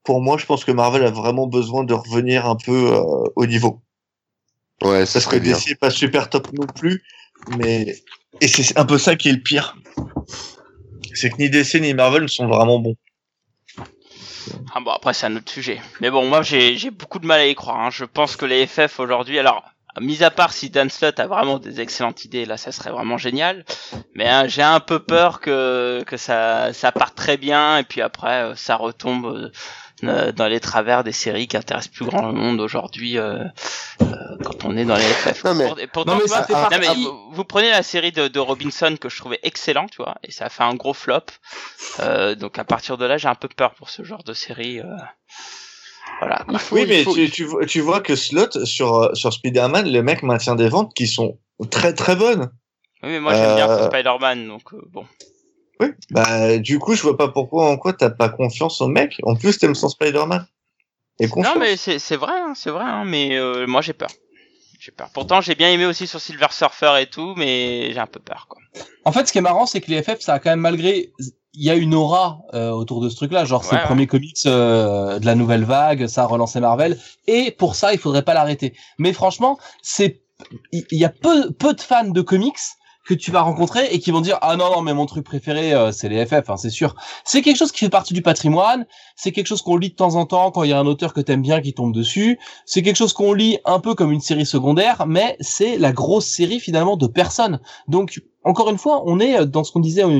[0.03, 3.01] pour moi je pense que Marvel a vraiment besoin de revenir un peu euh,
[3.35, 3.81] au niveau
[4.81, 5.55] Ouais, ça parce que serait bien.
[5.57, 7.03] DC est pas super top non plus
[7.57, 7.95] mais
[8.41, 9.75] et c'est un peu ça qui est le pire
[11.13, 12.95] c'est que ni DC ni Marvel ne sont vraiment bons
[14.75, 15.79] Ah bon, après, c'est un autre sujet.
[16.01, 17.79] Mais bon, moi, j'ai j'ai beaucoup de mal à y croire.
[17.79, 17.89] hein.
[17.91, 19.63] Je pense que les FF aujourd'hui, alors,
[20.01, 23.17] mis à part si Dan Slott a vraiment des excellentes idées, là, ça serait vraiment
[23.17, 23.63] génial.
[24.15, 28.01] Mais hein, j'ai un peu peur que que ça ça parte très bien et puis
[28.01, 29.51] après, euh, ça retombe euh,
[30.35, 33.39] dans les travers des séries qui intéressent plus grand monde aujourd'hui euh,
[34.11, 35.43] euh, quand on est dans les FF.
[35.43, 37.29] Non, mais- Pour- et pourtant, Non, mais tu vois, ça fait non, partie- mais vous,
[37.31, 40.45] vous prenez la série de, de Robinson que je trouvais excellent, tu vois, et ça
[40.45, 41.19] a fait un gros flop.
[41.99, 44.79] Euh, donc à partir de là, j'ai un peu peur pour ce genre de série.
[44.79, 44.85] euh.
[46.19, 46.45] Voilà.
[46.49, 49.33] Il faut- Oui, mais faut- tu, tu, vois- tu vois que Slot, sur, euh, sur
[49.33, 51.37] Spider-Man, le mec maintient des ventes qui sont
[51.71, 52.51] très très bonnes.
[53.01, 55.05] Oui, mais moi j'aime bien Euh, Spider-Man, donc euh, bon.
[55.83, 55.91] Oui.
[56.11, 59.19] Bah, du coup, je vois pas pourquoi, en quoi t'as pas confiance au mec.
[59.23, 60.45] En plus, t'aimes son Spider-Man.
[61.19, 61.53] Et confiance.
[61.55, 64.09] Non, mais c'est c'est vrai, hein, c'est vrai, hein, mais euh, moi j'ai peur.
[64.79, 65.09] J'ai peur.
[65.13, 68.47] Pourtant, j'ai bien aimé aussi sur Silver Surfer et tout, mais j'ai un peu peur,
[68.49, 68.59] quoi.
[69.05, 71.13] En fait, ce qui est marrant, c'est que les FF, ça a quand même malgré,
[71.53, 73.87] il y a une aura euh, autour de ce truc-là, genre c'est Ouais, le ouais.
[73.87, 77.99] premier comics euh, de la nouvelle vague, ça a relancé Marvel, et pour ça, il
[77.99, 78.75] faudrait pas l'arrêter.
[78.97, 80.21] Mais franchement, c'est,
[80.71, 82.57] il il y a peu, peu de fans de comics
[83.05, 85.73] que tu vas rencontrer et qui vont dire ah non non mais mon truc préféré
[85.73, 88.85] euh, c'est les FF hein, c'est sûr c'est quelque chose qui fait partie du patrimoine
[89.15, 91.13] c'est quelque chose qu'on lit de temps en temps quand il y a un auteur
[91.13, 94.21] que t'aimes bien qui tombe dessus c'est quelque chose qu'on lit un peu comme une
[94.21, 99.19] série secondaire mais c'est la grosse série finalement de personnes donc encore une fois, on
[99.19, 100.11] est dans ce qu'on disait au,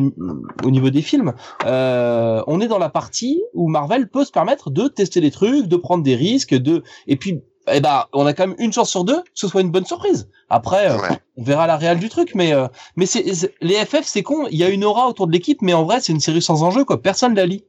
[0.63, 1.33] au niveau des films.
[1.65, 5.67] Euh, on est dans la partie où Marvel peut se permettre de tester des trucs,
[5.67, 7.41] de prendre des risques, de et puis
[7.71, 9.85] eh ben on a quand même une chance sur deux que ce soit une bonne
[9.85, 10.27] surprise.
[10.49, 10.97] Après, euh,
[11.37, 13.25] on verra la réelle du truc, mais euh, mais c'est
[13.61, 14.47] les FF c'est con.
[14.51, 16.63] Il y a une aura autour de l'équipe, mais en vrai c'est une série sans
[16.63, 17.01] enjeu quoi.
[17.01, 17.63] Personne la lit.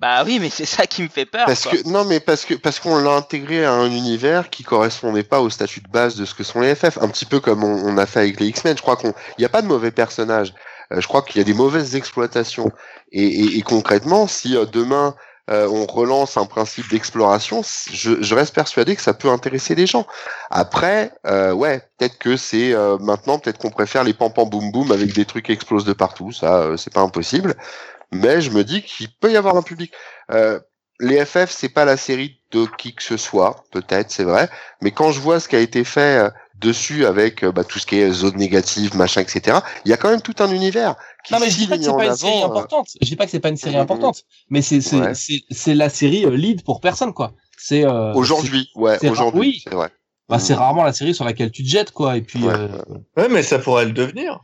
[0.00, 1.46] Bah oui, mais c'est ça qui me fait peur.
[1.46, 1.72] Parce quoi.
[1.72, 5.40] que non, mais parce que parce qu'on l'a intégré à un univers qui correspondait pas
[5.40, 7.86] au statut de base de ce que sont les FF, un petit peu comme on,
[7.86, 8.76] on a fait avec les X-Men.
[8.76, 10.52] Je crois qu'on, il y a pas de mauvais personnages.
[10.92, 12.70] Euh, je crois qu'il y a des mauvaises exploitations.
[13.12, 15.14] Et, et, et concrètement, si euh, demain
[15.50, 17.62] euh, on relance un principe d'exploration,
[17.92, 20.06] je, je reste persuadé que ça peut intéresser les gens.
[20.50, 24.72] Après, euh, ouais, peut-être que c'est euh, maintenant, peut-être qu'on préfère les pam pam boum
[24.72, 26.32] boum avec des trucs qui explosent de partout.
[26.32, 27.54] Ça, euh, c'est pas impossible.
[28.10, 29.92] Mais je me dis qu'il peut y avoir un public.
[30.30, 30.60] Euh,
[31.00, 34.48] les FF, c'est pas la série de qui que ce soit, peut-être, c'est vrai.
[34.80, 37.78] Mais quand je vois ce qui a été fait euh, dessus avec euh, bah, tout
[37.78, 40.94] ce qui est zone négative, machin, etc., il y a quand même tout un univers
[41.24, 42.88] qui Non mais je dis pas que c'est pas une série euh, importante.
[43.00, 43.80] Je dis pas que c'est pas une série Mhm.
[43.82, 45.14] importante, mais c'est c'est Ouais.
[45.14, 47.32] c'est c'est la série euh, lead pour personne quoi.
[47.58, 49.60] C'est euh, Aujourd'hui, ouais, aujourd'hui, oui.
[49.64, 49.90] c'est vrai.
[50.28, 52.16] Bah, c'est rarement la série sur laquelle tu te jettes, quoi.
[52.16, 52.68] Et puis, Ouais, euh,
[53.16, 54.40] Ouais, mais ça pourrait le devenir.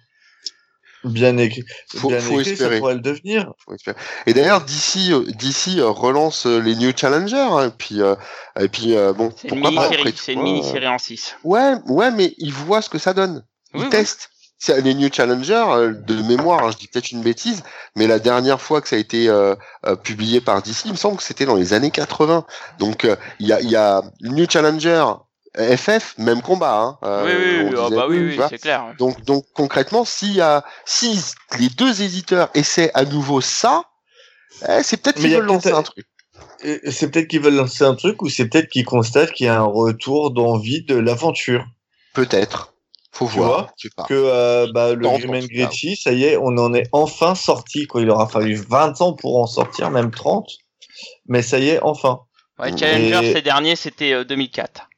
[1.05, 1.65] Bien écrit.
[1.97, 2.75] Faut- bien faut écrit, espérer.
[2.75, 3.53] ça pourrait le devenir.
[3.65, 3.97] Faut espérer.
[4.27, 8.15] Et d'ailleurs, d'ici, d'ici relance euh, les New Challengers, hein, et puis, euh,
[8.59, 11.33] et puis euh, bon, C'est une pourquoi pas, mini-série, après c'est une mini-série en 6.
[11.45, 13.45] euh, Ouais, ouais, mais ils voient ce que ça donne.
[13.75, 13.91] Ils Oui, oui.
[13.91, 14.29] testent.
[14.63, 17.63] C'est- Les New Challengers, euh, de mémoire, hein, je dis peut-être une bêtise,
[17.97, 19.55] mais la dernière fois que ça a été euh,
[19.87, 22.45] euh, publié par DC, il me semble que c'était dans les années 80.
[22.79, 25.07] Donc euh, il y a, il y a New Challenger
[25.57, 26.75] FF, même combat.
[26.81, 27.33] Hein, euh, oui,
[27.69, 28.95] oui, oui, ah bah oui, oui, c'est clair.
[28.99, 31.21] Donc, donc concrètement, s'il y a, si
[31.59, 33.85] les deux éditeurs essaient à nouveau ça,
[34.69, 36.07] eh, c'est peut-être qu'ils veulent lancer un truc.
[36.91, 39.59] C'est peut-être qu'ils veulent lancer un truc ou c'est peut-être qu'ils constatent qu'il y a
[39.59, 41.65] un retour d'envie de l'aventure.
[42.15, 42.75] Peut-être.
[43.13, 43.49] Faut Tu voir.
[43.49, 44.05] vois je sais pas.
[44.05, 45.47] Que euh, bah, le Grim.
[45.47, 47.87] Gritty, ça y est, on en est enfin sorti.
[47.87, 48.03] Quoi.
[48.03, 50.47] Il aura fallu 20 ans pour en sortir, même 30.
[51.27, 52.21] Mais ça y est, enfin.
[52.59, 54.90] Ouais, Challenger, Et- ces derniers, c'était euh, 2004.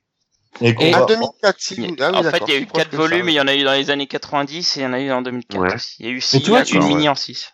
[0.61, 1.97] Et va- 2004, si.
[2.01, 3.49] Ah oui, en fait, il y a eu proche 4 de volumes, il y en
[3.49, 5.74] a eu dans les années 90 et il y en a eu en 2004 Ouais.
[5.74, 5.97] aussi.
[6.01, 7.53] Il y a eu six, tu vois, une tu- mini en 6.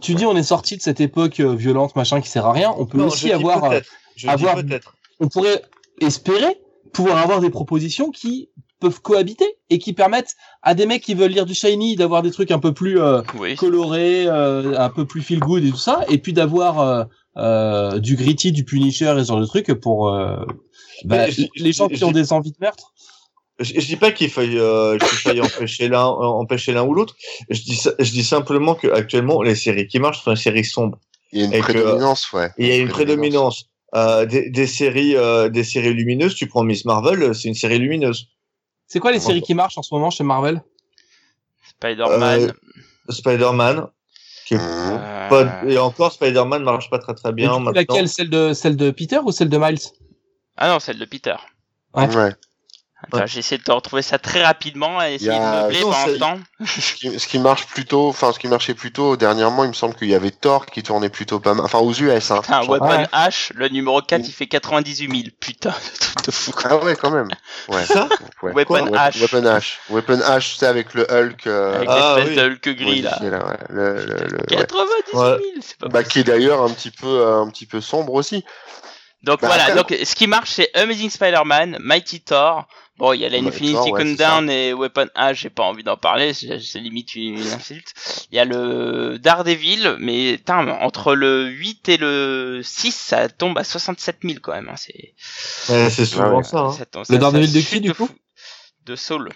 [0.00, 2.74] tu dis on est sorti de cette époque euh, violente, machin, qui sert à rien.
[2.76, 3.80] On peut Non, aussi avoir, euh.
[4.16, 4.56] Je avoir-
[5.20, 5.62] on pourrait
[6.00, 6.58] espérer
[6.92, 8.50] pouvoir avoir des propositions qui
[8.80, 12.32] peuvent cohabiter et qui permettent à des mecs qui veulent lire du shiny d'avoir des
[12.32, 13.54] trucs un peu plus euh, Oui.
[13.54, 17.04] colorés, euh, un peu plus feel good et tout ça, et puis d'avoir euh,
[17.38, 20.44] euh, du gritty, du Punisher et ce genre de trucs pour euh,
[21.04, 21.26] bah,
[21.56, 22.92] les gens qui ont des envies de meurtre.
[23.58, 26.94] Je, je dis pas qu'il faille, euh, qu'il faille empêcher l'un, euh, empêcher l'un ou
[26.94, 27.14] l'autre.
[27.50, 30.64] Je dis, ça- je dis simplement que actuellement les séries qui marchent sont les séries
[30.64, 30.98] sombres.
[31.32, 32.50] Il y a une Et que- prédominance, ouais.
[32.58, 33.66] Il y a une prédominance.
[33.94, 36.34] Euh, des, des séries, euh, des séries lumineuses.
[36.34, 38.28] Tu prends Miss Marvel, c'est une série lumineuse.
[38.86, 40.62] C'est quoi les séries qui marchent en ce moment chez Marvel?
[41.78, 42.40] Spider-Man.
[43.08, 43.86] Euh, Spider-Man.
[44.46, 47.80] qui est pas- et encore, Spider-Man marche pas très très bien du coup, maintenant.
[47.94, 48.08] Laquelle?
[48.08, 49.78] Celle de celle de Peter ou celle de Miles?
[50.56, 51.36] Ah non, celle de Peter.
[51.94, 52.14] Ouais.
[52.14, 52.34] Ouais.
[53.04, 55.90] Attends, j'ai essayé de te retrouver ça très rapidement et essayer a- de meubler non,
[55.90, 56.38] pendant le temps.
[56.64, 59.96] Ce qui, ce qui marche plutôt, enfin, ce qui marchait plutôt dernièrement, il me semble
[59.96, 61.64] qu'il y avait Thor qui tournait plutôt pas mal.
[61.64, 62.40] Enfin, aux US, hein.
[62.42, 63.06] Putain, Weapon Ouais.
[63.12, 64.26] H, le numéro 4, Oui.
[64.28, 65.22] il fait 98 000.
[65.40, 66.52] Putain, de truc de fou.
[66.52, 66.62] quoi.
[66.70, 67.26] Ah ouais, quand même.
[67.68, 67.84] Ouais.
[67.86, 68.08] Ça
[68.42, 68.52] ouais.
[68.52, 69.18] Weapon Quoi H.
[69.20, 69.72] Weapon H.
[69.90, 71.46] Weapon H, c'est avec le Hulk.
[71.48, 72.40] Euh, Avec Ah, l'espèce oui.
[72.40, 73.18] de Hulk gris, là.
[73.20, 73.56] là, ouais.
[73.68, 74.56] Le, le, le- ouais.
[74.58, 75.38] 98 000, Ouais.
[75.60, 76.08] c'est pas Bah, possible.
[76.12, 78.44] qui est d'ailleurs un petit peu, euh, un petit peu sombre aussi.
[79.24, 82.66] Donc Bah, voilà, après- donc ce qui marche c'est Amazing Spider-Man, Mighty Thor.
[82.98, 85.62] Bon, il y a la Mighty Infinity Thor, ouais, Countdown et Weapon H, j'ai pas
[85.62, 87.94] envie d'en parler, c'est limite une, une insulte.
[88.30, 93.56] Il y a le Daredevil, mais tain, entre le 8 et le 6, ça tombe
[93.58, 94.68] à 67 000 quand même.
[94.68, 95.14] Hein, c'est
[95.72, 96.42] Ouais, c'est souvent Ouais.
[96.44, 96.58] ça.
[96.58, 96.72] hein.
[96.72, 98.08] ça Le Daredevil de qui, du coup?
[98.84, 99.30] De Soul.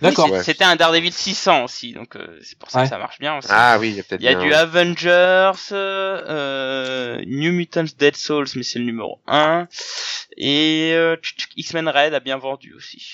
[0.00, 0.30] D'accord.
[0.30, 0.38] Oui.
[0.42, 2.84] C'était un Daredevil 600 aussi, donc euh, c'est pour ça Ouais.
[2.84, 3.48] que ça marche bien aussi.
[3.50, 7.84] Ah oui, il y a peut-être Il y a bien- du Avengers, euh, New Mutants
[7.98, 9.68] Dead Souls, mais c'est le numéro 1.
[10.36, 11.16] Et euh,
[11.56, 13.04] X-Men Red a bien vendu aussi.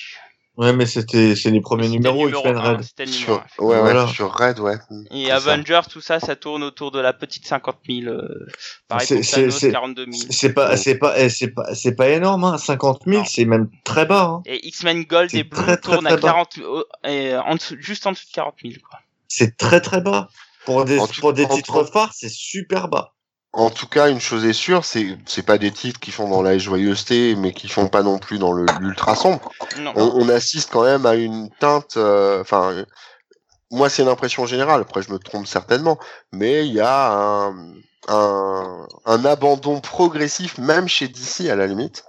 [0.57, 2.83] Ouais, mais c'était c'est les premiers numéros numéro X-Men un, Red.
[2.83, 3.25] C'était le numéro
[3.55, 3.65] Sur...
[3.65, 3.67] 1.
[3.67, 4.05] Ouais, Voilà.
[4.07, 4.77] ouais, sur Red, ouais.
[5.11, 5.35] Et c'est ça.
[5.37, 8.07] Avengers, tout ça, ça tourne autour de la petite 50 000.
[8.11, 8.47] Euh,
[8.89, 10.27] pareil C'est- pour c'est- Thanos, c'est- 42 000.
[10.31, 12.57] C'est pas, c'est pas, eh, c'est pas, c'est pas énorme, hein.
[12.57, 13.25] 50 000, Non.
[13.27, 14.43] c'est même très bas, hein.
[14.47, 16.29] Et X-Men Gold et Blue très, tournent à très bas.
[16.29, 18.75] 40 oh, et en dessous, juste en dessous de 40 000.
[18.89, 18.99] Quoi.
[19.29, 20.29] C'est très très bas.
[20.65, 23.13] Pour des, En tout- pour des titres phares, c'est super bas.
[23.57, 26.43] En tout cas, une chose est sûre, c'est c'est pas des titres qui font dans
[26.43, 29.41] la joyeuseté, mais qui font pas non plus dans le- l'ultra sombre.
[29.97, 31.97] On, on assiste quand même à une teinte.
[31.97, 32.85] euh, Enfin, euh,
[33.71, 34.83] moi, c'est une impression générale.
[34.83, 35.99] Après, je me trompe certainement,
[36.33, 37.55] mais il y a un,
[38.09, 42.05] un, un abandon progressif, même chez DC à la limite,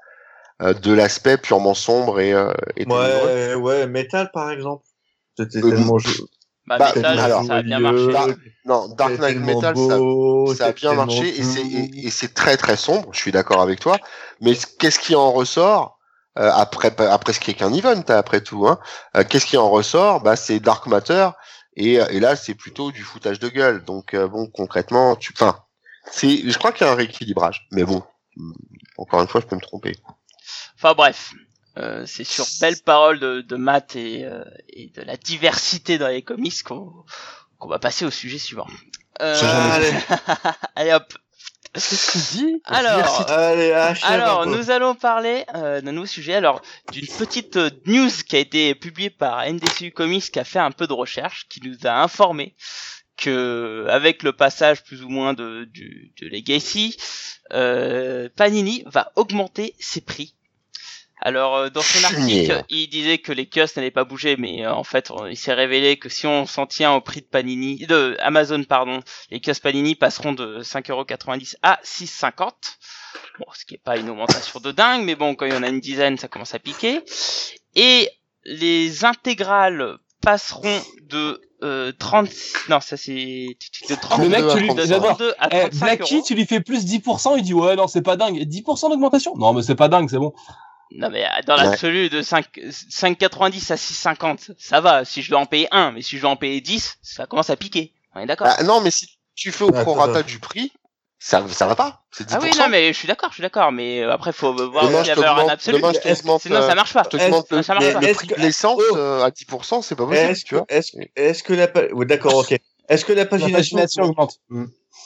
[0.62, 3.28] euh, de l'aspect purement sombre et, euh, et ténébreux.
[3.30, 4.84] Ouais, ouais, Metal par exemple.
[5.38, 5.98] C'était Euh, tellement
[6.68, 8.12] Bah, bah, Metal, alors, ça a bien marché.
[8.12, 12.58] Dark- Non, Dark Knight Metal, ça, beau, ça a bien marché et c'est et, très
[12.58, 13.10] très sombre.
[13.14, 13.98] Je suis d'accord avec toi.
[14.42, 15.98] Mais qu'est-ce qui en ressort
[16.38, 18.80] euh, après après ce qui est qu'un event après tout hein,
[19.16, 21.30] euh, Qu'est-ce qui en ressort Bah c'est Dark Matter
[21.76, 23.84] et, et là c'est plutôt du foutage de gueule.
[23.86, 25.60] Donc euh, bon concrètement, tu, enfin,
[26.12, 27.66] c'est, je crois qu'il y a un rééquilibrage.
[27.72, 28.04] Mais bon,
[28.98, 29.96] encore une fois, je peux me tromper.
[30.76, 31.34] Enfin bref,
[31.78, 36.08] euh, c'est sur belles paroles de, de Matt et, euh, et de la diversité dans
[36.08, 36.92] les comics qu'on
[37.58, 38.68] qu'on va passer au sujet suivant.
[39.22, 39.36] Euh,
[39.72, 39.94] Allez.
[40.76, 41.14] allez hop.
[42.34, 42.62] Dit?
[42.66, 43.72] Alors, Allez,
[44.04, 46.34] alors nous allons parler euh, d'un nouveau sujet.
[46.34, 50.60] Alors d'une petite euh, news qui a été publiée par NDCU Comics qui a fait
[50.60, 52.56] un peu de recherche, qui nous a informé
[53.16, 56.98] que avec le passage plus ou moins de, du, de Legacy,
[57.54, 60.36] euh, Panini va augmenter ses prix.
[61.22, 64.74] Alors euh, dans son article, il disait que les kiosques n'allaient pas bouger, mais euh,
[64.74, 68.16] en fait, il s'est révélé que si on s'en tient au prix de Panini, de
[68.20, 69.00] Amazon pardon,
[69.32, 72.52] les kiosques Panini passeront de 5,90€ à 6,50€.
[73.40, 75.64] Bon, ce qui est pas une augmentation de dingue, mais bon, quand il y en
[75.64, 77.02] a une dizaine, ça commence à piquer.
[77.76, 78.10] Et
[78.46, 82.28] les intégrales passeront de euh, 30,
[82.70, 83.48] non, ça c'est
[83.90, 86.24] de 30, Le mec, tu lui- de d'abord, 32 à Eh, 35 Blacky, euros.
[86.28, 88.38] tu lui fais plus 10%, il dit ouais, non, c'est pas dingue.
[88.38, 89.36] Et 10% d'augmentation?
[89.36, 90.34] Non, mais c'est pas dingue, c'est bon.
[90.92, 95.40] Non mais euh, dans l'absolu de 5 5,90 à 6,50, ça va si je dois
[95.40, 97.94] en payer un, mais si je dois en payer 10, ça commence à piquer.
[98.16, 100.72] On est d'accord Ah, non, mais si tu fais au Attends, prorata du prix,
[101.20, 102.04] ça ça va pas.
[102.12, 102.34] C'est 10%.
[102.36, 104.88] Ah oui, non mais je suis d'accord, je suis d'accord, mais euh, après faut voir
[104.88, 105.78] Demain, si la valeur en t'augmente- absolu.
[105.78, 107.04] demain, je t'augmente, Sinon euh, ça marche pas.
[107.04, 108.00] Je te demande le, ça marche pas.
[108.00, 108.96] le prix de l'essence Oh.
[108.98, 110.66] euh, à 10%, c'est pas possible, Est-ce tu vois.
[110.66, 112.56] que, est-ce, que- est-ce que la, ouais, d'accord, ok.
[112.90, 114.38] Est-ce que la pagination augmente.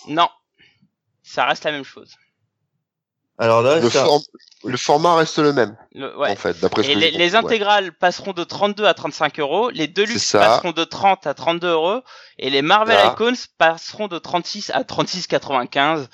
[0.07, 0.29] Non,
[1.23, 2.15] ça reste la même chose.
[3.37, 4.21] Alors là, Le, ça- form-
[4.63, 6.29] le format reste le même, Le- ouais.
[6.31, 7.35] en fait, d'après ce Et que les, les ouais.
[7.35, 12.01] intégrales passeront de 32 à 35 euros, les Deluxe passeront de 30 à 32 euros,
[12.37, 13.13] et les Marvel Là.
[13.13, 16.07] Icons passeront de 36 à 36,95.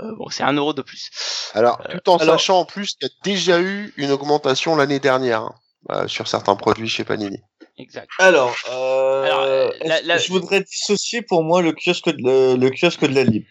[0.00, 1.10] Euh, bon, c'est un euro de plus.
[1.54, 4.98] Alors, tout en alors- sachant en plus qu'il y a déjà eu une augmentation l'année
[5.00, 5.54] dernière hein,
[5.90, 7.38] euh, sur certains produits chez Panini.
[7.78, 8.10] Exact.
[8.18, 12.22] alors, euh, Alors, euh, la- est-ce- la- je voudrais dissocier pour moi le kiosque de,
[12.22, 13.46] le, le kiosque de la Libre.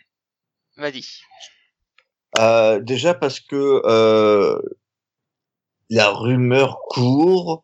[0.78, 1.04] Vas-y.
[2.38, 4.60] Euh, déjà parce que euh,
[5.90, 7.64] la rumeur court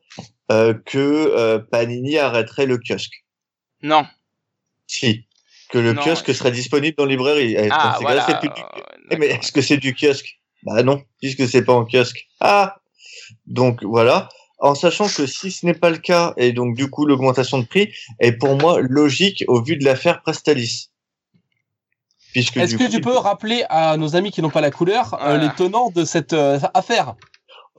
[0.52, 3.24] euh, que euh, Panini arrêterait le kiosque.
[3.82, 4.06] Non.
[4.88, 5.26] Si.
[5.70, 7.56] Que le Non, kiosque serait disponible dans librairie.
[7.72, 8.26] Ah, voilà.
[8.26, 8.82] du- euh,
[9.12, 10.40] Eh, mais est-ce que c'est du kiosque?
[10.64, 12.26] Bah non, puisque c'est pas en kiosque.
[12.40, 12.78] Ah
[13.46, 14.30] Donc voilà.
[14.60, 17.66] En sachant que si ce n'est pas le cas, et donc du coup l'augmentation de
[17.66, 20.90] prix est pour moi logique au vu de l'affaire Prestalis.
[22.36, 25.14] Puisque Est-ce que coup, tu peux rappeler à nos amis qui n'ont pas la couleur
[25.14, 25.38] euh, Voilà.
[25.45, 27.16] les tenants de cette euh, affaire?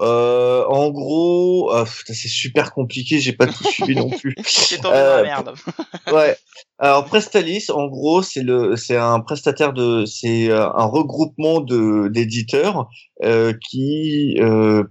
[0.01, 4.35] Euh, en gros, euh, putain, c'est super compliqué, j'ai pas tout suivi non plus.
[4.47, 5.55] C'est tombé dans Euh, la merde.
[6.13, 6.37] Ouais.
[6.79, 12.09] Alors Prestalis, en gros, c'est le, c'est un prestataire de, c'est euh, un regroupement de
[12.09, 12.89] d'éditeurs
[13.25, 14.85] euh, qui euh,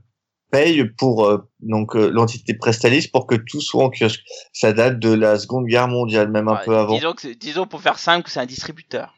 [0.51, 4.21] paye pour euh, donc euh, l'entité Prestalis pour que tout soit en kiosque.
[4.53, 6.95] Ça date de la Seconde Guerre mondiale, même un peu avant.
[6.95, 9.14] Disons, que, disons pour faire simple que c'est un distributeur.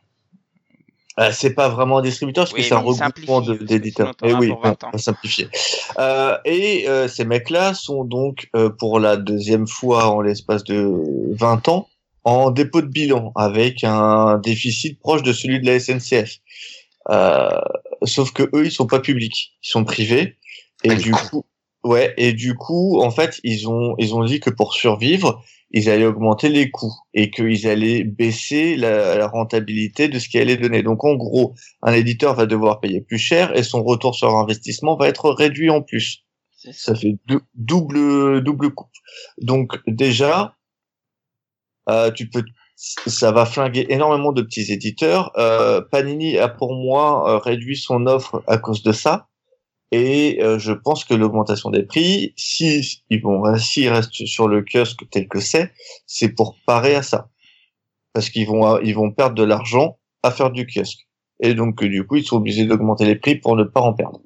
[1.19, 4.13] Euh, c'est pas vraiment un distributeur parce Oui, que c'est un regroupement d'éditeurs.
[4.23, 4.91] Et as oui, pour 20 on ans.
[4.93, 5.47] va simplifier.
[5.97, 11.03] Euh, et euh, ces mecs-là sont donc euh, pour la deuxième fois en l'espace de
[11.33, 11.87] 20 ans
[12.23, 16.37] en dépôt de bilan avec un déficit proche de celui de la SNCF.
[17.09, 17.49] Euh,
[18.03, 20.35] sauf que eux, ils sont pas publics, ils sont privés.
[20.83, 21.45] Et du coup,
[21.83, 25.41] ouais, et du coup, en fait, ils ont ils ont dit que pour survivre,
[25.71, 30.37] ils allaient augmenter les coûts et qu'ils allaient baisser la, la rentabilité de ce qui
[30.39, 30.83] allait donner.
[30.83, 34.95] Donc en gros, un éditeur va devoir payer plus cher et son retour sur investissement
[34.95, 36.23] va être réduit en plus.
[36.57, 36.71] Ça.
[36.73, 38.87] Ça fait dou- double double coup.
[39.41, 40.55] Donc déjà,
[41.89, 42.43] euh, tu peux,
[42.75, 45.31] ça va flinguer énormément de petits éditeurs.
[45.37, 49.27] Euh, Panini a pour moi euh, réduit son offre à cause de ça.
[49.91, 54.61] Et euh, je pense que l'augmentation des prix, si ils vont, s'ils restent sur le
[54.61, 55.71] kiosque tel que c'est,
[56.05, 57.29] c'est pour parer à ça,
[58.13, 61.07] parce qu'ils vont, ils vont perdre de l'argent à faire du kiosque.
[61.39, 64.19] Et donc du coup, ils sont obligés d'augmenter les prix pour ne pas en perdre.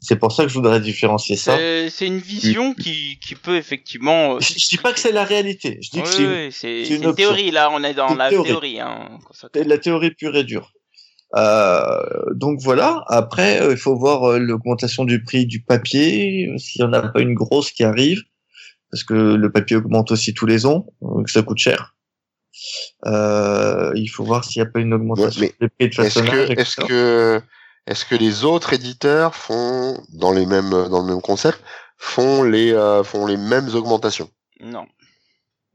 [0.00, 1.56] C'est pour ça que je voudrais différencier ça.
[1.90, 4.34] C'est une vision qui, qui peut effectivement.
[4.36, 5.78] euh, Je, je dis pas que c'est la réalité.
[5.80, 8.48] Je dis que c'est une- une une, théorie là, on est dans la théorie.
[8.48, 8.80] théorie.
[8.80, 9.18] hein,
[9.54, 10.72] la théorie pure et dure.
[11.34, 12.02] Euh,
[12.34, 13.04] donc voilà.
[13.08, 17.08] Après, euh, il faut voir euh, l'augmentation du prix du papier, s'il y en a
[17.08, 18.22] pas une grosse qui arrive,
[18.90, 21.94] parce que le papier augmente aussi tous les ans, donc ça coûte cher.
[23.06, 26.20] Euh, il faut voir s'il n'y a pas une augmentation Ouais, des prix de Est-ce
[26.20, 26.48] façonnage.
[26.48, 27.42] que, est-ce que,
[27.86, 31.60] est-ce que les autres éditeurs font dans les mêmes, dans le même concept,
[31.98, 34.30] font les, euh, font les mêmes augmentations?
[34.60, 34.86] Non.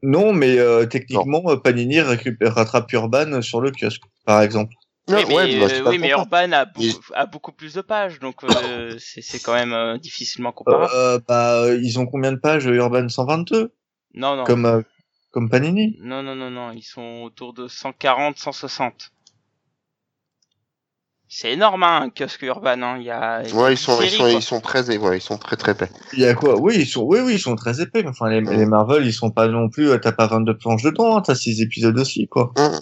[0.02, 4.74] Non, mais euh, techniquement, Panini récupère, rattrape Urban sur le kiosque, par exemple.
[5.08, 6.42] Oui, Ouais, mais, ouais, bah, euh, c'est pas oui, mais le contraire.
[6.44, 9.72] Urban a Mais- beaucoup, a beaucoup plus de pages, donc euh, c'est c'est quand même
[9.72, 10.92] euh, difficilement comparable.
[10.94, 13.08] Euh, bah, euh, ils ont combien de pages Urban?
[13.08, 13.72] 122
[14.14, 14.44] non, non.
[14.44, 14.82] comme euh,
[15.32, 19.10] comme Panini Non, non, non, non, ils sont autour de 140, 160.
[21.34, 22.98] C'est énorme, hein, un kiosque urbain, hein.
[22.98, 23.42] Il y a.
[23.42, 25.56] il y a Ouais, ils sont, ils sont, ils sont très, ouais, ils sont très
[25.56, 25.88] très épais.
[26.12, 26.60] Il y a quoi?
[26.60, 28.02] Oui, ils sont, oui, oui, ils sont très épais.
[28.02, 29.88] mais Enfin, les, les Marvel, ils sont pas non plus.
[29.88, 31.16] euh, T'as pas 22 planches dedans.
[31.16, 32.52] Hein, T'as 6 épisodes aussi, quoi.
[32.58, 32.78] Hum.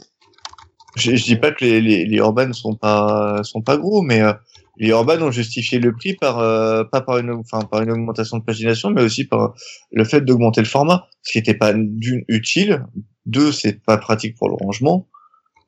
[1.01, 4.21] Je, je dis pas que les, les, les Urban sont pas sont pas gros, mais
[4.23, 4.33] euh,
[4.77, 8.39] les Urban ont justifié le prix par euh, pas par une enfin par une augmentation
[8.39, 9.55] de pagination, mais aussi par
[9.93, 12.85] le fait d'augmenter le format, ce qui était pas d'une utile.
[13.27, 15.07] Deux, c'est pas pratique pour le rangement.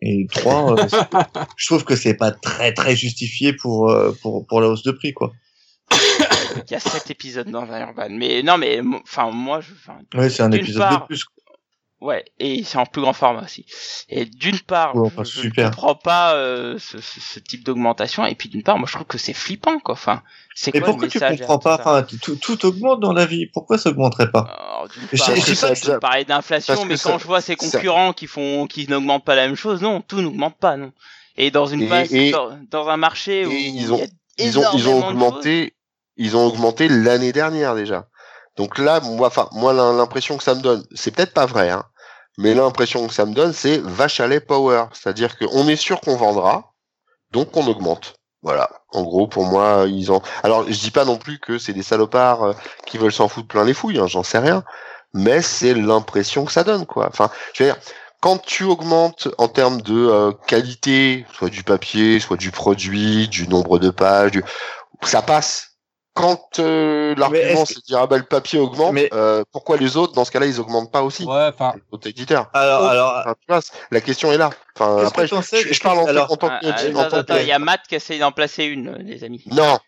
[0.01, 0.87] Et trois, euh,
[1.57, 4.93] je trouve que c'est pas très très justifié pour euh, pour pour la hausse de
[4.93, 5.33] prix, quoi.
[6.67, 8.09] Il y a 7 épisodes dans un urban.
[8.11, 9.73] Mais non, mais enfin, moi, je.
[9.73, 11.25] enfin, Ouais, c'est un épisode part, de plus.
[11.25, 11.42] quoi.
[12.03, 13.65] Ouais, et c'est en plus grand format aussi.
[14.09, 15.71] Et d'une part, je, je super.
[15.71, 19.07] comprends pas euh, ce, ce, ce type d'augmentation, et puis d'une part, moi je trouve
[19.07, 19.95] que c'est flippant, quoi.
[19.95, 20.23] Enfin,
[20.57, 21.79] c'est Mais quoi pourquoi le tu comprends pas?
[21.81, 23.47] Enfin, tout, tout augmente dans la vie.
[23.47, 24.49] Pourquoi ça augmenterait pas?
[24.51, 27.55] Alors, Je- part, je je pas tu parlais d'inflation, mais ça- quand je vois ces
[27.55, 30.93] ça- concurrents qui font, qui n'augmentent pas la même chose, non, tout n'augmente pas, non.
[31.37, 34.07] Et dans une Et- et- dans, dans un marché où ils ont- y a
[34.39, 35.75] Ils ont, ils ont augmenté,
[36.17, 38.09] ils ont augmenté l'année dernière déjà.
[38.57, 41.71] Donc là, moi, enfin, moi, l'im- l'impression que ça me donne, c'est peut-être pas vrai,
[41.71, 41.85] hein,
[42.39, 44.87] mais l'impression que ça me donne, c'est vache à lait power.
[44.93, 46.73] C'est-à-dire qu'on est sûr qu'on vendra,
[47.31, 48.15] donc on augmente.
[48.43, 48.69] Voilà.
[48.93, 50.21] En gros, pour moi, ils ont.
[50.43, 52.53] Alors, je dis pas non plus que c'est des salopards euh,
[52.87, 54.65] qui veulent s'en foutre plein les fouilles, hein, j'en sais rien.
[55.15, 57.07] Mais c'est l'impression que ça donne, quoi.
[57.09, 57.81] Enfin, je veux dire,
[58.21, 63.47] quand tu augmentes en termes de euh, qualité, soit du papier, soit du produit, du
[63.49, 64.45] nombre de pages, du...
[65.03, 65.72] ça passe.
[66.15, 69.97] Quand euh, l'argument c'est de dire ah bah le papier augmente, Mais- euh, pourquoi les
[69.97, 72.51] autres dans ce cas-là ils augmentent pas aussi Ouais, enfin, Les autres éditeurs.
[72.53, 73.61] Alors, alors, Enfin, tu vois,
[73.91, 74.51] la question est là.
[74.77, 77.41] Enfin, Qu'est-ce après, que je, je- je parle en, Alors, en tant que, ah, que-
[77.41, 79.43] il y a Matt qui essaye d'en placer une, euh, les amis.
[79.53, 79.79] Non,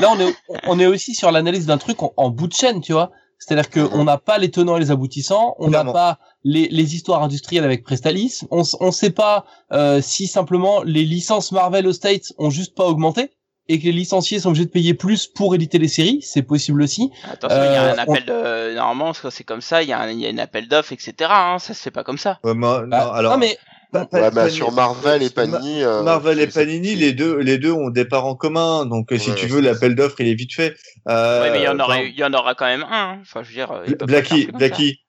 [0.00, 0.34] là, on est,
[0.68, 3.10] on est aussi sur l'analyse d'un truc en, en bout de chaîne, tu vois.
[3.40, 3.90] C'est-à-dire que Mhm.
[3.94, 7.64] on n'a pas les tenants et les aboutissants, on n'a pas les, les histoires industrielles
[7.64, 12.50] avec Prestalis, on on sait pas euh, si simplement les licences Marvel aux States ont
[12.50, 13.30] juste pas augmenté
[13.68, 16.82] et que les licenciés sont obligés de payer plus pour éditer les séries, c'est possible
[16.82, 17.10] aussi.
[17.30, 20.00] Attention, il y a Euh, un appel de, normalement, c'est comme ça, il y a
[20.00, 22.38] un, il y a un appel d'offres, etc., hein, ça se fait pas comme ça.
[22.44, 23.56] ouais, mais, non, Bah, alors, non mais
[23.90, 27.12] pa- ouais, Panini- sur Marvel et Ma- Panini, euh, Marvel et c'est- Panini, c'est- les
[27.14, 28.84] deux, les deux ont des parts en commun.
[28.86, 30.76] Donc, euh, si Ouais, tu ouais, veux, c'est- l'appel d'offres, il est vite fait.
[31.08, 33.12] Euh, ouais, mais il y en aura, enfin, il y en aura quand même un,
[33.12, 33.18] hein.
[33.22, 34.46] Enfin, je veux dire, euh, Blacky.
[34.52, 35.00] Blacky,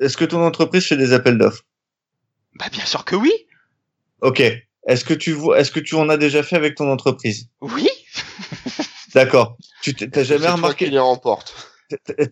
[0.00, 1.62] est-ce que ton entreprise fait des appels d'offres?
[2.58, 3.32] Bah, bien sûr que oui.
[4.20, 4.42] Ok.
[4.86, 7.46] Est-ce que tu vois, est-ce que tu en as déjà fait avec ton entreprise?
[7.60, 7.88] Oui.
[9.14, 9.56] D'accord.
[9.82, 11.54] Tu t'es- t'as jamais remarqué, qui les remporte?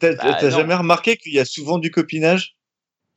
[0.00, 2.56] t'as Bah, jamais remarqué qu'il y a souvent du copinage?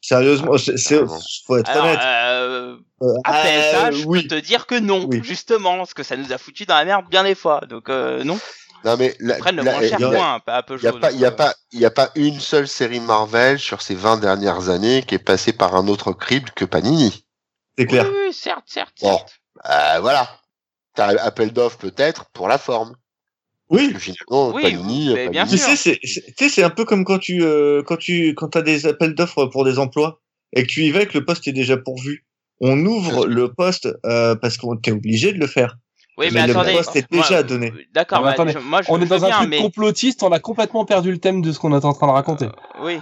[0.02, 1.18] Sérieusement, c'est, c'est- Ah,
[1.48, 2.00] faut être Alors, honnête.
[2.04, 4.24] euh, Euh, euh, je oui.
[4.24, 5.22] peux te dire que non, Oui.
[5.24, 7.62] justement, parce que ça nous a foutu dans la merde bien des fois.
[7.70, 8.38] Donc, euh, non.
[8.84, 10.92] Non mais la- prennent le la- moins cher y a- pas peu Il y a
[10.92, 14.18] pas, y a pas, il y a pas une seule série Marvel sur ces 20
[14.18, 17.26] dernières années qui est passée par un autre crible que Panini.
[17.78, 18.06] C'est clair.
[18.10, 19.16] Oui, oui, certes, certes, Bon.
[19.16, 19.40] certes.
[19.70, 20.30] Euh, voilà.
[20.96, 22.94] T'as appel d'offres peut-être pour la forme.
[23.74, 23.94] Oui.
[24.00, 25.68] Finalement, Oui, Panini, bien Tu sûr.
[25.70, 28.50] sais, c'est, c'est- tu sais, c'est un peu comme quand tu, euh, quand tu, quand
[28.50, 30.22] t'as des appels d'offres pour des emplois
[30.56, 32.24] et que tu y vas et que le poste est déjà pourvu.
[32.62, 35.76] on ouvre le poste euh, parce qu'on était obligé de le faire.
[36.18, 36.74] Oui, mais, Mais le attendez.
[36.74, 37.74] poste est moi- déjà donné.
[37.94, 40.86] D'accord, attendez, je- moi je On est dans un truc mais complotiste, on a complètement
[40.86, 42.48] perdu le thème de ce qu'on est en train de raconter.
[42.82, 43.00] oui.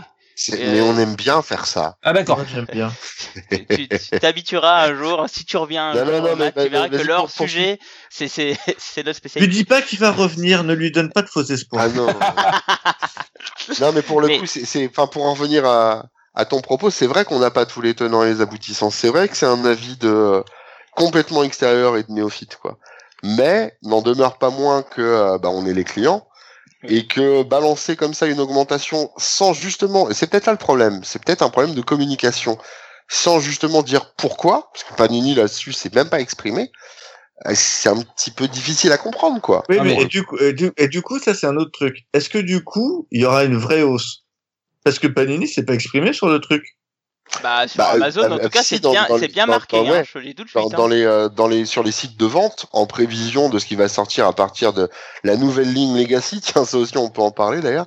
[0.54, 1.98] Euh, Mais on aime bien faire ça.
[2.04, 2.40] Ah d'accord.
[2.54, 2.92] J'aime bien.
[3.70, 7.02] tu tu t'habitueras un jour, si tu reviens Non, non, non, mais tu verras vas-y,
[7.02, 7.80] que leur sujet,
[8.10, 9.52] c'est c'est c'est notre spécialité.
[9.52, 11.86] dis pas qu'il va revenir, ne lui donne pas de faux espoirs.
[11.86, 12.08] Ah non.
[13.80, 16.62] non, mais pour le Mais- coup, c'est, c'est, enfin, pour en revenir à, à ton
[16.62, 18.90] propos, c'est vrai qu'on n'a pas tous les tenants et les aboutissants.
[18.90, 20.42] C'est vrai que c'est un avis de euh,
[20.96, 22.78] complètement extérieur et de néophyte, quoi.
[23.24, 26.26] Mais n'en demeure pas moins que euh, bah, on est les clients
[26.88, 31.02] et que balancer comme ça une augmentation sans justement, et c'est peut-être là le problème,
[31.04, 32.58] c'est peut-être un problème de communication,
[33.08, 36.72] sans justement dire pourquoi, parce que Panini là-dessus c'est même pas exprimé.
[37.48, 39.64] euh, C'est un petit peu difficile à comprendre, quoi.
[39.70, 41.58] Oui, Ah, mais mais- et du, coup, et, du, et du coup, ça c'est un
[41.58, 42.06] autre truc.
[42.14, 44.24] Est-ce que du coup, il y aura une vraie hausse?
[44.84, 46.64] Parce que Panini s'est pas exprimé sur le truc.
[47.44, 49.78] Bah sur Bah, Amazon, en tout cas, c'est bien, les- bien marqué.
[49.78, 50.06] dans- hein, ouais.
[50.12, 50.76] je l'ai tout de dans, suite.
[50.76, 50.90] dans hein.
[50.90, 53.88] les euh, dans les sur les sites de vente en prévision de ce qui va
[53.88, 54.90] sortir à partir de
[55.24, 57.86] la nouvelle ligne Legacy tiens ça aussi on peut en parler d'ailleurs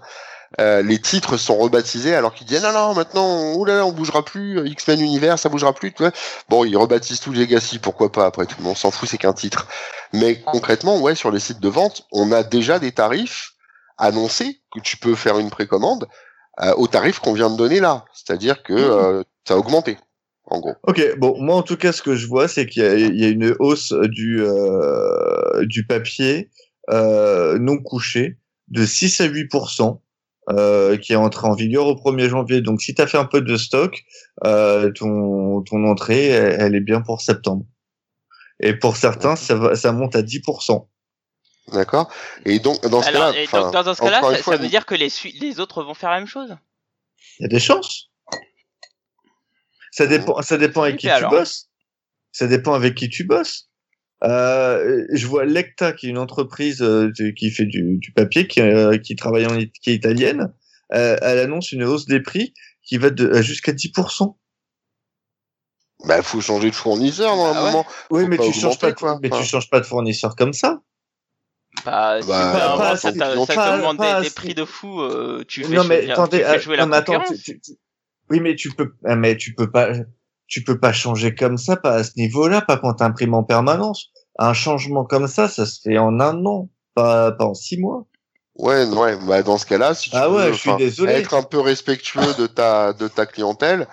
[0.60, 4.58] euh, les titres sont rebaptisés alors qu'ils disent non non maintenant oulala on bougera plus
[4.60, 6.12] euh, X-Men Univers ça bougera plus tu vois.
[6.48, 9.32] bon ils rebaptisent tout Legacy pourquoi pas après tout le monde s'en fout c'est qu'un
[9.34, 9.66] titre
[10.14, 13.50] mais concrètement ouais sur les sites de vente on a déjà des tarifs
[13.98, 16.06] annoncés que tu peux faire une précommande
[16.76, 18.04] au tarif qu'on vient de donner là.
[18.12, 19.98] C'est-à-dire que euh, ça a augmenté
[20.46, 20.74] en gros.
[20.86, 23.28] Ok, bon, moi en tout cas, ce que je vois, c'est qu'il y, y a
[23.28, 26.50] une hausse du, euh, du papier
[26.90, 30.00] euh, non couché de 6 à 8%
[30.50, 32.60] euh, qui est entré en vigueur au 1er janvier.
[32.60, 34.04] Donc, si tu as fait un peu de stock,
[34.44, 37.64] euh, ton, ton entrée, elle, elle est bien pour septembre.
[38.60, 40.42] Et pour certains, ça, va, ça monte à 10
[41.72, 42.12] D'accord.
[42.44, 43.32] Et donc, dans ce cas-là,
[43.82, 46.56] dans ce ça, fois, ça veut dire que les autres vont faire la même chose?
[47.38, 48.10] Il y a des chances.
[49.90, 51.68] Ça dépend, ça dépend avec Oui, qui tu alors bosses.
[52.32, 53.68] Ça dépend avec qui tu bosses.
[54.24, 58.60] Euh, je vois Lecta, qui est une entreprise euh, qui fait du, du papier, qui,
[58.60, 60.52] euh, qui travaille en, qui est italienne.
[60.94, 64.36] Euh, elle annonce une hausse des prix qui va de, jusqu'à 10%.
[66.06, 67.70] bah, faut changer de fournisseur dans un ouais?
[67.70, 67.86] moment.
[68.10, 69.18] Oui, Faut mais tu changes augmenter, pas, de, quoi.
[69.22, 69.42] mais Enfin.
[69.42, 70.80] tu changes pas de fournisseur comme ça.
[71.84, 75.00] Bah, si Bah, pas assez- ça, t'a- ça pas- augmente pas des, prix de fou,
[75.02, 77.36] euh, tu fais, non mais tu attendez, fais jouer la non, mais attends, concurrence.
[77.38, 77.72] tu- tu- tu-
[78.30, 79.88] oui mais tu peux, ah, mais tu peux pas,
[80.46, 84.10] tu peux pas changer comme ça, pas à ce niveau-là, pas quand t'imprimes en permanence.
[84.38, 88.06] Un changement comme ça, ça se fait en un an, pas, pas en six mois.
[88.56, 89.16] Ouais, non, ouais.
[89.26, 91.12] Bah, dans ce cas-là, si tu Ah veux, ouais, je suis désolé.
[91.14, 93.86] être un peu respectueux de ta de ta clientèle,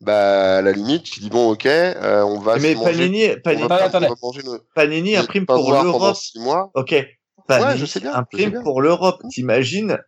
[0.00, 3.30] bah, à la limite, tu dis bon, ok, euh, on va mais se manger, Panini,
[3.30, 6.16] on Panini, pas- on va manger nos- Panini imprime pas pour l'Europe.
[6.16, 6.70] six mois.
[6.74, 6.94] Ok.
[7.46, 8.62] Panini je sais bien, je sais imprime bien.
[8.62, 9.22] pour l'Europe.
[9.30, 9.98] T'imagines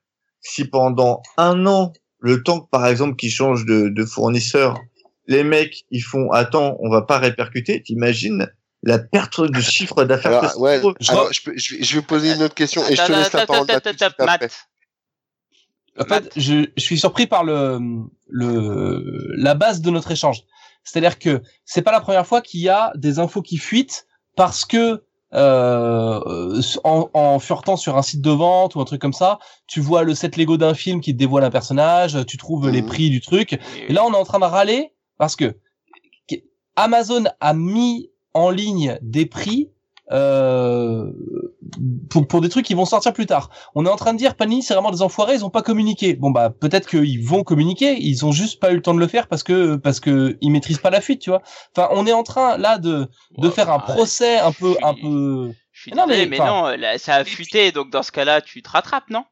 [0.41, 4.81] si pendant un an, le temps que par exemple qu'ils changent de, de fournisseur,
[5.27, 7.83] les mecs ils font attends, on va pas répercuter.
[7.83, 8.47] T'imagines
[8.83, 12.43] la perte de chiffre d'affaires ouais, alors, je, peux- je vais, je vais poser une
[12.43, 13.67] autre question et je te laisse la parole.
[15.99, 17.79] En fait, je, je suis surpris par le,
[18.29, 20.43] le, la base de notre échange.
[20.83, 24.07] C'est-à-dire que c'est pas la première fois qu'il y a des infos qui fuitent
[24.37, 25.05] parce que
[25.35, 29.81] euh, en, en furetant sur un site de vente ou un truc comme ça, tu
[29.81, 32.87] vois le set Lego d'un film qui te dévoile un personnage, tu trouves les Mhm.
[32.87, 33.59] prix du truc,
[33.89, 35.57] et là, on est en train de râler parce que
[36.77, 39.71] Amazon a mis en ligne des prix
[40.13, 41.11] euh,
[42.11, 43.51] pour, pour des trucs qui vont sortir plus tard.
[43.75, 46.15] On est en train de dire Panini c'est vraiment des enfoirés, ils ont pas communiqué.
[46.15, 49.07] Bon bah peut-être qu'ils vont communiquer, ils ont juste pas eu le temps de le
[49.09, 51.43] faire parce que parce que ils maîtrisent pas la fuite, tu vois.
[51.77, 53.09] Enfin, on est en train là de
[53.39, 56.39] de Ouais, faire un bah, procès un peu un peu Je suis Non, désolé, mais,
[56.39, 59.25] non, là, ça a fuité, donc dans ce cas-là, tu te rattrapes, non?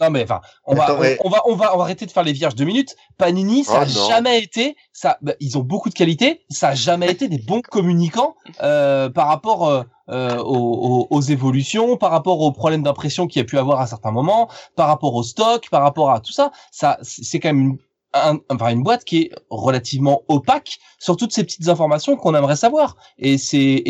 [0.00, 2.04] Non mais enfin, on Attends, va, mais- on, on va, on va, on va arrêter
[2.04, 2.96] de faire les vierges deux minutes.
[3.16, 4.08] Panini, ça Oh, a non.
[4.08, 7.60] jamais été, ça, bah, ils ont beaucoup de qualités, ça a jamais été des bons
[7.62, 13.40] communicants euh, par rapport euh, euh, aux, aux- évolutions, par rapport aux problèmes d'impression qu'il
[13.40, 16.32] y a pu avoir à certains moments, par rapport au stock, par rapport à tout
[16.32, 16.50] ça.
[16.70, 17.78] Ça, c'est quand même une,
[18.12, 22.56] un- enfin, une boîte qui est relativement opaque sur toutes ces petites informations qu'on aimerait
[22.56, 22.96] savoir.
[23.18, 23.82] Et c'est,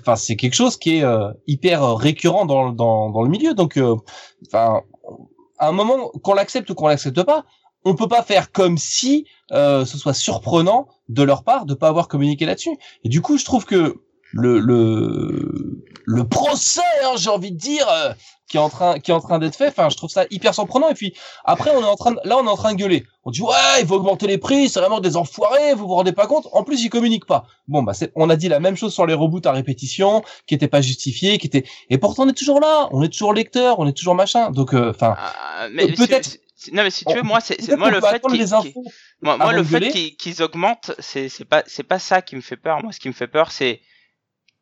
[0.00, 3.54] enfin, c'est quelque chose qui est euh, hyper récurrent dans, dans, dans le milieu.
[3.54, 3.96] Donc, euh,
[4.46, 4.82] enfin,
[5.58, 7.44] à un moment, qu'on l'accepte ou qu'on l'accepte pas,
[7.84, 11.88] on peut pas faire comme si euh, ce soit surprenant de leur part de pas
[11.88, 12.76] avoir communiqué là-dessus.
[13.04, 17.86] Et du coup, je trouve que le le le procès, hein, j'ai envie de dire,
[17.88, 18.12] euh,
[18.48, 19.68] qui est en train qui est en train d'être fait.
[19.68, 20.88] Enfin, je trouve ça hyper surprenant.
[20.88, 23.04] Et puis après, on est en train de, là, on est en train de gueuler.
[23.24, 26.12] On dit ouais, il faut augmenter les prix, c'est vraiment des enfoirés, vous vous rendez
[26.12, 26.48] pas compte.
[26.52, 27.44] En plus, ils communiquent pas.
[27.68, 30.54] Bon, bah, c'est, on a dit la même chose sur les reboots à répétition, qui
[30.54, 31.64] étaient pas justifiés, qui étaient.
[31.90, 34.50] Et pourtant, on est toujours là, on est toujours lecteur, on est toujours machin.
[34.50, 36.38] Donc, euh, enfin, Ah, mais peut-être-
[36.72, 38.22] non mais si tu veux, moi c'est moi le fait
[39.22, 39.62] moi, moi le
[40.10, 42.82] qu'ils augmentent, c'est c'est pas c'est pas ça qui me fait peur.
[42.82, 43.80] Moi, ce qui me fait peur, c'est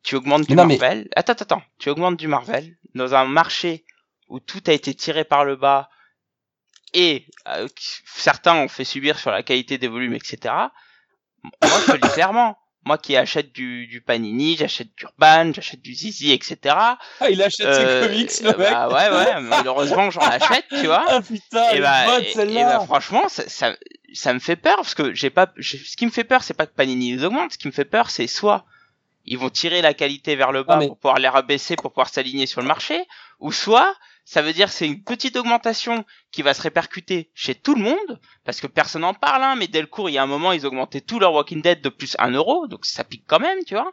[0.02, 1.08] tu augmentes du non, mais- Marvel?
[1.16, 1.62] Attends, attends, attends.
[1.78, 3.84] Tu augmentes du Marvel dans un marché
[4.28, 5.88] où tout a été tiré par le bas
[6.94, 7.68] et euh,
[8.06, 10.54] certains ont fait subir sur la qualité des volumes, etc.
[11.42, 12.58] Moi, je te le dis clairement.
[12.84, 16.74] Moi qui achète du, du Panini, j'achète du Urban, j'achète du Zizi, etc.
[16.74, 16.96] Ah,
[17.28, 18.70] il achète Euh, ses comics, le mec.
[18.70, 21.04] bah ouais, ouais, malheureusement j'en achète, tu vois.
[21.08, 22.78] Ah putain, et bah, bonne et- et celle-là.
[22.78, 23.76] bah, franchement, ça, ça,
[24.14, 25.52] ça me fait peur parce que j'ai pas.
[25.58, 27.52] j'ai- Ce qui me fait peur, c'est pas que Panini les augmente.
[27.52, 28.64] Ce qui me fait peur, c'est soit
[29.30, 31.90] ils vont tirer la qualité vers le bas Ah, mais- pour pouvoir les rabaisser pour
[31.92, 33.04] pouvoir s'aligner sur le marché,
[33.40, 33.94] ou soit
[34.24, 38.20] ça veut dire c'est une petite augmentation qui va se répercuter chez tout le monde
[38.44, 39.42] parce que personne n'en parle.
[39.42, 41.88] Hein, mais Delcourt, il y a un moment, ils augmentaient tout leur Walking Dead de
[41.88, 43.92] plus 1 euro, donc ça pique quand même, tu vois.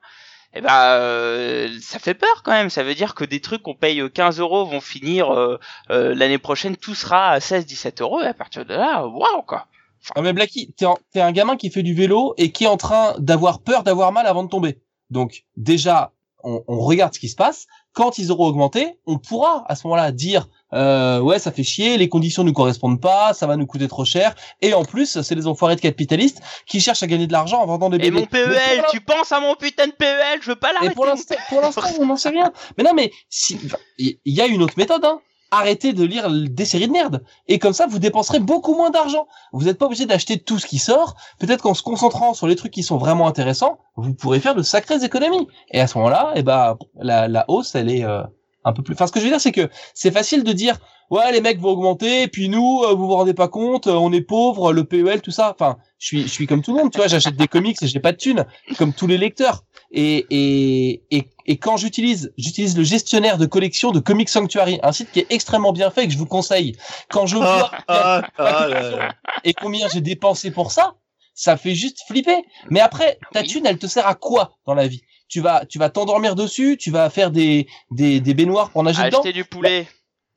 [0.54, 2.70] Et bah, euh, ça fait peur quand même.
[2.70, 5.60] Ça veut dire que des trucs qu'on paye 15 euros vont finir euh,
[5.90, 8.22] euh, l'année prochaine, tout sera à 16-17 euros.
[8.22, 9.68] Et à partir de là, waouh quoi.
[10.16, 13.16] Ah mais Blacky, t'es un gamin qui fait du vélo et qui est en train
[13.18, 14.80] d'avoir peur d'avoir mal avant de tomber.
[15.10, 16.12] Donc déjà,
[16.44, 17.66] on, on regarde ce qui se passe.
[17.94, 21.98] Quand ils auront augmenté, on pourra à ce moment-là dire euh, ouais ça fait chier,
[21.98, 24.36] les conditions ne nous correspondent pas, ça va nous coûter trop cher.
[24.62, 27.66] Et en plus, c'est les enfoirés de capitalistes qui cherchent à gagner de l'argent en
[27.66, 28.20] vendant des Et BD.
[28.20, 30.94] mon PEL, Mais tu penses à mon putain de PEL, je veux pas Et l'arrêter.
[30.96, 32.52] pour l'instant, pour l'instant, on n'en sait rien.
[32.78, 33.58] Mais non, mais si,
[33.98, 35.22] il y a une autre méthode, hein.
[35.52, 37.24] Arrêtez de lire des séries de merde.
[37.48, 39.28] Et comme ça, vous dépenserez beaucoup moins d'argent.
[39.54, 41.16] Vous n'êtes pas obligé d'acheter tout ce qui sort.
[41.40, 44.64] Peut-être qu'en se concentrant sur les trucs qui sont vraiment intéressants, vous pourrez faire de
[44.64, 45.48] sacrées économies.
[45.72, 48.24] Et à ce moment-là, eh ben, la, la hausse, elle est euh,
[48.66, 48.94] un peu plus.
[48.94, 50.78] Enfin, ce que je veux dire, c'est que c'est facile de dire,
[51.10, 53.94] ouais, les mecs vont augmenter, et puis nous, euh, vous vous rendez pas compte, euh,
[53.94, 55.52] on est pauvres, le PEL, tout ça.
[55.54, 57.88] Enfin, je suis, je suis comme tout le monde, tu vois, j'achète des comics et
[57.88, 58.46] j'ai pas de thunes,
[58.78, 59.64] comme tous les lecteurs.
[59.92, 64.92] Et, et, et, et quand j'utilise, j'utilise le gestionnaire de collection de Comic Sanctuary, un
[64.92, 66.76] site qui est extrêmement bien fait et que je vous conseille.
[67.10, 69.10] Quand je vois Ah, ah, ah,
[69.44, 70.96] et combien j'ai dépensé pour ça,
[71.34, 72.44] ça fait juste flipper.
[72.70, 75.02] Mais après, ta thune, elle te sert à quoi dans la vie?
[75.28, 79.04] Tu vas, tu vas t'endormir dessus, tu vas faire des, des, des baignoires pour nager
[79.04, 79.20] dedans?
[79.20, 79.88] Acheter du poulet.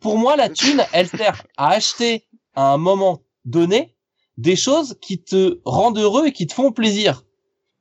[0.01, 3.97] Pour moi, la thune, elle sert à acheter à un moment donné
[4.37, 7.25] des choses qui te rendent heureux et qui te font plaisir.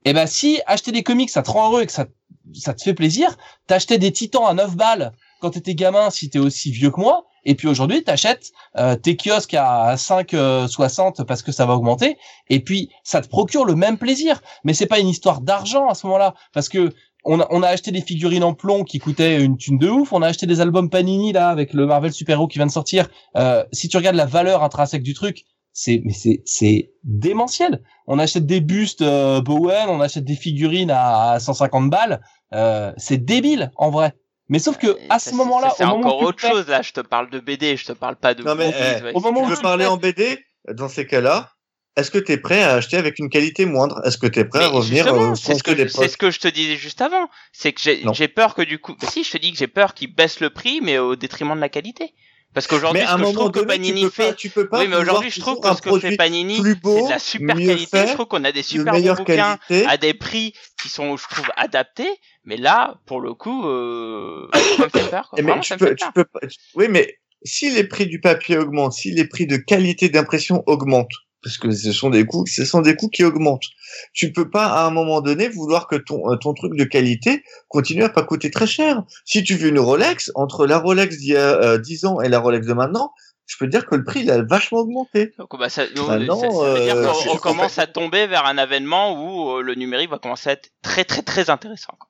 [0.06, 2.08] Et ben si acheter des comics ça te rend heureux et que ça,
[2.54, 3.38] ça te fait plaisir,
[3.68, 7.26] t'achetais des titans à 9 balles quand t'étais gamin si t'es aussi vieux que moi,
[7.46, 12.18] et puis aujourd'hui t'achètes euh, tes kiosques à 5,60 parce que ça va augmenter,
[12.50, 14.42] et puis ça te procure le même plaisir.
[14.64, 16.94] Mais c'est pas une histoire d'argent à ce moment-là, parce que
[17.28, 20.14] on a, on a acheté des figurines en plomb qui coûtaient une thune de ouf.
[20.14, 22.72] On a acheté des albums Panini là avec le Marvel Super Hero qui vient de
[22.72, 23.08] sortir.
[23.36, 25.44] Euh, si tu regardes la valeur intrinsèque du truc,
[25.74, 27.84] c'est mais c'est c'est démentiel.
[28.08, 32.22] On achète des bustes euh, Bowen, on achète des figurines à, à 150 balles.
[32.54, 34.14] Euh, c'est débile en vrai.
[34.50, 36.82] Mais sauf que Et à ce moment-là, c'est au moment encore autre chose là.
[36.82, 38.44] Je te parle de BD, je te parle pas de.
[38.44, 40.40] Non, mais, eh, au moment où Tu veux parler en BD
[40.74, 41.52] Dans ces cas-là,
[41.98, 44.00] est-ce que tu es prêt à acheter avec une qualité moindre?
[44.06, 46.32] Est-ce que tu es prêt à revenir euh, c'est ce que je- c'est ce que
[46.32, 47.28] je te disais juste avant.
[47.52, 49.94] C'est que j'ai peur que du coup, bah si je te dis que j'ai peur
[49.94, 52.14] qu'ils baissent le prix, mais au détriment de la qualité.
[52.54, 54.68] Parce qu'aujourd'hui, ce que je trouve que donné, tu Panini peux pas, fait, tu peux
[54.70, 57.56] pas oui, mais aujourd'hui, je trouve que ce que fait Panini, c'est de la super
[57.56, 57.86] qualité.
[57.86, 59.86] fait, je trouve qu'on a des de super bons bouquins qualité.
[59.88, 62.10] à des prix qui sont, je trouve, adaptés.
[62.46, 64.48] Mais là, pour le coup, euh,
[64.78, 65.30] ça me fait peur.
[65.30, 65.38] quoi.
[65.40, 66.14] Eh, mais tu ça me peux, fait tu peur.
[66.14, 66.40] peux pas.
[66.76, 71.12] Oui, mais si les prix du papier augmentent, si les prix de qualité d'impression augmentent,
[71.48, 73.66] parce que ce sont des coûts, ce sont des coûts qui augmentent.
[74.14, 77.44] Tu peux pas à un moment donné vouloir que ton euh, ton truc de qualité
[77.70, 79.04] continue à pas coûter très cher.
[79.26, 82.30] Si tu veux une Rolex, entre la Rolex d'il y a euh, 10 ans et
[82.30, 83.12] la Rolex de maintenant,
[83.46, 85.34] je peux te dire que le prix il a vachement augmenté.
[85.38, 87.38] Donc, bah, ça, donc, Bah non, ça- ça veut dire euh, qu'on je suis on
[87.38, 91.06] commence à tomber vers un avènement où euh, le numérique va commencer à être très,
[91.06, 91.94] très, très intéressant.
[91.98, 92.10] quoi.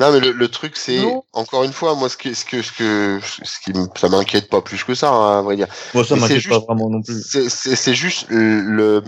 [0.00, 2.72] Non, mais le, le truc, c'est encore une fois, moi, ce que, ce que, ce
[2.72, 5.66] que, ce qui, me- ça m'inquiète pas plus que ça, hein, à vrai dire.
[5.92, 7.20] Moi, ça m'inquiète pas juste- vraiment non plus.
[7.20, 9.02] C'est, c'est, c'est juste le,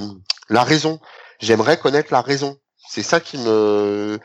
[0.49, 1.01] la raison.
[1.39, 2.59] J'aimerais connaître la raison.
[2.89, 4.19] C'est ça qui me,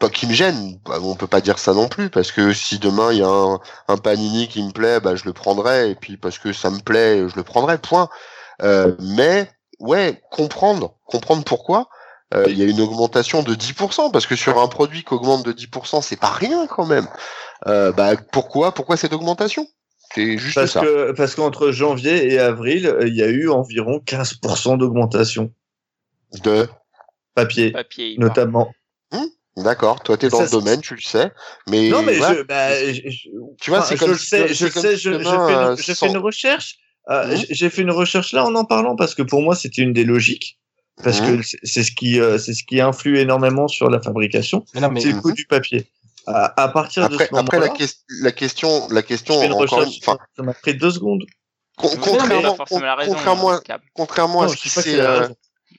[0.00, 0.80] pas qui me gêne.
[0.84, 3.28] Bah, on peut pas dire ça non plus parce que si demain il y a
[3.28, 6.70] un, un panini qui me plaît, bah je le prendrai et puis parce que ça
[6.70, 7.78] me plaît, je le prendrai.
[7.78, 8.08] Point.
[8.62, 9.50] Euh, mais
[9.80, 11.88] ouais, comprendre, comprendre pourquoi.
[12.34, 15.44] Euh, Il y a une augmentation de 10% parce que sur un produit qui augmente
[15.44, 17.06] de 10%, c'est pas rien quand même.
[17.66, 19.66] Euh, bah pourquoi, pourquoi cette augmentation?
[20.14, 20.80] C'est juste Parce ça.
[20.80, 25.52] que parce qu'entre janvier et avril, euh, il y a eu environ 15% d'augmentation
[26.42, 26.68] De
[27.34, 27.72] papier,
[28.18, 28.72] notamment.
[29.56, 31.30] D'accord, toi t'es dans Ça, le domaine, tu le sais.
[31.68, 33.28] Mais, Non, mais je, bah, je- je-
[33.60, 35.82] tu vois, c'est je comme le si- sais, je sais, je, je fais une, je
[35.82, 36.78] fais sans- une recherche.
[37.08, 39.92] J- J'ai fait une recherche là en en parlant parce que pour moi c'était une
[39.92, 40.58] des logiques
[41.02, 41.40] parce Mhm.
[41.42, 45.20] que c'est- ce qui euh, c'est ce qui influe énormément sur la fabrication, c'est le
[45.20, 45.86] coût du papier.
[46.26, 49.46] À, à partir de Après, ce après la, ques- la question, la question, je fais
[49.46, 49.98] une encore une, recherche.
[50.06, 51.24] enfin, ça m'a pris deux secondes.
[51.76, 53.82] Con- contrairement, à- Cap.
[53.94, 55.28] contrairement Non, à je ce qui s'est euh.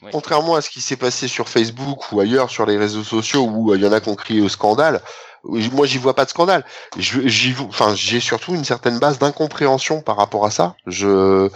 [0.01, 0.09] Oui.
[0.11, 3.71] contrairement à ce qui s'est passé sur Facebook ou ailleurs sur les réseaux sociaux où
[3.71, 5.01] euh, il y en a qui ont crié au scandale,
[5.43, 6.63] moi j'y vois pas de scandale.
[6.97, 10.75] Je- J'y, enfin, j'ai surtout une certaine base d'incompréhension par rapport à ça.
[10.85, 11.49] Je,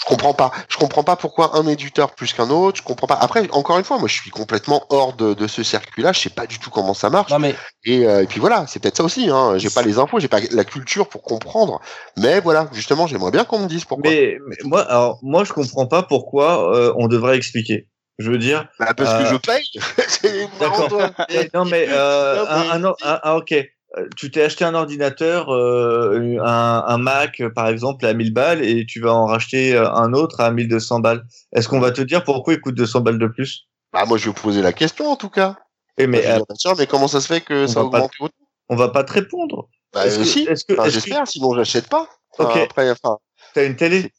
[0.00, 0.50] je comprends pas.
[0.68, 2.78] Je comprends pas pourquoi un éditeur plus qu'un autre.
[2.78, 3.18] Je comprends pas.
[3.20, 6.12] Après, encore une fois, moi je suis complètement hors de, de ce circuit-là.
[6.12, 7.30] Je sais pas du tout comment ça marche.
[7.30, 7.54] Non mais
[7.84, 9.28] Et, euh, et puis voilà, c'est peut-être ça aussi.
[9.30, 9.58] Hein.
[9.58, 11.80] J'ai pas les infos, j'ai pas la culture pour comprendre.
[12.16, 14.10] Mais voilà, justement, j'aimerais bien qu'on me dise pourquoi.
[14.10, 17.86] Mais, mais moi, alors, moi, je comprends pas pourquoi euh, on devrait expliquer.
[18.18, 20.50] Je veux dire, Bah, parce que Euh, je paye.
[20.60, 20.88] D'accord.
[21.30, 23.54] Eh, non mais, euh, Non, mais- un, un or- un- ah, ok.
[23.98, 28.64] Euh, Tu t'es acheté un ordinateur, euh, un, un Mac par exemple à 1000 balles
[28.64, 31.24] et tu vas en racheter euh, un autre à 1200 balles.
[31.52, 33.66] Est-ce qu'on va te dire pourquoi il coûte 200 balles de plus?
[33.92, 35.56] Bah moi je vais poser la question en tout cas.
[35.98, 38.34] Eh, mais Mais, euh, mais comment ça se fait que ça va pas- augmente autant
[38.68, 39.68] on va pas te répondre.
[39.92, 40.42] Bah est-ce que- si.
[40.44, 42.06] est-ce que- Enfin, que- j'espère, sinon j'achète pas.
[42.38, 42.56] Enfin, Ok.
[42.58, 43.18] Après, enfin,
[43.52, 44.12] T'as une télé?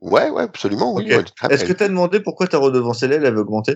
[0.00, 1.12] ouais, ouais, absolument, oui.
[1.12, 3.74] Ouais, Est-ce que t'as demandé pourquoi ta redevance elle avait augmenté?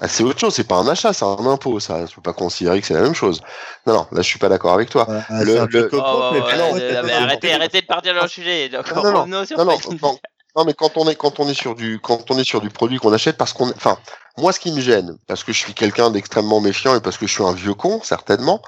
[0.00, 2.04] Ah, c'est autre chose, c'est pas un achat, c'est un impôt, ça.
[2.04, 3.40] Je peux pas considérer que c'est la même chose.
[3.86, 5.06] Non, non, là je suis pas d'accord avec toi.
[5.08, 8.68] Ah, Le- le- Oh, mais ouais, ouais, mais arrêtez, arrêtez de partir dans le sujet.
[8.68, 9.44] Donc, Non, non, non.
[9.46, 10.18] sur Non, non,
[10.56, 12.70] non, mais quand on est quand on est sur du quand on est sur du
[12.70, 13.98] produit qu'on achète parce qu'on enfin
[14.38, 17.26] moi ce qui me gêne parce que je suis quelqu'un d'extrêmement méfiant et parce que
[17.26, 18.62] je suis un vieux con certainement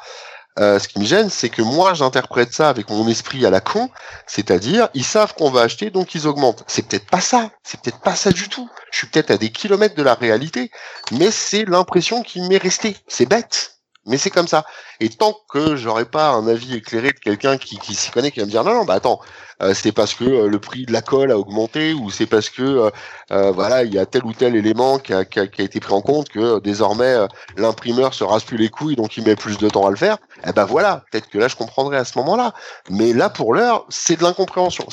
[0.58, 3.60] euh, ce qui me gêne c'est que moi j'interprète ça avec mon esprit à la
[3.60, 3.90] con
[4.26, 6.64] c'est-à-dire ils savent qu'on va acheter donc ils augmentent.
[6.66, 7.50] C'est peut-être pas ça.
[7.62, 8.68] C'est peut-être pas ça du tout.
[8.90, 10.70] Je suis peut-être à des kilomètres de la réalité
[11.12, 12.96] mais c'est l'impression qui m'est restée.
[13.06, 13.77] C'est bête
[14.08, 14.64] mais c'est comme ça.
[15.00, 18.46] Et tant que j'aurai pas un avis éclairé de quelqu'un qui, s'y connaît, qui va
[18.46, 19.20] me dire non, non, bah attends,
[19.62, 22.48] euh, c'est parce que euh, le prix de la colle a augmenté ou c'est parce
[22.48, 22.90] que
[23.32, 26.28] euh, voilà il y a tel ou tel élément qui a, été pris en compte
[26.28, 27.16] que désormais
[27.56, 30.18] l'imprimeur se rase plus les couilles donc il met plus de temps à le faire.
[30.46, 32.54] Eh ben voilà, peut-être que là je comprendrai à ce moment-là.
[32.90, 34.86] Mais là pour l'heure c'est de l'incompréhension.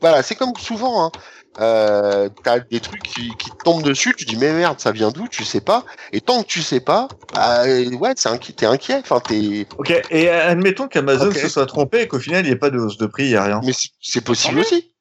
[0.00, 1.04] Voilà, c'est comme souvent.
[1.04, 1.10] Hein.
[1.58, 5.10] Euh, t'as des trucs qui, qui te tombent dessus, tu dis mais merde, ça vient
[5.10, 5.84] d'où Tu sais pas.
[6.12, 8.98] Et tant que tu sais pas, bah, ouais, c'est inqui- t'es inquiet.
[8.98, 9.66] Enfin, t'es.
[9.78, 12.78] Ok, et admettons qu'Amazon se soit trompé et qu'au final il n'y ait pas de
[12.78, 13.60] hausse de prix, il n'y a rien.
[13.64, 14.92] Mais c'est- c'est possible aussi.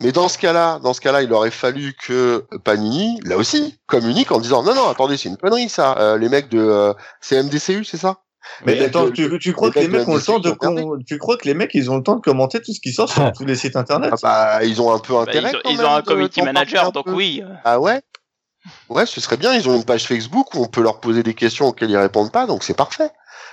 [0.00, 4.30] Mais dans ce cas-là, dans ce cas-là, il aurait fallu que Panini, là aussi, communique
[4.30, 5.98] en disant non, non, attendez, c'est une connerie ça.
[5.98, 8.18] Euh, les mecs de euh, CMDCU, c'est ça?
[8.64, 11.02] Mais attends, tu, tu crois que les mecs ont le temps de ils ont com-
[11.06, 13.10] tu crois que les mecs ils ont le temps de commenter tout ce qui sort
[13.10, 14.10] sur tous les sites internet?
[14.12, 15.50] Ah bah, ils ont un peu Bah, intérêt.
[15.52, 17.12] ils ont, quand ils même ont un parler manager, un donc peu.
[17.12, 17.42] oui.
[17.64, 18.00] Ah ouais?
[18.88, 19.54] Ouais, ce serait bien.
[19.54, 22.32] Ils ont une page Facebook où on peut leur poser des questions auxquelles ils répondent
[22.32, 23.10] pas, donc c'est parfait.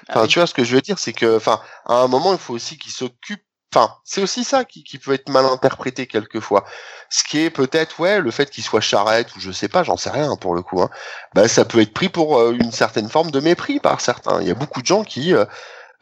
[0.09, 0.27] Enfin, Ah oui.
[0.27, 2.53] tu vois ce que je veux dire, c'est que, enfin, à un moment, il faut
[2.53, 3.44] aussi qu'ils s'occupent.
[3.75, 6.63] Enfin, c'est aussi ça qui, qui peut être mal interprété quelquefois.
[7.09, 9.97] Ce qui est peut-être, ouais, le fait qu'ils soient charrette ou je sais pas, j'en
[9.97, 10.81] sais rien pour le coup.
[10.81, 10.89] Hein,
[11.33, 14.41] bah, ça peut être pris pour euh, une certaine forme de mépris par certains.
[14.41, 15.43] Il y a beaucoup de gens qui, euh,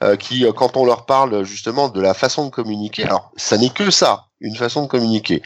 [0.03, 3.57] euh, qui, euh, quand on leur parle justement de la façon de communiquer, alors ça
[3.57, 5.41] n'est que ça, une façon de communiquer,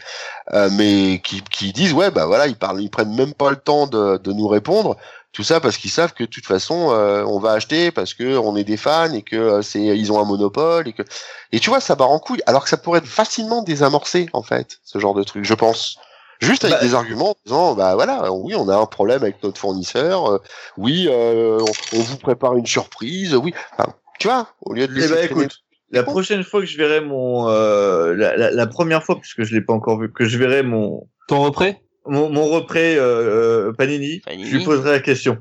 [0.53, 3.57] euh, mais qui, qui disent ouais, bah voilà, ils parlent, ils prennent même pas le
[3.57, 4.97] temps de, de nous répondre.
[5.37, 8.37] Tout ça parce qu'ils savent que de toute façon euh, on va acheter parce que
[8.39, 11.03] on est des fans et que euh, c'est ils ont un monopole et que
[11.51, 12.41] et tu vois ça barre en couille.
[12.47, 15.99] Alors que ça pourrait être facilement désamorcé en fait ce genre de truc je pense.
[16.39, 19.43] Juste avec Bah- des arguments en disant bah voilà oui on a un problème avec
[19.43, 20.37] notre fournisseur euh,
[20.75, 23.53] oui euh, on, on vous prépare une surprise oui.
[23.77, 25.57] Enfin, tu vois au lieu de Eh laisser traîner- écoute,
[25.91, 29.53] la prochaine fois que je verrai mon euh, la, la, la première fois puisque je
[29.53, 31.75] l'ai pas encore vu que je verrai mon Ton repris
[32.07, 34.49] mon, mon repris euh, euh, Panini, Panini.
[34.49, 35.37] je lui poserai la question.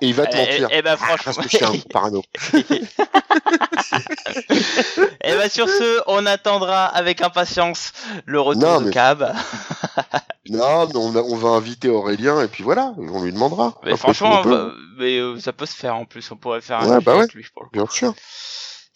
[0.00, 1.42] et il va te Eh, mentir eh ben parce franchement.
[1.44, 2.22] que je suis un parano
[5.24, 7.92] Et ben sur ce, on attendra avec impatience
[8.26, 9.32] le retour Non, de mais- Cab.
[10.50, 13.92] non mais on, a- on va inviter Aurélien et puis voilà on lui demandera Mais
[13.92, 16.30] Après, franchement, on peut- va- mais euh, ça peut se faire en plus.
[16.30, 17.72] On pourrait faire un Ouais, bah avec lui pour le coup.
[17.74, 18.14] bien sûr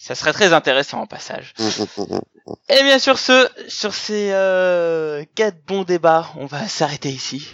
[0.00, 1.54] Ça serait très intéressant en passage.
[2.70, 7.50] Et bien sur ce, sur ces euh, quatre bons débats, on va s'arrêter ici.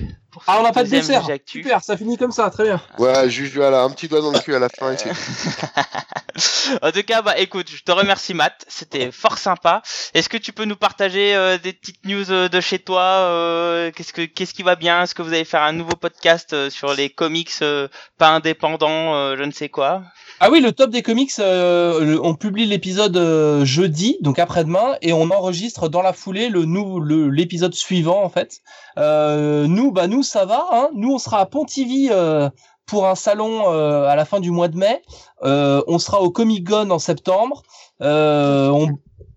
[0.47, 1.25] Ah, on n'a pas de dessert.
[1.47, 2.81] Super, ça finit comme ça, très bien.
[2.99, 4.93] Ouais, juste voilà, un petit doigt dans le cul à la fin.
[4.93, 5.11] et c'est-
[6.83, 9.83] en tout cas, bah écoute, je te remercie Matt, c'était fort sympa.
[10.13, 13.91] Est-ce que tu peux nous partager euh, des petites news euh, de chez toi euh,
[13.93, 15.03] Qu'est-ce que qu'est-ce qui va bien?
[15.05, 17.89] Est-ce que vous allez faire un nouveau podcast euh, sur les comics euh,
[18.19, 20.03] pas indépendants, euh, je ne sais quoi?
[20.41, 25.13] Ah oui, le top des comics, euh, on publie l'épisode euh, jeudi, donc après-demain, et
[25.13, 28.61] on enregistre dans la foulée le nou- le l'épisode suivant en fait.
[28.99, 30.89] Euh, nous, bah nous ça va, hein.
[30.95, 32.51] Nous on sera à Pontivy euh,
[32.85, 35.03] pour un salon euh, à la fin du mois de mai.
[35.43, 37.63] On sera au Comic Con en septembre.
[38.01, 38.89] On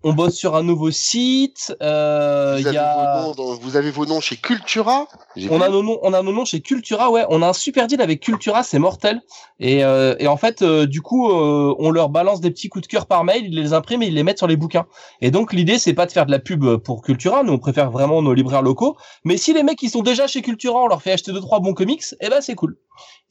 [0.02, 1.74] on bosse sur un nouveau site.
[1.82, 3.20] Euh, vous, y avez a...
[3.22, 5.06] vos noms dans- vous avez vos noms chez Cultura
[5.50, 7.24] On a nos noms, on a nos noms chez Cultura, ouais.
[7.30, 9.20] On a un super deal avec Cultura, c'est mortel.
[9.60, 12.82] Et, euh, et en fait, euh, du coup, euh, on leur balance des petits coups
[12.86, 14.86] de cœur par mail, ils les impriment et ils les mettent sur les bouquins.
[15.20, 17.90] Et donc l'idée, c'est pas de faire de la pub pour Cultura, nous on préfère
[17.90, 18.96] vraiment nos libraires locaux.
[19.24, 21.60] Mais si les mecs ils sont déjà chez Cultura, on leur fait acheter deux trois
[21.60, 22.76] bons comics, eh ben c'est cool.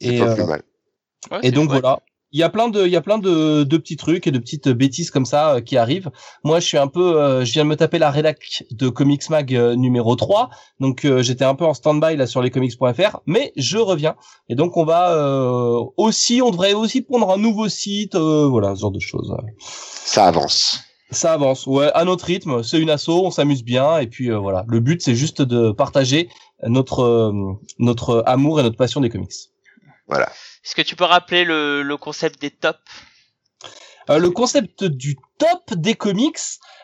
[0.02, 0.61] C'est Et, pas euh, plus mal.
[1.31, 1.99] Ouais, et c'est donc voilà.
[2.34, 4.40] Il y a plein de, il y a plein de, de petits trucs et de
[4.40, 6.12] petites bêtises comme ça euh, qui arrivent.
[6.44, 9.30] Moi, je suis un peu, euh, je viens de me taper la rédac de Comics
[9.30, 10.49] Mag euh, numéro 3.
[10.82, 14.16] Donc, euh, j'étais un peu en stand-by là sur lescomics.fr, mais je reviens.
[14.49, 18.76] Et donc, on va euh, aussi, on devrait aussi prendre un nouveau site, euh, voilà,
[18.76, 19.34] ce genre de choses.
[19.60, 20.82] Ça avance.
[21.12, 22.62] Ça avance, ouais, à notre rythme.
[22.62, 24.66] C'est une asso, on s'amuse bien, et puis euh, voilà.
[24.68, 26.28] Le but, c'est juste de partager
[26.64, 27.32] notre
[27.80, 29.32] notre amour et notre passion des comics.
[30.08, 30.30] Voilà.
[30.68, 32.77] Est-ce que tu peux rappeler le, concept des tops?
[34.10, 36.39] Euh, le concept du top des comics,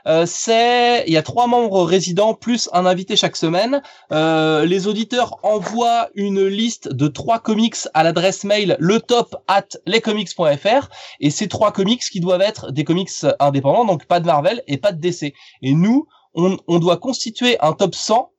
[0.07, 3.81] euh, c'est il y a trois membres résidents plus un invité chaque semaine.
[4.13, 9.67] Euh, les auditeurs envoient une liste de trois comics à l'adresse mail le top at
[9.85, 10.87] lescomics.fr
[11.19, 14.77] et ces trois comics qui doivent être des comics indépendants, donc pas de Marvel et
[14.77, 15.33] pas de DC.
[15.61, 18.31] Et nous, on, on doit constituer un top 100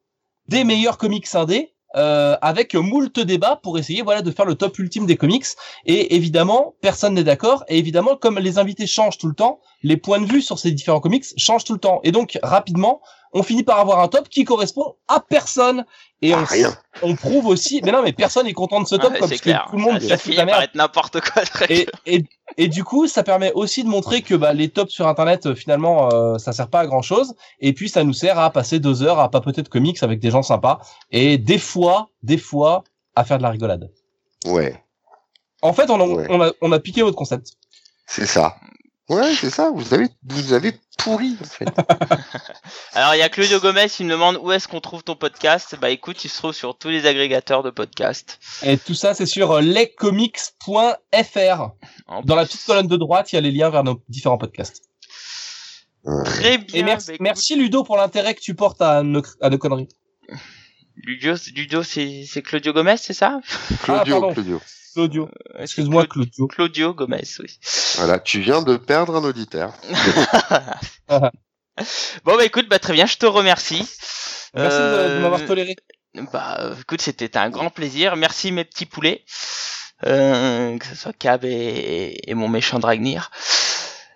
[0.49, 1.74] des meilleurs comics indés.
[1.97, 5.47] Euh, avec moult débats pour essayer voilà de faire le top ultime des comics
[5.87, 7.65] et évidemment, personne n'est d'accord.
[7.69, 10.73] Et évidemment, comme les invités changent tout le temps, les points de vue sur ces
[10.73, 12.01] différents comics changent tout le temps.
[12.03, 13.01] Et donc, rapidement,
[13.35, 15.85] on finit par avoir un top qui correspond à personne.
[16.23, 16.75] Et Ah, on, rien.
[17.03, 19.65] on prouve aussi, mais non, mais personne est content de ce top, parce clair.
[19.67, 21.43] que tout le monde ça, finit par être n'importe quoi.
[21.69, 22.25] Et, et,
[22.57, 25.55] et du coup, ça permet aussi de montrer que bah, les tops sur Internet, euh,
[25.55, 27.35] finalement, euh, ça sert pas à grand chose.
[27.61, 30.31] Et puis, ça nous sert à passer deux heures à papoter de comics avec des
[30.31, 30.81] gens sympas.
[31.11, 32.85] Et des fois, des fois,
[33.17, 33.91] à faire de la rigolade.
[34.47, 34.83] Ouais,
[35.63, 36.27] En fait, on a, Ouais.
[36.31, 37.49] on a, on a piqué votre concept.
[38.07, 38.57] c'est ça.
[39.11, 39.71] Ouais, c'est ça.
[39.75, 41.69] Vous avez, vous avez pourri, en fait.
[42.95, 45.77] Alors il y a Claudio Gomez qui me demande où est-ce qu'on trouve ton podcast.
[45.79, 48.39] Bah écoute, il se trouve sur tous les agrégateurs de podcasts.
[48.63, 51.69] Et tout ça, c'est sur lescomics.fr.
[52.25, 54.83] Dans la petite colonne de droite, il y a les liens vers nos différents podcasts.
[56.25, 56.81] Très bien.
[56.81, 59.59] Et merci, bah, écoute, merci Ludo pour l'intérêt que tu portes à nos, à nos
[59.59, 59.89] conneries.
[60.97, 63.41] Ludo, Ludo c'est c'est Claudio Gomez, c'est ça?
[63.83, 64.33] Claudio, Ah.
[64.33, 64.61] Claudio.
[64.95, 65.25] Claudio.
[65.55, 66.47] Ouais, Excuse-moi, Claudio.
[66.47, 67.59] Claudio Gomez, oui.
[67.97, 69.75] Voilà, tu viens de perdre un auditeur.
[72.25, 73.89] Bon bah écoute, bah très bien, je te remercie.
[74.55, 75.75] Merci de- de, Euh, m'avoir toléré.
[76.33, 78.15] Bah euh, écoute, c'était un grand plaisir.
[78.15, 79.25] Merci mes petits poulets.
[80.07, 83.31] Euh, que ce soit Cab et, et mon méchant Dragnir.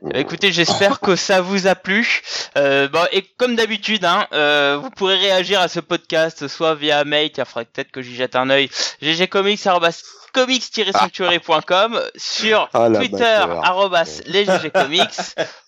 [0.04, 2.22] Euh, Écoutez, j'espère que ça vous a plu.
[2.56, 7.02] Euh, bon, et comme d'habitude, hein, euh, vous pourrez réagir à ce podcast soit via
[7.04, 8.70] mail, il faudrait peut-être que j'y jette un œil,
[9.02, 13.64] ggcomics@comics-sanctuary.com, sur Ah, Twitter bâtard.
[13.64, 15.18] arrobas les ggcomics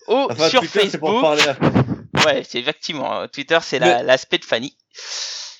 [0.07, 1.25] ou Enfin, sur Twitter, Facebook.
[2.25, 3.21] Ouais, c'est effectivement.
[3.21, 4.75] euh, Twitter, c'est la- l'aspect de Fanny.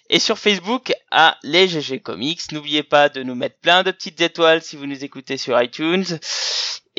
[0.10, 2.42] Et sur Facebook, à les GG Comics.
[2.52, 6.04] N'oubliez pas de nous mettre plein de petites étoiles si vous nous écoutez sur iTunes.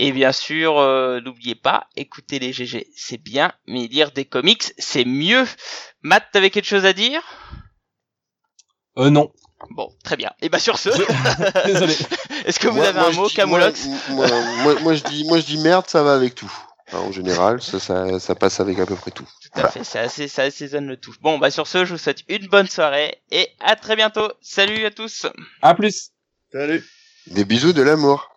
[0.04, 4.72] Et bien sûr, euh, n'oubliez pas, écouter les GG, c'est bien, mais lire des comics,
[4.76, 5.44] c'est mieux.
[6.02, 7.22] Matt, t'avais quelque chose à dire?
[8.98, 9.32] Euh, non.
[9.70, 10.32] Bon, très bien.
[10.42, 10.88] Et bah sur ce,
[11.66, 11.96] Désolé.
[12.46, 14.26] est-ce que vous Moi- avez moi, un mot, dis- Camoulox moi,
[14.64, 16.52] moi, moi, je dis, moi, je dis merde, ça va avec tout.
[16.92, 19.22] En général, ça, ça, ça passe avec à peu près tout.
[19.24, 21.14] Tout à fait, ça, assez- ça assaisonne le tout.
[21.20, 24.28] Bon, bah sur ce, je vous souhaite une bonne soirée et à très bientôt.
[24.42, 25.26] Salut à tous
[25.62, 26.10] À plus.
[26.52, 26.84] Salut.
[27.28, 28.28] Des bisous de l'amour.